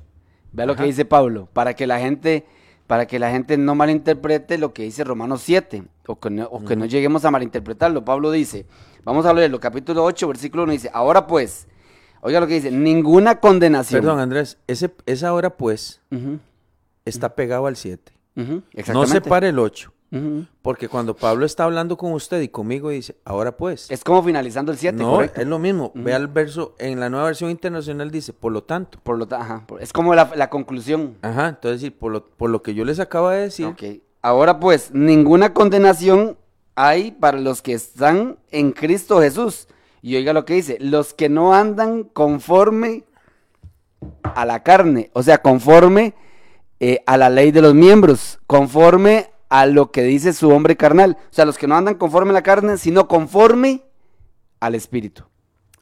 Vea 0.52 0.66
lo 0.66 0.76
que 0.76 0.84
dice 0.84 1.06
Pablo, 1.06 1.50
para 1.52 1.74
que 1.74 1.88
la 1.88 2.00
gente, 2.00 2.46
para 2.88 3.06
que 3.08 3.18
la 3.20 3.32
gente 3.32 3.58
no 3.58 3.76
malinterprete 3.76 4.58
lo 4.58 4.74
que 4.74 4.84
dice 4.84 5.04
Romanos 5.04 5.42
7, 5.42 5.84
o 6.08 6.20
que 6.20 6.30
no, 6.30 6.46
o 6.46 6.64
que 6.64 6.76
no 6.76 6.86
lleguemos 6.86 7.26
a 7.26 7.32
malinterpretarlo. 7.32 8.06
Pablo 8.06 8.32
dice, 8.32 8.66
vamos 9.04 9.26
a 9.26 9.34
leerlo, 9.34 9.60
capítulo 9.60 10.04
8, 10.04 10.28
versículo 10.28 10.64
1 10.64 10.72
dice, 10.74 10.92
ahora 10.94 11.26
pues, 11.26 11.68
oiga 12.22 12.40
lo 12.40 12.48
que 12.48 12.54
dice, 12.56 12.72
ninguna 12.72 13.40
condenación. 13.40 14.02
Perdón, 14.02 14.20
Andrés, 14.20 14.58
ese, 14.68 14.94
esa 15.06 15.34
hora 15.34 15.50
pues 15.58 16.02
está 17.06 17.36
pegado 17.36 17.66
al 17.68 17.76
7. 17.76 18.12
ujú, 18.36 18.52
No 18.54 18.64
exactamente. 18.74 19.12
separe 19.12 19.50
el 19.50 19.60
8. 19.60 19.92
Porque 20.62 20.88
cuando 20.88 21.16
Pablo 21.16 21.46
está 21.46 21.64
hablando 21.64 21.98
con 21.98 22.12
usted 22.14 22.40
y 22.42 22.48
conmigo 22.50 22.90
dice, 22.90 23.16
ahora 23.26 23.58
pues. 23.58 23.90
Es 23.90 24.04
como 24.04 24.22
finalizando 24.22 24.72
el 24.72 24.78
7, 24.78 24.98
no, 24.98 25.12
correcto. 25.14 25.42
es 25.42 25.48
lo 25.48 25.58
mismo. 25.58 25.92
Vea 25.96 26.18
el 26.18 26.28
verso, 26.28 26.76
en 26.78 27.00
la 27.00 27.10
nueva 27.10 27.26
versión 27.26 27.50
internacional 27.50 28.12
dice, 28.12 28.32
por 28.32 28.52
lo 28.52 28.64
tanto. 28.64 29.00
Por 29.02 29.18
lo 29.18 29.28
ajá, 29.36 29.64
por- 29.66 29.82
es 29.82 29.92
como 29.92 30.14
la, 30.14 30.32
la 30.36 30.50
conclusión. 30.52 31.18
Ajá, 31.24 31.50
entonces 31.50 31.82
sí, 31.82 31.90
por 31.90 32.12
lo, 32.12 32.26
por 32.28 32.52
lo 32.52 32.62
que 32.62 32.76
yo 32.76 32.86
les 32.86 33.00
acabo 33.00 33.30
de 33.30 33.42
decir, 33.42 33.66
Ok. 33.66 33.84
Ahora 34.22 34.60
pues, 34.60 34.92
ninguna 34.94 35.54
condenación 35.54 36.38
hay 36.76 37.12
para 37.12 37.38
los 37.40 37.62
que 37.62 37.74
están 37.74 38.38
en 38.52 38.72
Cristo 38.72 39.20
Jesús. 39.20 39.68
Y 40.02 40.16
oiga 40.16 40.32
lo 40.32 40.46
que 40.46 40.54
dice, 40.54 40.78
los 40.80 41.14
que 41.14 41.28
no 41.28 41.54
andan 41.54 42.04
conforme 42.04 43.04
a 44.24 44.46
la 44.46 44.64
carne, 44.64 45.10
o 45.14 45.24
sea, 45.24 45.42
conforme 45.42 46.14
eh, 46.80 47.02
a 47.06 47.18
la 47.18 47.30
ley 47.30 47.52
de 47.52 47.62
los 47.62 47.74
miembros, 47.74 48.40
conforme 48.48 49.33
a 49.54 49.68
lo 49.68 49.92
que 49.92 50.02
dice 50.02 50.34
su 50.34 50.50
hombre 50.50 50.76
carnal. 50.76 51.16
O 51.30 51.34
sea, 51.34 51.46
los 51.46 51.60
que 51.60 51.68
no 51.68 51.76
andan 51.76 51.94
conforme 51.94 52.32
a 52.32 52.34
la 52.34 52.42
carne, 52.42 52.76
sino 52.80 53.08
conforme 53.08 53.84
al 54.60 54.74
Espíritu. 54.74 55.26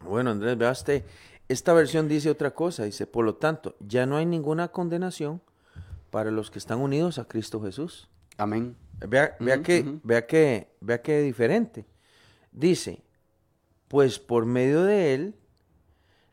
Bueno, 0.01 0.31
Andrés, 0.31 0.57
vea 0.57 0.71
usted, 0.71 1.05
esta 1.47 1.71
versión 1.71 2.09
dice 2.09 2.29
otra 2.29 2.51
cosa, 2.51 2.83
dice, 2.83 3.07
por 3.07 3.23
lo 3.23 3.35
tanto, 3.35 3.77
ya 3.79 4.05
no 4.05 4.17
hay 4.17 4.25
ninguna 4.25 4.67
condenación 4.67 5.41
para 6.09 6.31
los 6.31 6.51
que 6.51 6.59
están 6.59 6.79
unidos 6.79 7.17
a 7.17 7.23
Cristo 7.23 7.61
Jesús. 7.61 8.09
Amén. 8.37 8.75
Vea, 9.07 9.37
vea 9.39 9.63
que, 9.63 9.99
vea 10.03 10.27
que, 10.27 10.67
vea 10.81 11.01
que 11.01 11.21
diferente. 11.21 11.85
Dice, 12.51 13.01
pues 13.87 14.19
por 14.19 14.45
medio 14.45 14.83
de 14.83 15.13
él, 15.13 15.35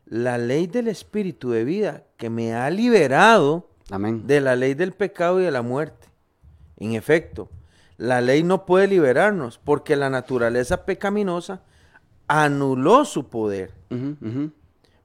la 0.03 0.37
ley 0.37 0.67
del 0.67 0.89
Espíritu 0.89 1.51
de 1.51 1.63
vida 1.63 2.03
que 2.17 2.29
me 2.29 2.53
ha 2.53 2.69
liberado 2.69 3.69
Amén. 3.89 4.27
de 4.27 4.41
la 4.41 4.57
ley 4.57 4.73
del 4.73 4.91
pecado 4.91 5.39
y 5.39 5.45
de 5.45 5.51
la 5.51 5.61
muerte. 5.61 6.08
En 6.79 6.93
efecto, 6.93 7.49
la 7.97 8.21
ley 8.21 8.43
no 8.43 8.65
puede 8.65 8.87
liberarnos 8.87 9.57
porque 9.57 9.95
la 9.95 10.09
naturaleza 10.09 10.85
pecaminosa 10.85 11.61
anuló 12.27 13.03
su 13.05 13.27
poder. 13.27 13.73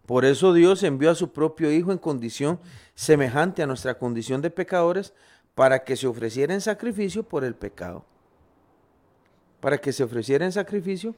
Por 0.06 0.24
eso 0.24 0.52
Dios 0.52 0.82
envió 0.82 1.10
a 1.10 1.14
su 1.14 1.32
propio 1.32 1.72
Hijo 1.72 1.90
en 1.90 1.98
condición 1.98 2.60
semejante 2.94 3.62
a 3.62 3.66
nuestra 3.66 3.98
condición 3.98 4.40
de 4.42 4.50
pecadores 4.50 5.12
para 5.54 5.82
que 5.82 5.96
se 5.96 6.06
ofreciera 6.06 6.54
en 6.54 6.60
sacrificio 6.60 7.22
por 7.22 7.44
el 7.44 7.54
pecado. 7.54 8.04
Para 9.60 9.78
que 9.78 9.92
se 9.92 10.04
ofreciera 10.04 10.44
en 10.44 10.52
sacrificio 10.52 11.14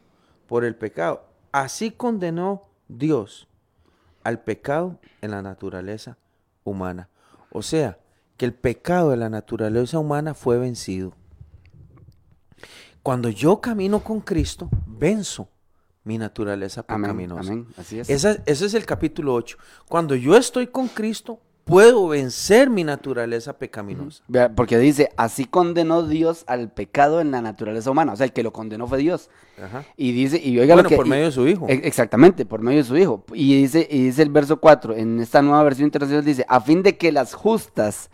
por 0.46 0.64
el 0.64 0.76
pecado. 0.76 1.26
Así 1.52 1.90
condenó 1.90 2.68
Dios 2.88 3.48
al 4.22 4.40
pecado 4.40 4.98
en 5.20 5.32
la 5.32 5.42
naturaleza 5.42 6.16
humana. 6.64 7.08
O 7.50 7.62
sea, 7.62 7.98
que 8.36 8.44
el 8.46 8.52
pecado 8.54 9.10
de 9.10 9.16
la 9.16 9.28
naturaleza 9.30 9.98
humana 9.98 10.34
fue 10.34 10.58
vencido. 10.58 11.14
Cuando 13.02 13.28
yo 13.28 13.60
camino 13.60 14.00
con 14.00 14.20
Cristo, 14.20 14.68
venzo 14.86 15.48
mi 16.04 16.18
naturaleza 16.18 16.82
pecaminosa. 16.84 17.40
Amén. 17.52 17.66
Así 17.76 18.00
es. 18.00 18.10
Esa- 18.10 18.42
ese 18.46 18.66
es 18.66 18.74
el 18.74 18.84
capítulo 18.84 19.34
8. 19.34 19.56
Cuando 19.88 20.14
yo 20.14 20.36
estoy 20.36 20.66
con 20.68 20.88
Cristo, 20.88 21.40
puedo 21.64 22.06
vencer 22.08 22.68
mi 22.70 22.84
naturaleza 22.84 23.58
pecaminosa. 23.58 24.22
Porque 24.54 24.78
dice, 24.78 25.10
así 25.16 25.44
condenó 25.46 26.06
Dios 26.06 26.44
al 26.46 26.70
pecado 26.72 27.20
en 27.20 27.30
la 27.32 27.42
naturaleza 27.42 27.90
humana. 27.90 28.12
O 28.12 28.16
sea, 28.16 28.26
el 28.26 28.32
que 28.32 28.42
lo 28.44 28.52
condenó 28.52 28.86
fue 28.86 28.98
Dios. 28.98 29.30
Ajá. 29.60 29.84
Y 29.96 30.12
dice, 30.12 30.40
y 30.42 30.58
oiga 30.58 30.74
Bueno, 30.74 30.84
lo 30.84 30.90
que... 30.90 30.96
por 30.96 31.06
y- 31.06 31.10
medio 31.10 31.24
de 31.26 31.32
su 31.32 31.46
Hijo. 31.48 31.66
e- 31.68 31.80
Exactamente, 31.84 32.44
por 32.44 32.60
medio 32.60 32.78
de 32.78 32.84
su 32.84 32.96
hijo. 32.96 33.24
Y 33.34 33.60
dice, 33.62 33.86
y 33.90 34.04
dice 34.04 34.22
el 34.22 34.30
verso 34.30 34.60
4, 34.60 34.94
en 34.94 35.18
esta 35.20 35.42
nueva 35.42 35.62
versión 35.64 35.86
internacional 35.86 36.24
dice, 36.24 36.44
a 36.48 36.60
fin 36.60 36.82
de 36.84 36.96
que 36.96 37.10
las 37.10 37.34
justas 37.34 38.10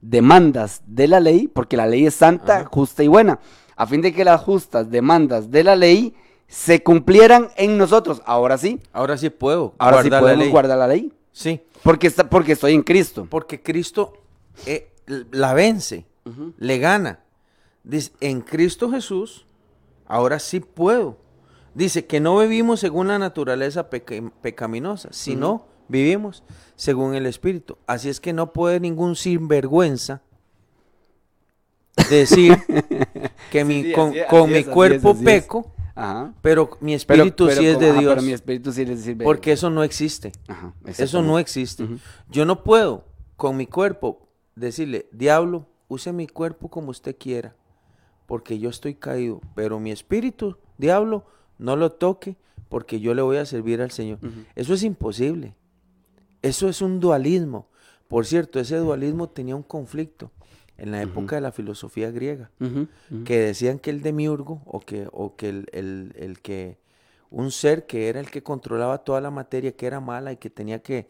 demandas 0.00 0.82
de 0.86 1.08
la 1.08 1.20
ley, 1.20 1.48
porque 1.48 1.76
la 1.76 1.86
ley 1.86 2.06
es 2.06 2.14
santa, 2.14 2.60
Ajá. 2.60 2.68
justa 2.72 3.02
y 3.02 3.08
buena, 3.08 3.38
a 3.76 3.86
fin 3.86 4.00
de 4.00 4.12
que 4.12 4.24
las 4.24 4.40
justas 4.42 4.90
demandas 4.90 5.50
de 5.50 5.64
la 5.64 5.76
ley 5.76 6.14
se 6.48 6.82
cumplieran 6.82 7.48
en 7.56 7.78
nosotros. 7.78 8.22
Ahora 8.24 8.58
sí, 8.58 8.80
Ahora 8.92 9.16
sí 9.16 9.30
puedo 9.30 9.74
ahora 9.78 10.02
sí 10.02 10.08
guardar 10.08 10.12
la 10.12 10.20
podemos 10.20 10.44
ley. 10.44 10.50
guardar 10.52 10.78
la 10.78 10.88
ley. 10.88 11.12
Sí, 11.32 11.60
Porque, 11.82 12.06
está, 12.08 12.28
porque 12.28 12.52
estoy 12.52 12.74
en 12.74 12.82
Cristo. 12.82 13.26
porque 13.30 13.62
Cristo 13.62 14.14
eh, 14.66 14.90
la 15.30 15.54
vence, 15.54 16.06
le 16.58 16.78
gana. 16.78 17.20
Dice, 17.84 18.12
en 18.20 18.40
Cristo 18.40 18.90
Jesús, 18.90 19.46
ahora 20.06 20.38
sí 20.38 20.60
puedo. 20.60 21.16
Dice 21.74 22.04
que 22.06 22.18
no 22.20 22.36
vivimos 22.38 22.80
según 22.80 23.08
la 23.08 23.18
naturaleza 23.18 23.88
peca- 23.90 24.30
pecaminosa, 24.42 25.08
sino 25.12 25.66
vivimos 25.90 26.42
según 26.76 27.14
el 27.14 27.26
Espíritu. 27.26 27.76
Así 27.86 28.08
es 28.08 28.20
que 28.20 28.32
no 28.32 28.52
puede 28.52 28.80
ningún 28.80 29.16
sinvergüenza 29.16 30.22
decir 32.08 32.56
que 33.50 33.64
mi, 33.64 33.82
sí, 33.82 33.92
con, 33.92 34.14
es, 34.14 34.48
mi 34.48 34.58
es, 34.58 34.68
cuerpo 34.68 35.10
es, 35.10 35.18
es. 35.18 35.24
peco, 35.24 35.72
Ajá. 35.94 36.32
pero 36.40 36.70
mi 36.80 36.94
espíritu 36.94 37.46
pero 37.46 37.60
sí 37.60 37.66
es 37.66 37.78
de 37.78 37.92
Dios. 37.92 38.14
Pero 38.14 38.22
mi 38.22 38.32
espíritu 38.32 38.72
sí 38.72 38.86
sirve. 38.96 39.24
Porque 39.24 39.52
eso 39.52 39.68
no 39.68 39.82
existe. 39.82 40.32
Ajá, 40.48 40.72
Eso 40.86 41.22
no 41.22 41.38
existe. 41.38 41.86
Yo 42.30 42.44
no 42.44 42.62
puedo 42.64 43.04
con 43.36 43.56
mi 43.56 43.66
cuerpo 43.66 44.28
decirle, 44.54 45.06
diablo, 45.12 45.66
use 45.88 46.12
mi 46.12 46.26
cuerpo 46.26 46.68
como 46.68 46.90
usted 46.90 47.16
quiera, 47.18 47.54
porque 48.26 48.58
yo 48.58 48.70
estoy 48.70 48.94
caído, 48.94 49.40
pero 49.54 49.80
mi 49.80 49.90
espíritu, 49.90 50.56
diablo, 50.78 51.24
no 51.58 51.76
lo 51.76 51.90
toque, 51.92 52.36
porque 52.68 53.00
yo 53.00 53.14
le 53.14 53.22
voy 53.22 53.38
a 53.38 53.44
servir 53.44 53.82
al 53.82 53.90
Señor. 53.90 54.18
Eso 54.54 54.74
es 54.74 54.82
imposible. 54.84 55.54
Eso 56.42 56.68
es 56.68 56.80
un 56.82 57.00
dualismo. 57.00 57.68
Por 58.08 58.26
cierto, 58.26 58.58
ese 58.60 58.76
dualismo 58.76 59.28
tenía 59.28 59.54
un 59.56 59.62
conflicto 59.62 60.30
en 60.78 60.90
la 60.92 61.02
época 61.02 61.36
de 61.36 61.42
la 61.42 61.52
filosofía 61.52 62.10
griega 62.10 62.50
que 63.24 63.38
decían 63.38 63.78
que 63.78 63.90
el 63.90 64.02
demiurgo 64.02 64.62
o 64.64 64.80
que, 64.80 65.08
o 65.12 65.36
que 65.36 65.48
el, 65.50 65.66
el- 65.72 66.14
el 66.16 66.40
que 66.40 66.78
un 67.30 67.52
ser 67.52 67.86
que 67.86 68.08
era 68.08 68.18
el 68.18 68.30
que 68.30 68.42
controlaba 68.42 68.98
toda 68.98 69.20
la 69.20 69.30
materia, 69.30 69.72
que 69.72 69.86
era 69.86 70.00
mala 70.00 70.32
y 70.32 70.36
que 70.38 70.50
tenía 70.50 70.82
que, 70.82 71.08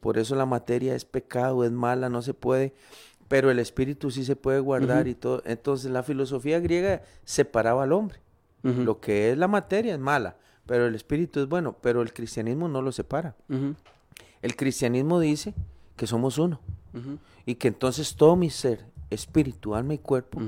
por 0.00 0.18
eso 0.18 0.34
la 0.34 0.44
materia 0.44 0.94
es 0.94 1.04
pecado, 1.06 1.64
es 1.64 1.70
mala, 1.72 2.08
no 2.10 2.20
se 2.20 2.34
puede, 2.34 2.74
pero 3.28 3.50
el 3.50 3.58
espíritu 3.58 4.10
sí 4.10 4.24
se 4.24 4.36
puede 4.36 4.60
guardar 4.60 5.06
y 5.08 5.14
todo. 5.14 5.42
Entonces 5.46 5.90
la 5.90 6.02
filosofía 6.02 6.60
griega 6.60 7.02
separaba 7.24 7.84
al 7.84 7.92
hombre. 7.92 8.18
Lo 8.84 9.00
que 9.00 9.30
es 9.30 9.38
la 9.38 9.48
materia 9.48 9.94
es 9.94 10.00
mala, 10.00 10.36
pero 10.66 10.86
el 10.86 10.94
espíritu 10.94 11.40
es 11.40 11.48
bueno, 11.48 11.76
pero 11.80 12.02
el 12.02 12.12
cristianismo 12.12 12.68
no 12.68 12.82
lo 12.82 12.92
separa. 12.92 13.34
El 14.42 14.56
cristianismo 14.56 15.20
dice 15.20 15.54
que 15.96 16.06
somos 16.06 16.36
uno 16.38 16.60
y 17.46 17.54
que 17.54 17.68
entonces 17.68 18.16
todo 18.16 18.36
mi 18.36 18.50
ser, 18.50 18.84
espíritu, 19.08 19.74
alma 19.74 19.94
y 19.94 19.98
cuerpo, 19.98 20.40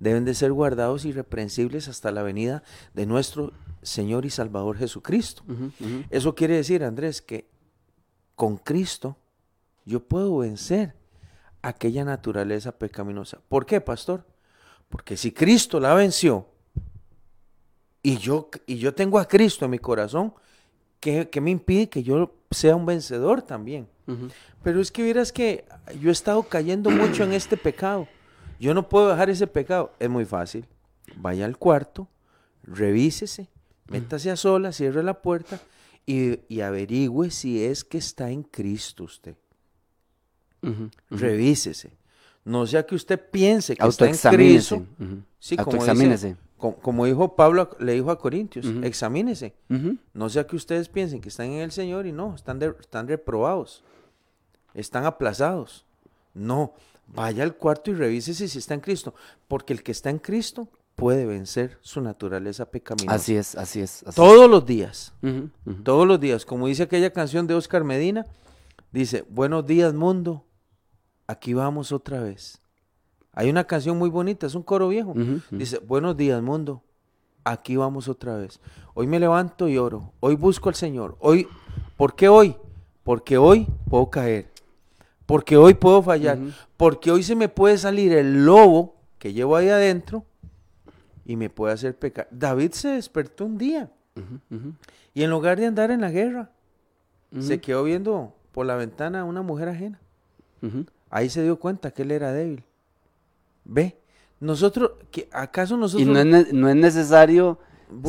deben 0.00 0.24
de 0.24 0.34
ser 0.34 0.52
guardados 0.52 1.04
irreprensibles 1.04 1.88
hasta 1.88 2.10
la 2.12 2.22
venida 2.22 2.62
de 2.94 3.04
nuestro 3.04 3.52
Señor 3.82 4.24
y 4.24 4.30
Salvador 4.30 4.78
Jesucristo. 4.78 5.42
Eso 6.10 6.34
quiere 6.34 6.56
decir, 6.56 6.84
Andrés, 6.84 7.20
que 7.20 7.50
con 8.36 8.56
Cristo 8.56 9.16
yo 9.84 10.00
puedo 10.00 10.38
vencer 10.38 10.94
aquella 11.62 12.04
naturaleza 12.04 12.78
pecaminosa. 12.78 13.40
¿Por 13.48 13.66
qué, 13.66 13.80
pastor? 13.80 14.24
Porque 14.88 15.16
si 15.16 15.32
Cristo 15.32 15.80
la 15.80 15.94
venció 15.94 16.46
y 18.02 18.18
yo, 18.18 18.50
y 18.66 18.76
yo 18.78 18.94
tengo 18.94 19.18
a 19.18 19.26
Cristo 19.26 19.64
en 19.64 19.70
mi 19.72 19.78
corazón, 19.78 20.34
¿qué, 21.00 21.28
qué 21.30 21.40
me 21.40 21.50
impide 21.50 21.88
que 21.88 22.02
yo 22.02 22.34
sea 22.52 22.76
un 22.76 22.86
vencedor 22.86 23.42
también? 23.42 23.88
Pero 24.62 24.80
es 24.80 24.90
que 24.90 25.02
vieras 25.02 25.32
que 25.32 25.64
yo 26.00 26.10
he 26.10 26.12
estado 26.12 26.42
cayendo 26.42 26.90
mucho 26.90 27.24
en 27.24 27.32
este 27.32 27.56
pecado. 27.56 28.06
Yo 28.60 28.74
no 28.74 28.88
puedo 28.88 29.08
dejar 29.08 29.30
ese 29.30 29.46
pecado. 29.46 29.92
Es 29.98 30.08
muy 30.08 30.24
fácil. 30.24 30.66
Vaya 31.16 31.44
al 31.44 31.58
cuarto, 31.58 32.08
revísese, 32.62 33.48
métase 33.88 34.30
a 34.30 34.36
sola, 34.36 34.72
cierre 34.72 35.02
la 35.02 35.20
puerta 35.20 35.60
y, 36.06 36.40
y 36.48 36.60
averigüe 36.60 37.30
si 37.30 37.64
es 37.64 37.84
que 37.84 37.98
está 37.98 38.30
en 38.30 38.42
Cristo 38.42 39.04
usted. 39.04 39.36
Revísese. 41.10 41.90
No 42.44 42.66
sea 42.66 42.84
que 42.84 42.94
usted 42.94 43.20
piense 43.30 43.76
que 43.76 43.86
está 43.86 44.06
en. 44.06 44.10
Cristo. 44.76 44.76
Ujú. 45.04 45.22
Sí, 45.38 45.56
como, 45.56 45.72
dice- 45.72 46.36
dijo 47.06 47.34
Pablo, 47.36 47.70
le 47.80 47.92
dijo 47.92 48.10
a 48.10 48.18
Corintios, 48.18 48.66
Ujú. 48.66 48.84
examínese. 48.84 49.54
No 50.14 50.28
sea 50.28 50.46
que 50.46 50.56
ustedes 50.56 50.88
piensen 50.88 51.20
que 51.20 51.28
están 51.28 51.46
en 51.46 51.60
el 51.60 51.72
Señor 51.72 52.06
y 52.06 52.12
no, 52.12 52.34
están, 52.34 52.58
de- 52.58 52.74
están 52.80 53.08
reprobados, 53.08 53.82
están 54.74 55.04
aplazados. 55.04 55.84
No, 56.34 56.72
vaya 57.08 57.42
al 57.44 57.54
cuarto 57.56 57.90
y 57.90 57.94
revísese 57.94 58.48
si 58.48 58.58
está 58.58 58.74
en 58.74 58.80
Cristo, 58.80 59.14
porque 59.48 59.72
el 59.72 59.82
que 59.82 59.92
está 59.92 60.10
en 60.10 60.18
Cristo 60.18 60.68
puede 60.94 61.26
vencer 61.26 61.78
su 61.80 62.00
naturaleza 62.00 62.66
pecaminosa. 62.70 63.14
Así 63.16 63.34
es, 63.36 63.54
así 63.56 63.80
es. 63.80 64.02
así 64.06 64.14
Todos 64.16 64.48
los 64.48 64.64
días, 64.64 65.12
todos 65.84 66.06
los 66.06 66.20
días, 66.20 66.44
como 66.46 66.66
dice 66.68 66.84
aquella 66.84 67.12
canción 67.12 67.46
de 67.46 67.54
Oscar 67.54 67.82
Medina, 67.84 68.26
dice, 68.92 69.24
buenos 69.28 69.66
días 69.66 69.92
mundo, 69.94 70.44
aquí 71.32 71.54
vamos 71.54 71.92
otra 71.92 72.20
vez. 72.20 72.60
Hay 73.32 73.50
una 73.50 73.64
canción 73.64 73.98
muy 73.98 74.10
bonita, 74.10 74.46
es 74.46 74.54
un 74.54 74.62
coro 74.62 74.88
viejo. 74.88 75.14
Dice, 75.50 75.78
buenos 75.78 76.16
días 76.16 76.40
mundo, 76.42 76.82
aquí 77.44 77.76
vamos 77.76 78.06
otra 78.08 78.36
vez. 78.36 78.60
Hoy 78.94 79.06
me 79.06 79.18
levanto 79.18 79.68
y 79.68 79.78
oro, 79.78 80.12
hoy 80.20 80.36
busco 80.36 80.68
al 80.68 80.74
Señor. 80.74 81.16
Hoy, 81.18 81.48
¿Por 81.96 82.14
qué 82.14 82.28
hoy? 82.28 82.56
Porque 83.04 83.38
hoy 83.38 83.66
puedo 83.88 84.10
caer, 84.10 84.50
porque 85.26 85.56
hoy 85.56 85.74
puedo 85.74 86.02
fallar, 86.02 86.38
porque 86.76 87.10
hoy 87.10 87.22
se 87.22 87.34
me 87.34 87.48
puede 87.48 87.78
salir 87.78 88.12
el 88.12 88.44
lobo 88.44 88.94
que 89.18 89.32
llevo 89.32 89.56
ahí 89.56 89.68
adentro 89.68 90.24
y 91.24 91.36
me 91.36 91.48
puede 91.48 91.74
hacer 91.74 91.96
pecar. 91.96 92.28
David 92.30 92.72
se 92.72 92.88
despertó 92.88 93.44
un 93.46 93.56
día 93.58 93.90
y 95.14 95.22
en 95.22 95.30
lugar 95.30 95.58
de 95.58 95.66
andar 95.66 95.90
en 95.90 96.00
la 96.00 96.10
guerra, 96.10 96.50
se 97.40 97.60
quedó 97.60 97.82
viendo 97.84 98.34
por 98.52 98.66
la 98.66 98.76
ventana 98.76 99.20
a 99.20 99.24
una 99.24 99.40
mujer 99.42 99.68
ajena. 99.70 99.98
Ahí 101.12 101.28
se 101.30 101.42
dio 101.44 101.60
cuenta 101.60 101.90
que 101.92 102.02
él 102.02 102.10
era 102.10 102.32
débil. 102.32 102.64
Ve, 103.64 103.96
nosotros, 104.40 104.92
¿qué- 105.12 105.28
¿acaso 105.30 105.76
nosotros 105.76 106.02
Y 106.08 106.10
no 106.10 106.18
es, 106.18 106.26
ne- 106.26 106.52
no 106.52 106.68
es 106.68 106.74
necesario 106.74 107.58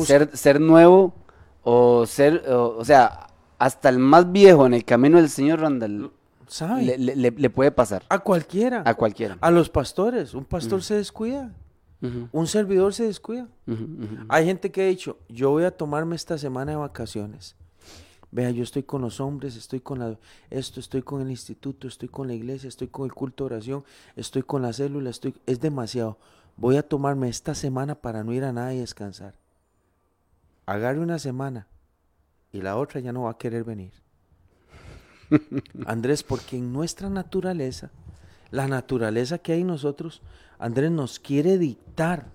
ser, 0.04 0.36
ser 0.36 0.60
nuevo 0.60 1.14
o 1.62 2.06
ser, 2.06 2.42
o, 2.50 2.78
o 2.78 2.84
sea, 2.84 3.28
hasta 3.58 3.88
el 3.90 3.98
más 3.98 4.32
viejo 4.32 4.66
en 4.66 4.74
el 4.74 4.84
camino 4.84 5.18
del 5.18 5.28
Señor, 5.28 5.60
Randall, 5.60 6.10
sabe? 6.48 6.82
le, 6.82 6.98
le- 6.98 7.14
le- 7.16 7.30
le 7.30 7.50
puede 7.50 7.70
pasar 7.70 8.02
a 8.08 8.18
cualquiera, 8.18 8.82
a 8.84 8.94
cualquiera. 8.94 9.36
a 9.40 9.50
los 9.50 9.68
pastores? 9.68 10.32
Un 10.34 10.44
pastor 10.46 10.82
se 10.82 10.96
descuida, 10.96 11.52
un 12.32 12.46
servidor 12.46 12.92
se 12.94 13.04
descuida. 13.04 13.46
Hay 14.28 14.44
gente 14.46 14.70
que 14.72 14.82
ha 14.82 14.86
dicho, 14.86 15.18
yo 15.28 15.50
voy 15.50 15.64
a 15.64 15.70
tomarme 15.70 16.16
esta 16.16 16.36
semana 16.38 16.72
de 16.72 16.76
vacaciones. 16.78 17.54
Vea, 18.34 18.50
yo 18.50 18.64
estoy 18.64 18.82
con 18.82 19.00
los 19.00 19.20
hombres, 19.20 19.54
estoy 19.54 19.78
con 19.78 20.00
la, 20.00 20.18
esto, 20.50 20.80
estoy 20.80 21.02
con 21.02 21.22
el 21.22 21.30
instituto, 21.30 21.86
estoy 21.86 22.08
con 22.08 22.26
la 22.26 22.34
iglesia, 22.34 22.66
estoy 22.66 22.88
con 22.88 23.04
el 23.04 23.14
culto 23.14 23.44
de 23.44 23.54
oración, 23.54 23.84
estoy 24.16 24.42
con 24.42 24.60
la 24.60 24.72
célula, 24.72 25.10
estoy, 25.10 25.36
es 25.46 25.60
demasiado. 25.60 26.18
Voy 26.56 26.76
a 26.76 26.82
tomarme 26.82 27.28
esta 27.28 27.54
semana 27.54 27.94
para 27.94 28.24
no 28.24 28.32
ir 28.32 28.42
a 28.42 28.52
nada 28.52 28.74
y 28.74 28.80
descansar. 28.80 29.34
Agarre 30.66 30.98
una 30.98 31.20
semana 31.20 31.68
y 32.52 32.60
la 32.60 32.76
otra 32.76 32.98
ya 32.98 33.12
no 33.12 33.22
va 33.22 33.30
a 33.30 33.38
querer 33.38 33.62
venir. 33.62 33.92
Andrés, 35.86 36.24
porque 36.24 36.56
en 36.56 36.72
nuestra 36.72 37.08
naturaleza, 37.10 37.92
la 38.50 38.66
naturaleza 38.66 39.38
que 39.38 39.52
hay 39.52 39.60
en 39.60 39.68
nosotros, 39.68 40.22
Andrés 40.58 40.90
nos 40.90 41.20
quiere 41.20 41.56
dictar 41.56 42.32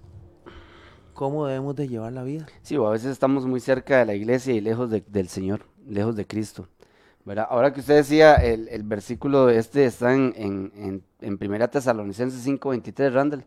cómo 1.14 1.46
debemos 1.46 1.76
de 1.76 1.90
llevar 1.90 2.14
la 2.14 2.24
vida. 2.24 2.46
Sí, 2.62 2.78
o 2.78 2.88
a 2.88 2.92
veces 2.92 3.12
estamos 3.12 3.46
muy 3.46 3.60
cerca 3.60 3.98
de 4.00 4.06
la 4.06 4.14
iglesia 4.16 4.54
y 4.54 4.62
lejos 4.62 4.90
de- 4.90 5.04
del 5.06 5.28
Señor, 5.28 5.66
lejos 5.88 6.16
de 6.16 6.26
Cristo. 6.26 6.68
¿verdad? 7.26 7.48
Ahora 7.50 7.74
que 7.74 7.82
usted 7.82 7.96
decía, 7.96 8.36
el, 8.36 8.68
el 8.70 8.84
versículo 8.84 9.50
este 9.50 9.86
está 9.86 10.14
en, 10.14 10.34
en, 10.36 10.72
en, 10.76 11.04
en 11.22 11.38
Primera 11.38 11.70
Tesalonicenses 11.70 12.46
5.23, 12.46 13.12
Randall. 13.12 13.46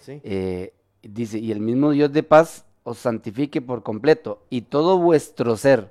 Sí. 0.00 0.20
Eh, 0.24 0.72
dice, 1.02 1.38
y 1.38 1.52
el 1.52 1.60
mismo 1.60 1.90
Dios 1.90 2.12
de 2.12 2.22
paz 2.22 2.64
os 2.84 2.98
santifique 2.98 3.60
por 3.60 3.82
completo, 3.82 4.42
y 4.48 4.62
todo 4.62 4.98
vuestro 4.98 5.56
ser, 5.56 5.90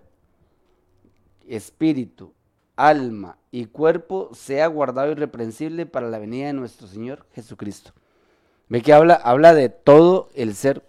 espíritu, 1.48 2.34
alma 2.76 3.38
y 3.52 3.66
cuerpo 3.66 4.30
sea 4.34 4.68
guardado 4.68 5.12
irreprensible 5.12 5.86
para 5.86 6.10
la 6.10 6.20
venida 6.20 6.48
de 6.48 6.54
nuestro 6.54 6.88
Señor 6.88 7.26
Jesucristo. 7.34 7.92
Ve 8.70 8.82
que 8.82 8.94
habla, 8.94 9.16
habla 9.16 9.54
de 9.54 9.70
todo 9.70 10.30
el 10.36 10.56
ser, 10.56 10.84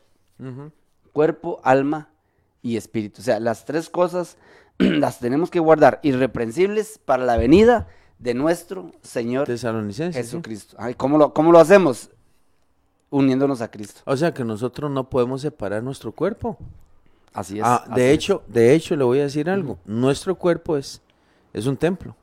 cuerpo, 1.13 1.61
alma 1.63 2.11
y 2.63 2.77
espíritu. 2.77 3.21
O 3.21 3.25
sea, 3.25 3.41
las 3.41 3.65
tres 3.65 3.89
cosas 3.89 4.37
las 4.99 5.19
tenemos 5.19 5.51
que 5.51 5.61
guardar 5.61 6.01
irreprensibles 6.03 6.99
para 7.05 7.25
la 7.25 7.37
venida 7.37 7.89
de 8.19 8.35
nuestro 8.35 8.93
Señor. 9.03 9.47
Jesucristo. 10.15 10.77
Ay, 10.79 10.95
¿cómo, 10.95 11.19
lo, 11.19 11.33
¿Cómo 11.35 11.53
lo 11.53 11.59
hacemos? 11.61 12.11
Uniéndonos 13.11 13.61
a 13.63 13.71
Cristo. 13.71 14.01
O 14.05 14.17
sea 14.17 14.35
que 14.35 14.45
nosotros 14.45 14.91
no 14.91 15.09
podemos 15.09 15.41
separar 15.41 15.83
nuestro 15.83 16.13
cuerpo. 16.13 16.59
Así 17.33 17.59
es. 17.59 17.65
Ah, 17.65 17.85
así 17.87 17.95
de 17.95 18.09
es. 18.11 18.15
hecho, 18.15 18.43
de 18.49 18.75
hecho 18.75 18.97
le 18.97 19.05
voy 19.05 19.21
a 19.21 19.23
decir 19.25 19.49
algo. 19.49 19.79
Nuestro 19.85 20.35
cuerpo 20.35 20.77
es, 20.77 21.01
es 21.53 21.67
un 21.67 21.77
templo 21.77 22.15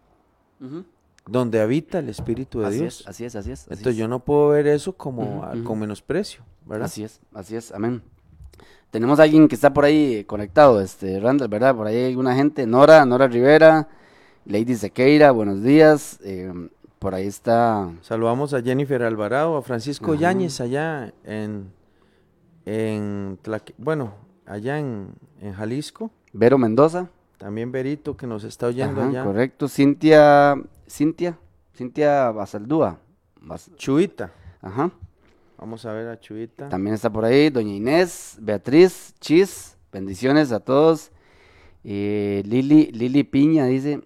donde 1.28 1.60
habita 1.62 1.99
el 1.99 2.10
Espíritu 2.10 2.60
de 2.62 2.68
Así 2.68 2.78
Dios. 2.80 3.01
es, 3.01 3.08
así 3.08 3.26
es, 3.26 3.36
así 3.36 3.51
es. 3.51 3.62
así 3.62 3.68
Entonces 3.72 3.93
es. 3.93 3.97
yo 3.97 4.08
no 4.08 4.20
puedo 4.20 4.49
ver 4.49 4.68
eso 4.68 4.93
como 4.93 5.43
con 5.64 5.80
menosprecio, 5.80 6.43
¿verdad? 6.66 6.86
Así 6.86 7.03
es, 7.03 7.20
así 7.34 7.56
es, 7.56 7.72
amén. 7.72 8.01
Tenemos 8.92 9.20
a 9.20 9.24
alguien 9.24 9.48
que 9.48 9.56
está 9.56 9.74
por 9.74 9.84
ahí 9.86 10.24
conectado, 10.26 10.80
este, 10.82 11.20
Randall, 11.20 11.50
¿verdad? 11.50 11.76
Por 11.76 11.88
ahí 11.88 11.98
hay 11.98 12.16
una 12.16 12.34
gente, 12.36 12.66
Nora, 12.66 13.06
Nora 13.06 13.28
Rivera, 13.28 13.90
Lady 14.46 14.76
Sequeira, 14.76 15.32
buenos 15.32 15.62
días. 15.64 16.20
eh, 16.24 16.52
por 17.00 17.14
ahí 17.14 17.28
está, 17.28 17.92
Saludamos 18.02 18.54
a 18.54 18.62
Jennifer 18.62 19.04
Alvarado, 19.04 19.58
a 19.58 19.62
Francisco 19.62 20.14
Ajá. 20.14 20.22
Yáñez 20.22 20.60
allá 20.62 21.14
en, 21.24 21.72
en 22.66 23.38
Tlaque- 23.44 23.76
bueno, 23.78 24.14
allá 24.46 24.80
en, 24.80 25.10
en 25.42 25.54
Jalisco. 25.54 26.10
Vero 26.34 26.58
Mendoza. 26.58 27.10
También 27.38 27.72
Berito 27.72 28.16
que 28.18 28.26
nos 28.28 28.44
está 28.46 28.68
oyendo 28.68 29.02
Ajá, 29.02 29.10
allá. 29.10 29.24
correcto, 29.24 29.68
Cintia, 29.68 30.56
Cintia, 30.90 31.38
Cintia 31.76 32.32
Basaldúa. 32.32 32.98
Bas- 33.42 33.70
Chuita. 33.76 34.32
Ajá, 34.62 34.90
Vamos 35.58 35.86
a 35.86 35.93
ver 35.93 36.08
a 36.10 36.20
Chuita. 36.20 36.70
también 36.70 36.93
está 36.95 37.10
por 37.10 37.26
ahí 37.26 37.49
Doña 37.49 37.74
Inés, 37.74 38.38
Beatriz, 38.41 39.14
Chis, 39.20 39.78
bendiciones 39.91 40.51
a 40.51 40.60
todos. 40.60 41.12
Eh, 41.84 42.43
Lili, 42.45 42.88
Lili 42.91 43.24
Piña 43.24 43.66
dice, 43.66 44.01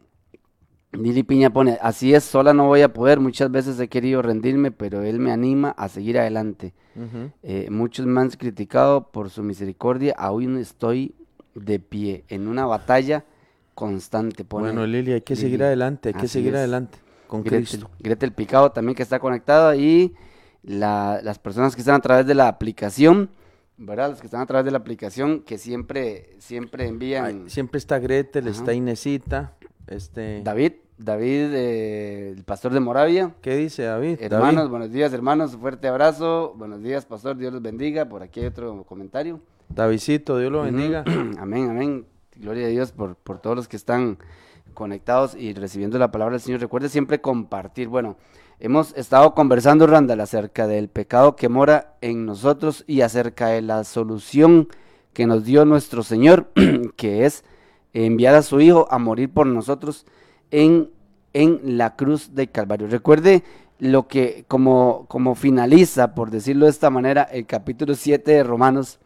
Lili 0.91 1.23
Piña 1.23 1.49
pone, 1.49 1.77
así 1.81 2.13
es, 2.13 2.23
sola 2.23 2.53
no 2.53 2.67
voy 2.67 2.81
a 2.81 2.93
poder, 2.93 3.19
muchas 3.19 3.49
veces 3.51 3.79
he 3.79 3.87
querido 3.87 4.21
rendirme, 4.21 4.71
pero 4.71 5.01
él 5.03 5.19
me 5.19 5.31
anima 5.31 5.71
a 5.71 5.87
seguir 5.89 6.19
adelante. 6.19 6.73
Ujú. 6.95 7.31
Eh, 7.41 7.69
muchos 7.71 8.05
me 8.05 8.21
han 8.21 8.29
criticado 8.31 9.09
por 9.11 9.29
su 9.29 9.41
misericordia, 9.43 10.13
aún 10.17 10.57
estoy 10.57 11.15
de 11.55 11.79
pie 11.79 12.25
en 12.27 12.47
una 12.47 12.65
batalla 12.65 13.25
constante. 13.75 14.43
pone 14.43 14.65
Bueno, 14.67 14.85
Lili, 14.85 15.13
hay 15.13 15.21
que 15.21 15.33
Lili. 15.35 15.41
seguir 15.47 15.63
adelante, 15.63 16.09
hay 16.09 16.13
que 16.13 16.19
Así 16.19 16.27
seguir 16.27 16.53
es. 16.53 16.59
adelante 16.59 16.97
con 17.27 17.43
Gretel, 17.43 17.67
Cristo. 17.67 17.89
Gretel 17.99 18.33
Picado 18.33 18.71
también 18.71 18.95
que 18.95 19.03
está 19.03 19.19
conectada 19.19 19.75
y 19.75 20.13
la- 20.63 21.19
las 21.23 21.39
personas 21.39 21.75
que 21.75 21.81
están 21.81 21.95
a 21.95 21.99
través 22.01 22.25
de 22.27 22.35
la 22.35 22.47
aplicación, 22.47 23.29
¿verdad? 23.77 24.09
Los 24.09 24.19
que 24.19 24.27
están 24.27 24.41
a 24.41 24.45
través 24.45 24.65
de 24.65 24.71
la 24.71 24.77
aplicación 24.79 25.41
que 25.41 25.57
siempre, 25.57 26.35
siempre 26.39 26.87
envían. 26.87 27.25
Ay, 27.25 27.43
siempre 27.47 27.77
está 27.77 27.99
Gretel, 27.99 28.47
Ajá. 28.47 28.57
está 28.57 28.73
Inesita, 28.73 29.53
este... 29.87 30.41
David, 30.43 30.73
David, 30.97 31.53
eh, 31.53 32.33
el 32.35 32.43
pastor 32.43 32.73
de 32.73 32.81
Moravia. 32.81 33.33
¿Qué 33.41 33.55
dice 33.55 33.83
David? 33.83 34.17
Hermanos, 34.19 34.55
David, 34.63 34.69
buenos 34.69 34.91
días, 34.91 35.13
hermanos. 35.13 35.55
Fuerte 35.55 35.87
abrazo. 35.87 36.53
Buenos 36.57 36.83
días, 36.83 37.05
pastor. 37.05 37.37
Dios 37.37 37.53
los 37.53 37.61
bendiga. 37.61 38.03
Por 38.09 38.21
aquí 38.21 38.41
hay 38.41 38.47
otro 38.47 38.83
comentario. 38.83 39.39
Davidcito, 39.69 40.37
Dios 40.37 40.51
lo 40.51 40.63
bendiga. 40.63 41.05
amén, 41.39 41.69
amén. 41.69 42.05
Gloria 42.35 42.65
a 42.65 42.69
Dios 42.69 42.91
por, 42.91 43.15
por 43.15 43.39
todos 43.39 43.55
los 43.55 43.69
que 43.69 43.77
están 43.77 44.17
conectados 44.73 45.35
y 45.35 45.53
recibiendo 45.53 45.97
la 45.97 46.11
palabra 46.11 46.33
del 46.33 46.41
Señor. 46.41 46.59
Recuerde 46.59 46.89
siempre 46.89 47.21
compartir. 47.21 47.87
Bueno, 47.87 48.17
hemos 48.59 48.95
estado 48.95 49.33
conversando, 49.33 49.87
Randall, 49.87 50.21
acerca 50.21 50.67
del 50.67 50.89
pecado 50.89 51.35
que 51.35 51.49
mora 51.49 51.95
en 52.01 52.25
nosotros 52.25 52.83
y 52.87 53.01
acerca 53.01 53.47
de 53.47 53.61
la 53.61 53.83
solución 53.83 54.67
que 55.13 55.25
nos 55.25 55.43
dio 55.43 55.65
nuestro 55.65 56.03
Señor, 56.03 56.49
que 56.95 57.25
es 57.25 57.43
enviar 57.93 58.35
a 58.35 58.41
su 58.41 58.61
Hijo 58.61 58.87
a 58.91 58.99
morir 58.99 59.31
por 59.31 59.47
nosotros 59.47 60.05
en, 60.51 60.89
en 61.33 61.77
la 61.77 61.95
cruz 61.95 62.35
del 62.35 62.51
Calvario. 62.51 62.87
Recuerde 62.87 63.43
lo 63.79 64.07
que, 64.07 64.45
como, 64.47 65.05
como 65.07 65.35
finaliza, 65.35 66.13
por 66.13 66.31
decirlo 66.31 66.65
de 66.65 66.71
esta 66.71 66.89
manera, 66.89 67.23
el 67.23 67.45
capítulo 67.45 67.95
7 67.95 68.31
de 68.31 68.43
Romanos 68.43 68.99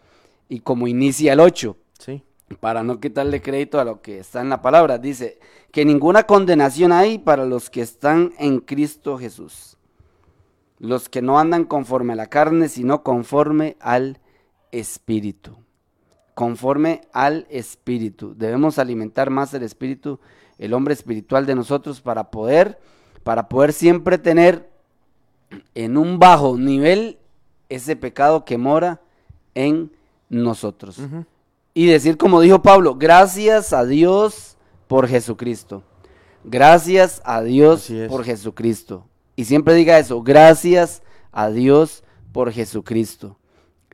y 0.50 0.60
como 0.60 0.88
inicia 0.88 1.34
el 1.34 1.40
8 1.40 1.78
Sí. 2.00 2.22
Para 2.60 2.84
no 2.84 3.00
quitarle 3.00 3.42
crédito 3.42 3.80
a 3.80 3.86
lo 3.86 4.02
que 4.02 4.20
está 4.20 4.42
en 4.42 4.50
la 4.50 4.62
palabra, 4.62 4.98
dice 4.98 5.40
que 5.72 5.86
ninguna 5.86 6.24
condenación 6.24 6.92
hay 6.92 7.18
para 7.18 7.46
los 7.46 7.70
que 7.70 7.82
están 7.82 8.34
en 8.38 8.60
Cristo 8.60 9.18
Jesús. 9.18 9.78
Los 10.80 11.10
que 11.10 11.22
no 11.22 11.40
andan 11.40 11.66
conforme 11.66 12.14
a 12.14 12.18
la 12.18 12.28
carne, 12.28 12.70
sino 12.70 13.04
conforme 13.04 13.78
al 13.80 14.20
Espíritu. 14.72 15.58
Conforme 16.34 17.02
al 17.14 17.48
Espíritu. 17.50 18.36
Debemos 18.36 18.80
alimentar 18.80 19.30
más 19.30 19.54
el 19.54 19.64
Espíritu, 19.64 20.20
el 20.58 20.74
hombre 20.74 20.94
espiritual 20.94 21.46
de 21.46 21.56
nosotros 21.56 22.02
para 22.02 22.30
poder, 22.32 22.80
para 23.24 23.50
poder 23.50 23.74
siempre 23.74 24.18
tener 24.18 24.70
en 25.76 25.98
un 25.98 26.20
bajo 26.20 26.58
nivel 26.58 27.18
ese 27.70 27.96
pecado 27.96 28.46
que 28.46 28.58
mora 28.58 29.02
en 29.56 29.92
nosotros. 30.30 31.00
Y 31.74 31.88
decir 31.88 32.18
como 32.18 32.42
dijo 32.42 32.62
Pablo, 32.62 32.96
gracias 32.96 33.74
a 33.74 33.86
Dios 33.86 34.58
por 34.88 35.08
Jesucristo. 35.08 35.84
Gracias 36.44 37.22
a 37.26 37.42
Dios 37.42 37.92
por 38.10 38.24
Jesucristo. 38.24 39.08
Y 39.36 39.46
siempre 39.46 39.74
diga 39.74 39.98
eso, 39.98 40.22
gracias 40.22 41.02
a 41.32 41.50
Dios 41.50 42.04
por 42.32 42.52
Jesucristo. 42.52 43.38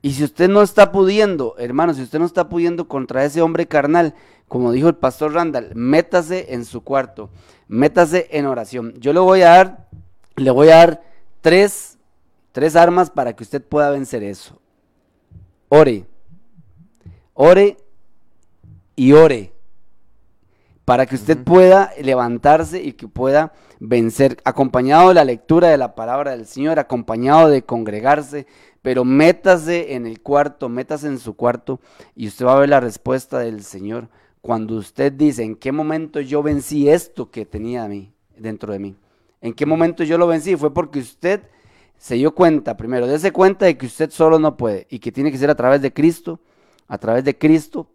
Y 0.01 0.13
si 0.13 0.23
usted 0.23 0.49
no 0.49 0.61
está 0.61 0.91
pudiendo, 0.91 1.55
hermano, 1.57 1.93
si 1.93 2.01
usted 2.01 2.19
no 2.19 2.25
está 2.25 2.49
pudiendo 2.49 2.87
contra 2.87 3.25
ese 3.25 3.41
hombre 3.41 3.67
carnal, 3.67 4.15
como 4.47 4.71
dijo 4.71 4.87
el 4.87 4.95
pastor 4.95 5.33
Randall, 5.33 5.71
métase 5.75 6.53
en 6.53 6.65
su 6.65 6.81
cuarto, 6.81 7.29
métase 7.67 8.27
en 8.31 8.45
oración. 8.45 8.93
Yo 8.97 9.13
le 9.13 9.19
voy 9.19 9.41
a 9.41 9.49
dar, 9.49 9.87
le 10.35 10.51
voy 10.51 10.69
a 10.69 10.77
dar 10.77 11.03
tres, 11.41 11.97
tres 12.51 12.75
armas 12.75 13.09
para 13.09 13.33
que 13.33 13.43
usted 13.43 13.63
pueda 13.63 13.91
vencer 13.91 14.23
eso. 14.23 14.59
Ore, 15.67 16.05
ore 17.41 17.77
y 18.97 19.13
ore 19.13 19.53
para 20.83 21.05
que 21.05 21.15
usted 21.15 21.37
pueda 21.37 21.93
levantarse 22.01 22.83
y 22.83 22.93
que 22.93 23.07
pueda 23.07 23.53
vencer, 23.79 24.37
acompañado 24.43 25.07
de 25.07 25.13
la 25.13 25.23
lectura 25.23 25.69
de 25.69 25.77
la 25.77 25.95
palabra 25.95 26.31
del 26.31 26.45
Señor, 26.45 26.79
acompañado 26.79 27.47
de 27.47 27.61
congregarse, 27.61 28.45
pero 28.81 29.05
métase 29.05 29.93
en 29.93 30.05
el 30.05 30.19
cuarto, 30.19 30.67
métase 30.67 31.07
en 31.07 31.17
su 31.17 31.35
cuarto 31.35 31.79
y 32.13 32.27
usted 32.27 32.45
va 32.45 32.57
a 32.57 32.59
ver 32.59 32.67
la 32.67 32.81
respuesta 32.81 33.39
del 33.39 33.63
Señor 33.63 34.09
cuando 34.41 34.75
usted 34.75 35.13
dice, 35.13 35.43
¿en 35.43 35.55
qué 35.55 35.71
momento 35.71 36.19
yo 36.19 36.43
vencí 36.43 36.89
esto 36.89 37.31
que 37.31 37.45
tenía 37.45 37.85
a 37.85 37.87
mí, 37.87 38.11
dentro 38.35 38.73
de 38.73 38.79
mí? 38.79 38.97
¿En 39.39 39.53
qué 39.53 39.65
momento 39.65 40.03
yo 40.03 40.17
lo 40.17 40.27
vencí? 40.27 40.57
Fue 40.57 40.73
porque 40.73 40.99
usted 40.99 41.43
se 41.97 42.15
dio 42.15 42.35
cuenta, 42.35 42.75
primero, 42.75 43.07
dése 43.07 43.31
cuenta 43.31 43.65
de 43.65 43.77
que 43.77 43.85
usted 43.85 44.09
solo 44.09 44.39
no 44.39 44.57
puede 44.57 44.87
y 44.89 44.99
que 44.99 45.13
tiene 45.13 45.31
que 45.31 45.37
ser 45.37 45.49
a 45.49 45.55
través 45.55 45.81
de 45.81 45.93
Cristo, 45.93 46.41
a 46.89 46.97
través 46.97 47.23
de 47.23 47.37
Cristo, 47.37 47.89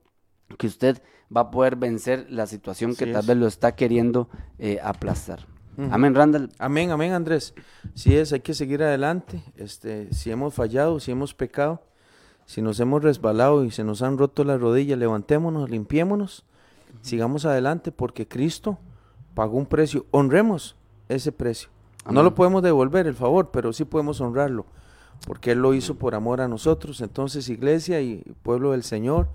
que 0.56 0.66
usted 0.66 1.02
va 1.34 1.42
a 1.42 1.50
poder 1.50 1.76
vencer 1.76 2.26
la 2.30 2.46
situación 2.46 2.94
que 2.94 3.06
tal 3.06 3.26
vez 3.26 3.36
lo 3.36 3.46
está 3.46 3.74
queriendo 3.74 4.30
eh, 4.58 4.78
aplastar. 4.82 5.40
Amén, 5.90 6.14
Randall. 6.14 6.50
Amén, 6.58 6.92
amén, 6.92 7.12
Andrés. 7.12 7.52
Sí 7.94 8.16
es, 8.16 8.32
hay 8.32 8.40
que 8.40 8.54
seguir 8.54 8.82
adelante. 8.82 9.42
Este, 9.56 10.12
si 10.14 10.30
hemos 10.30 10.54
fallado, 10.54 11.00
si 11.00 11.10
hemos 11.10 11.34
pecado, 11.34 11.82
si 12.46 12.62
nos 12.62 12.78
hemos 12.78 13.02
resbalado 13.02 13.64
y 13.64 13.72
se 13.72 13.82
nos 13.82 14.00
han 14.02 14.16
roto 14.16 14.44
las 14.44 14.60
rodillas, 14.60 14.98
levantémonos, 14.98 15.70
limpiémonos, 15.70 16.44
sigamos 17.02 17.44
adelante 17.44 17.90
porque 17.90 18.28
Cristo 18.28 18.78
pagó 19.34 19.58
un 19.58 19.66
precio. 19.66 20.06
Honremos 20.12 20.76
ese 21.08 21.32
precio. 21.32 21.70
No 22.08 22.22
lo 22.22 22.34
podemos 22.34 22.62
devolver 22.62 23.06
el 23.06 23.14
favor, 23.14 23.50
pero 23.50 23.72
sí 23.72 23.84
podemos 23.84 24.20
honrarlo, 24.20 24.66
porque 25.26 25.52
Él 25.52 25.58
lo 25.58 25.74
hizo 25.74 25.96
por 25.96 26.14
amor 26.14 26.40
a 26.40 26.48
nosotros. 26.48 27.00
Entonces, 27.00 27.48
iglesia 27.48 28.00
y 28.00 28.22
pueblo 28.42 28.72
del 28.72 28.82
Señor, 28.82 29.28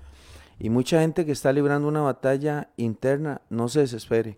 y 0.59 0.69
mucha 0.69 1.01
gente 1.01 1.25
que 1.25 1.31
está 1.31 1.53
librando 1.53 1.87
una 1.87 2.01
batalla 2.01 2.69
interna, 2.77 3.41
no 3.49 3.69
se 3.69 3.79
desespere. 3.81 4.37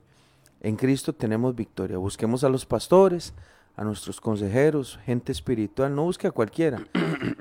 En 0.61 0.75
Cristo 0.75 1.13
tenemos 1.13 1.55
victoria. 1.55 1.97
Busquemos 1.97 2.43
a 2.43 2.49
los 2.49 2.65
pastores, 2.67 3.33
a 3.75 3.83
nuestros 3.83 4.21
consejeros, 4.21 4.99
gente 5.05 5.31
espiritual, 5.31 5.95
no 5.95 6.03
busque 6.03 6.27
a 6.27 6.31
cualquiera. 6.31 6.85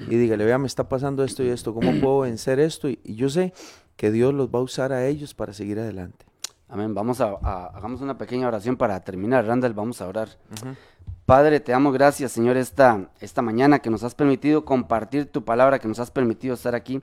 Y 0.08 0.16
dígale, 0.16 0.44
vea, 0.44 0.58
me 0.58 0.66
está 0.66 0.88
pasando 0.88 1.22
esto 1.22 1.42
y 1.42 1.48
esto, 1.48 1.74
¿cómo 1.74 1.92
puedo 2.00 2.20
vencer 2.20 2.58
esto? 2.58 2.88
Y, 2.88 2.98
yo 3.04 3.28
sé 3.28 3.52
que 3.96 4.10
Dios 4.10 4.32
los 4.32 4.48
va 4.48 4.58
a 4.58 4.62
usar 4.62 4.92
a 4.92 5.06
ellos 5.06 5.34
para 5.34 5.52
seguir 5.52 5.78
adelante. 5.78 6.24
Amén. 6.68 6.94
Vamos 6.94 7.20
a, 7.20 7.34
hagamos 7.74 8.00
una 8.00 8.16
pequeña 8.16 8.48
oración 8.48 8.76
para 8.76 8.98
terminar. 9.00 9.44
Randall, 9.44 9.74
vamos 9.74 10.00
a 10.00 10.08
orar. 10.08 10.28
Padre, 11.30 11.60
te 11.60 11.70
damos 11.70 11.92
gracias, 11.94 12.32
Señor, 12.32 12.56
esta, 12.56 13.08
esta 13.20 13.40
mañana 13.40 13.78
que 13.78 13.88
nos 13.88 14.02
has 14.02 14.16
permitido 14.16 14.64
compartir 14.64 15.26
tu 15.26 15.44
palabra, 15.44 15.78
que 15.78 15.86
nos 15.86 16.00
has 16.00 16.10
permitido 16.10 16.54
estar 16.54 16.74
aquí 16.74 17.02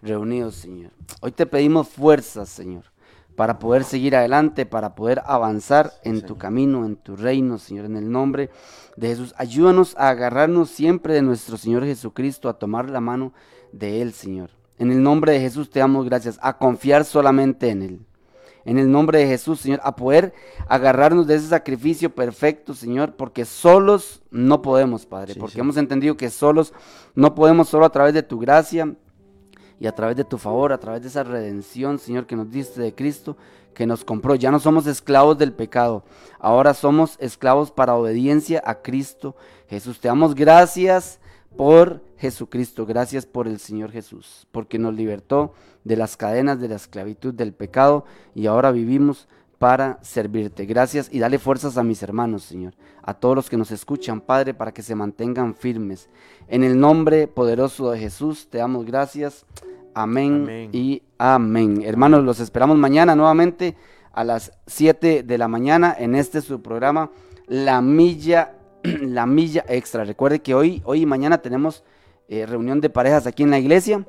reunidos, 0.00 0.54
Señor. 0.54 0.92
Hoy 1.20 1.30
te 1.32 1.44
pedimos 1.44 1.86
fuerzas, 1.86 2.48
Señor, 2.48 2.84
para 3.34 3.58
poder 3.58 3.84
seguir 3.84 4.16
adelante, 4.16 4.64
para 4.64 4.94
poder 4.94 5.20
avanzar 5.26 5.92
en 6.04 6.22
tu 6.22 6.38
camino, 6.38 6.86
en 6.86 6.96
tu 6.96 7.16
reino, 7.16 7.58
Señor, 7.58 7.84
en 7.84 7.98
el 7.98 8.10
nombre 8.10 8.48
de 8.96 9.08
Jesús. 9.08 9.34
Ayúdanos 9.36 9.94
a 9.98 10.08
agarrarnos 10.08 10.70
siempre 10.70 11.12
de 11.12 11.20
nuestro 11.20 11.58
Señor 11.58 11.84
Jesucristo, 11.84 12.48
a 12.48 12.58
tomar 12.58 12.88
la 12.88 13.02
mano 13.02 13.34
de 13.72 14.00
Él, 14.00 14.14
Señor. 14.14 14.48
En 14.78 14.90
el 14.90 15.02
nombre 15.02 15.32
de 15.32 15.40
Jesús 15.40 15.68
te 15.68 15.80
damos 15.80 16.06
gracias, 16.06 16.38
a 16.40 16.56
confiar 16.56 17.04
solamente 17.04 17.68
en 17.68 17.82
Él. 17.82 18.06
En 18.66 18.78
el 18.78 18.90
nombre 18.90 19.20
de 19.20 19.26
Jesús, 19.26 19.60
Señor, 19.60 19.80
a 19.82 19.96
poder 19.96 20.34
agarrarnos 20.68 21.26
de 21.26 21.36
ese 21.36 21.46
sacrificio 21.46 22.14
perfecto, 22.14 22.74
Señor, 22.74 23.14
porque 23.14 23.44
solos 23.44 24.22
no 24.30 24.60
podemos, 24.60 25.06
Padre, 25.06 25.36
porque 25.36 25.60
hemos 25.60 25.78
entendido 25.78 26.16
que 26.16 26.28
solos 26.28 26.74
no 27.14 27.34
podemos, 27.34 27.68
solo 27.68 27.86
a 27.86 27.90
través 27.90 28.12
de 28.12 28.24
tu 28.24 28.38
gracia, 28.38 28.94
y 29.78 29.86
a 29.86 29.94
través 29.94 30.16
de 30.16 30.24
tu 30.24 30.38
favor, 30.38 30.72
a 30.72 30.78
través 30.78 31.02
de 31.02 31.08
esa 31.08 31.22
redención, 31.22 31.98
Señor, 31.98 32.26
que 32.26 32.36
nos 32.36 32.50
diste 32.50 32.80
de 32.80 32.94
Cristo, 32.94 33.36
que 33.74 33.86
nos 33.86 34.04
compró. 34.04 34.34
Ya 34.34 34.50
no 34.50 34.58
somos 34.58 34.86
esclavos 34.86 35.38
del 35.38 35.52
pecado, 35.52 36.04
ahora 36.38 36.74
somos 36.74 37.16
esclavos 37.20 37.70
para 37.70 37.94
obediencia 37.94 38.62
a 38.64 38.82
Cristo 38.82 39.36
Jesús. 39.68 40.00
Te 40.00 40.08
damos 40.08 40.34
gracias 40.34 41.20
por 41.56 42.02
Jesucristo, 42.18 42.86
gracias 42.86 43.26
por 43.26 43.48
el 43.48 43.58
Señor 43.58 43.90
Jesús, 43.90 44.46
porque 44.52 44.78
nos 44.78 44.94
libertó 44.94 45.54
de 45.84 45.96
las 45.96 46.16
cadenas 46.16 46.60
de 46.60 46.68
la 46.68 46.76
esclavitud 46.76 47.34
del 47.34 47.52
pecado 47.52 48.04
y 48.34 48.46
ahora 48.46 48.72
vivimos 48.72 49.28
para 49.58 49.98
servirte. 50.02 50.66
Gracias 50.66 51.08
y 51.10 51.18
dale 51.18 51.38
fuerzas 51.38 51.78
a 51.78 51.82
mis 51.82 52.02
hermanos, 52.02 52.42
Señor, 52.42 52.74
a 53.02 53.14
todos 53.14 53.36
los 53.36 53.50
que 53.50 53.56
nos 53.56 53.70
escuchan, 53.70 54.20
Padre, 54.20 54.54
para 54.54 54.72
que 54.72 54.82
se 54.82 54.94
mantengan 54.94 55.54
firmes. 55.54 56.08
En 56.48 56.64
el 56.64 56.78
nombre 56.78 57.26
poderoso 57.26 57.90
de 57.90 57.98
Jesús, 57.98 58.48
te 58.50 58.58
damos 58.58 58.84
gracias. 58.84 59.46
Amén, 59.94 60.68
y 60.72 61.02
amén. 61.16 61.82
Hermanos, 61.82 62.22
los 62.22 62.40
esperamos 62.40 62.76
mañana 62.76 63.16
nuevamente 63.16 63.76
a 64.12 64.24
las 64.24 64.52
7 64.66 65.22
de 65.22 65.38
la 65.38 65.48
mañana 65.48 65.94
en 65.98 66.14
este 66.14 66.42
su 66.42 66.60
programa 66.60 67.10
La 67.46 67.80
Milla, 67.80 68.55
La 69.02 69.26
Milla 69.26 69.64
Extra. 69.68 70.04
Recuerde 70.04 70.40
que 70.40 70.54
hoy, 70.54 70.82
hoy 70.84 71.02
y 71.02 71.06
mañana 71.06 71.38
tenemos 71.38 71.84
eh, 72.28 72.46
reunión 72.46 72.80
de 72.80 72.90
parejas 72.90 73.26
aquí 73.26 73.42
en 73.42 73.50
la 73.50 73.58
iglesia 73.58 74.06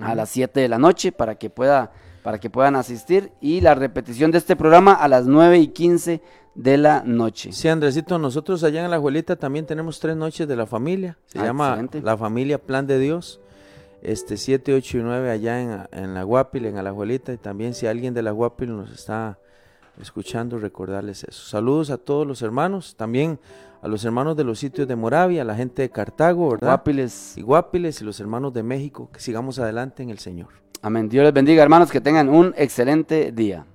a 0.00 0.14
las 0.14 0.28
7 0.30 0.60
de 0.60 0.68
la 0.68 0.78
noche 0.78 1.10
para 1.10 1.34
que 1.36 1.50
pueda 1.50 1.92
para 2.22 2.38
que 2.38 2.50
puedan 2.50 2.76
asistir 2.76 3.32
y 3.40 3.60
la 3.60 3.74
repetición 3.74 4.30
de 4.30 4.38
este 4.38 4.54
programa 4.54 4.92
a 4.92 5.08
las 5.08 5.26
9 5.26 5.58
y 5.58 5.68
15 5.68 6.20
de 6.54 6.76
la 6.76 7.02
noche. 7.02 7.52
Sí, 7.52 7.68
Andresito, 7.68 8.18
nosotros 8.18 8.64
allá 8.64 8.84
en 8.84 8.90
La 8.90 8.96
Abuelita 8.96 9.36
también 9.36 9.64
tenemos 9.64 9.98
tres 9.98 10.16
noches 10.16 10.46
de 10.46 10.56
la 10.56 10.66
familia. 10.66 11.16
Se 11.26 11.38
ah, 11.38 11.44
llama 11.44 11.88
La 12.02 12.16
Familia 12.16 12.58
Plan 12.58 12.86
de 12.86 12.98
Dios. 12.98 13.40
Este 14.02 14.36
7, 14.36 14.74
8 14.74 14.98
y 14.98 15.00
9 15.00 15.30
allá 15.30 15.60
en, 15.60 15.88
en 15.90 16.14
La 16.14 16.22
Guapil, 16.22 16.66
en 16.66 16.82
La 16.82 16.90
Abuelita. 16.90 17.32
Y 17.32 17.38
también 17.38 17.74
si 17.74 17.86
alguien 17.86 18.12
de 18.12 18.22
La 18.22 18.32
Guapil 18.32 18.76
nos 18.76 18.90
está 18.90 19.38
escuchando, 20.00 20.58
recordarles 20.58 21.24
eso. 21.24 21.42
Saludos 21.42 21.90
a 21.90 21.96
todos 21.96 22.26
los 22.26 22.42
hermanos, 22.42 22.94
también 22.96 23.38
a 23.80 23.88
los 23.88 24.04
hermanos 24.04 24.36
de 24.36 24.44
los 24.44 24.58
sitios 24.58 24.88
de 24.88 24.96
Moravia, 24.96 25.42
a 25.42 25.44
la 25.44 25.54
gente 25.54 25.82
de 25.82 25.90
Cartago, 25.90 26.50
¿verdad? 26.50 26.68
Guapiles. 26.68 27.36
Y 27.36 27.42
Guapiles 27.42 28.00
y 28.00 28.04
los 28.04 28.18
hermanos 28.20 28.52
de 28.52 28.62
México, 28.62 29.10
que 29.12 29.20
sigamos 29.20 29.58
adelante 29.58 30.02
en 30.02 30.10
el 30.10 30.18
Señor. 30.18 30.48
Amén. 30.82 31.08
Dios 31.08 31.24
les 31.24 31.32
bendiga, 31.32 31.62
hermanos, 31.62 31.90
que 31.90 32.00
tengan 32.00 32.28
un 32.28 32.54
excelente 32.56 33.32
día. 33.32 33.66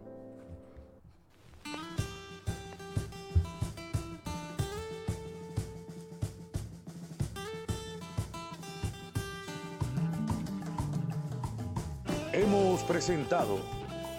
Hemos 12.32 12.84
presentado 12.84 13.60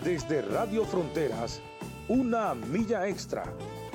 desde 0.05 0.43
Radio 0.43 0.85
Fronteras 0.85 1.61
una 2.09 2.55
milla 2.55 3.09
extra. 3.09 3.45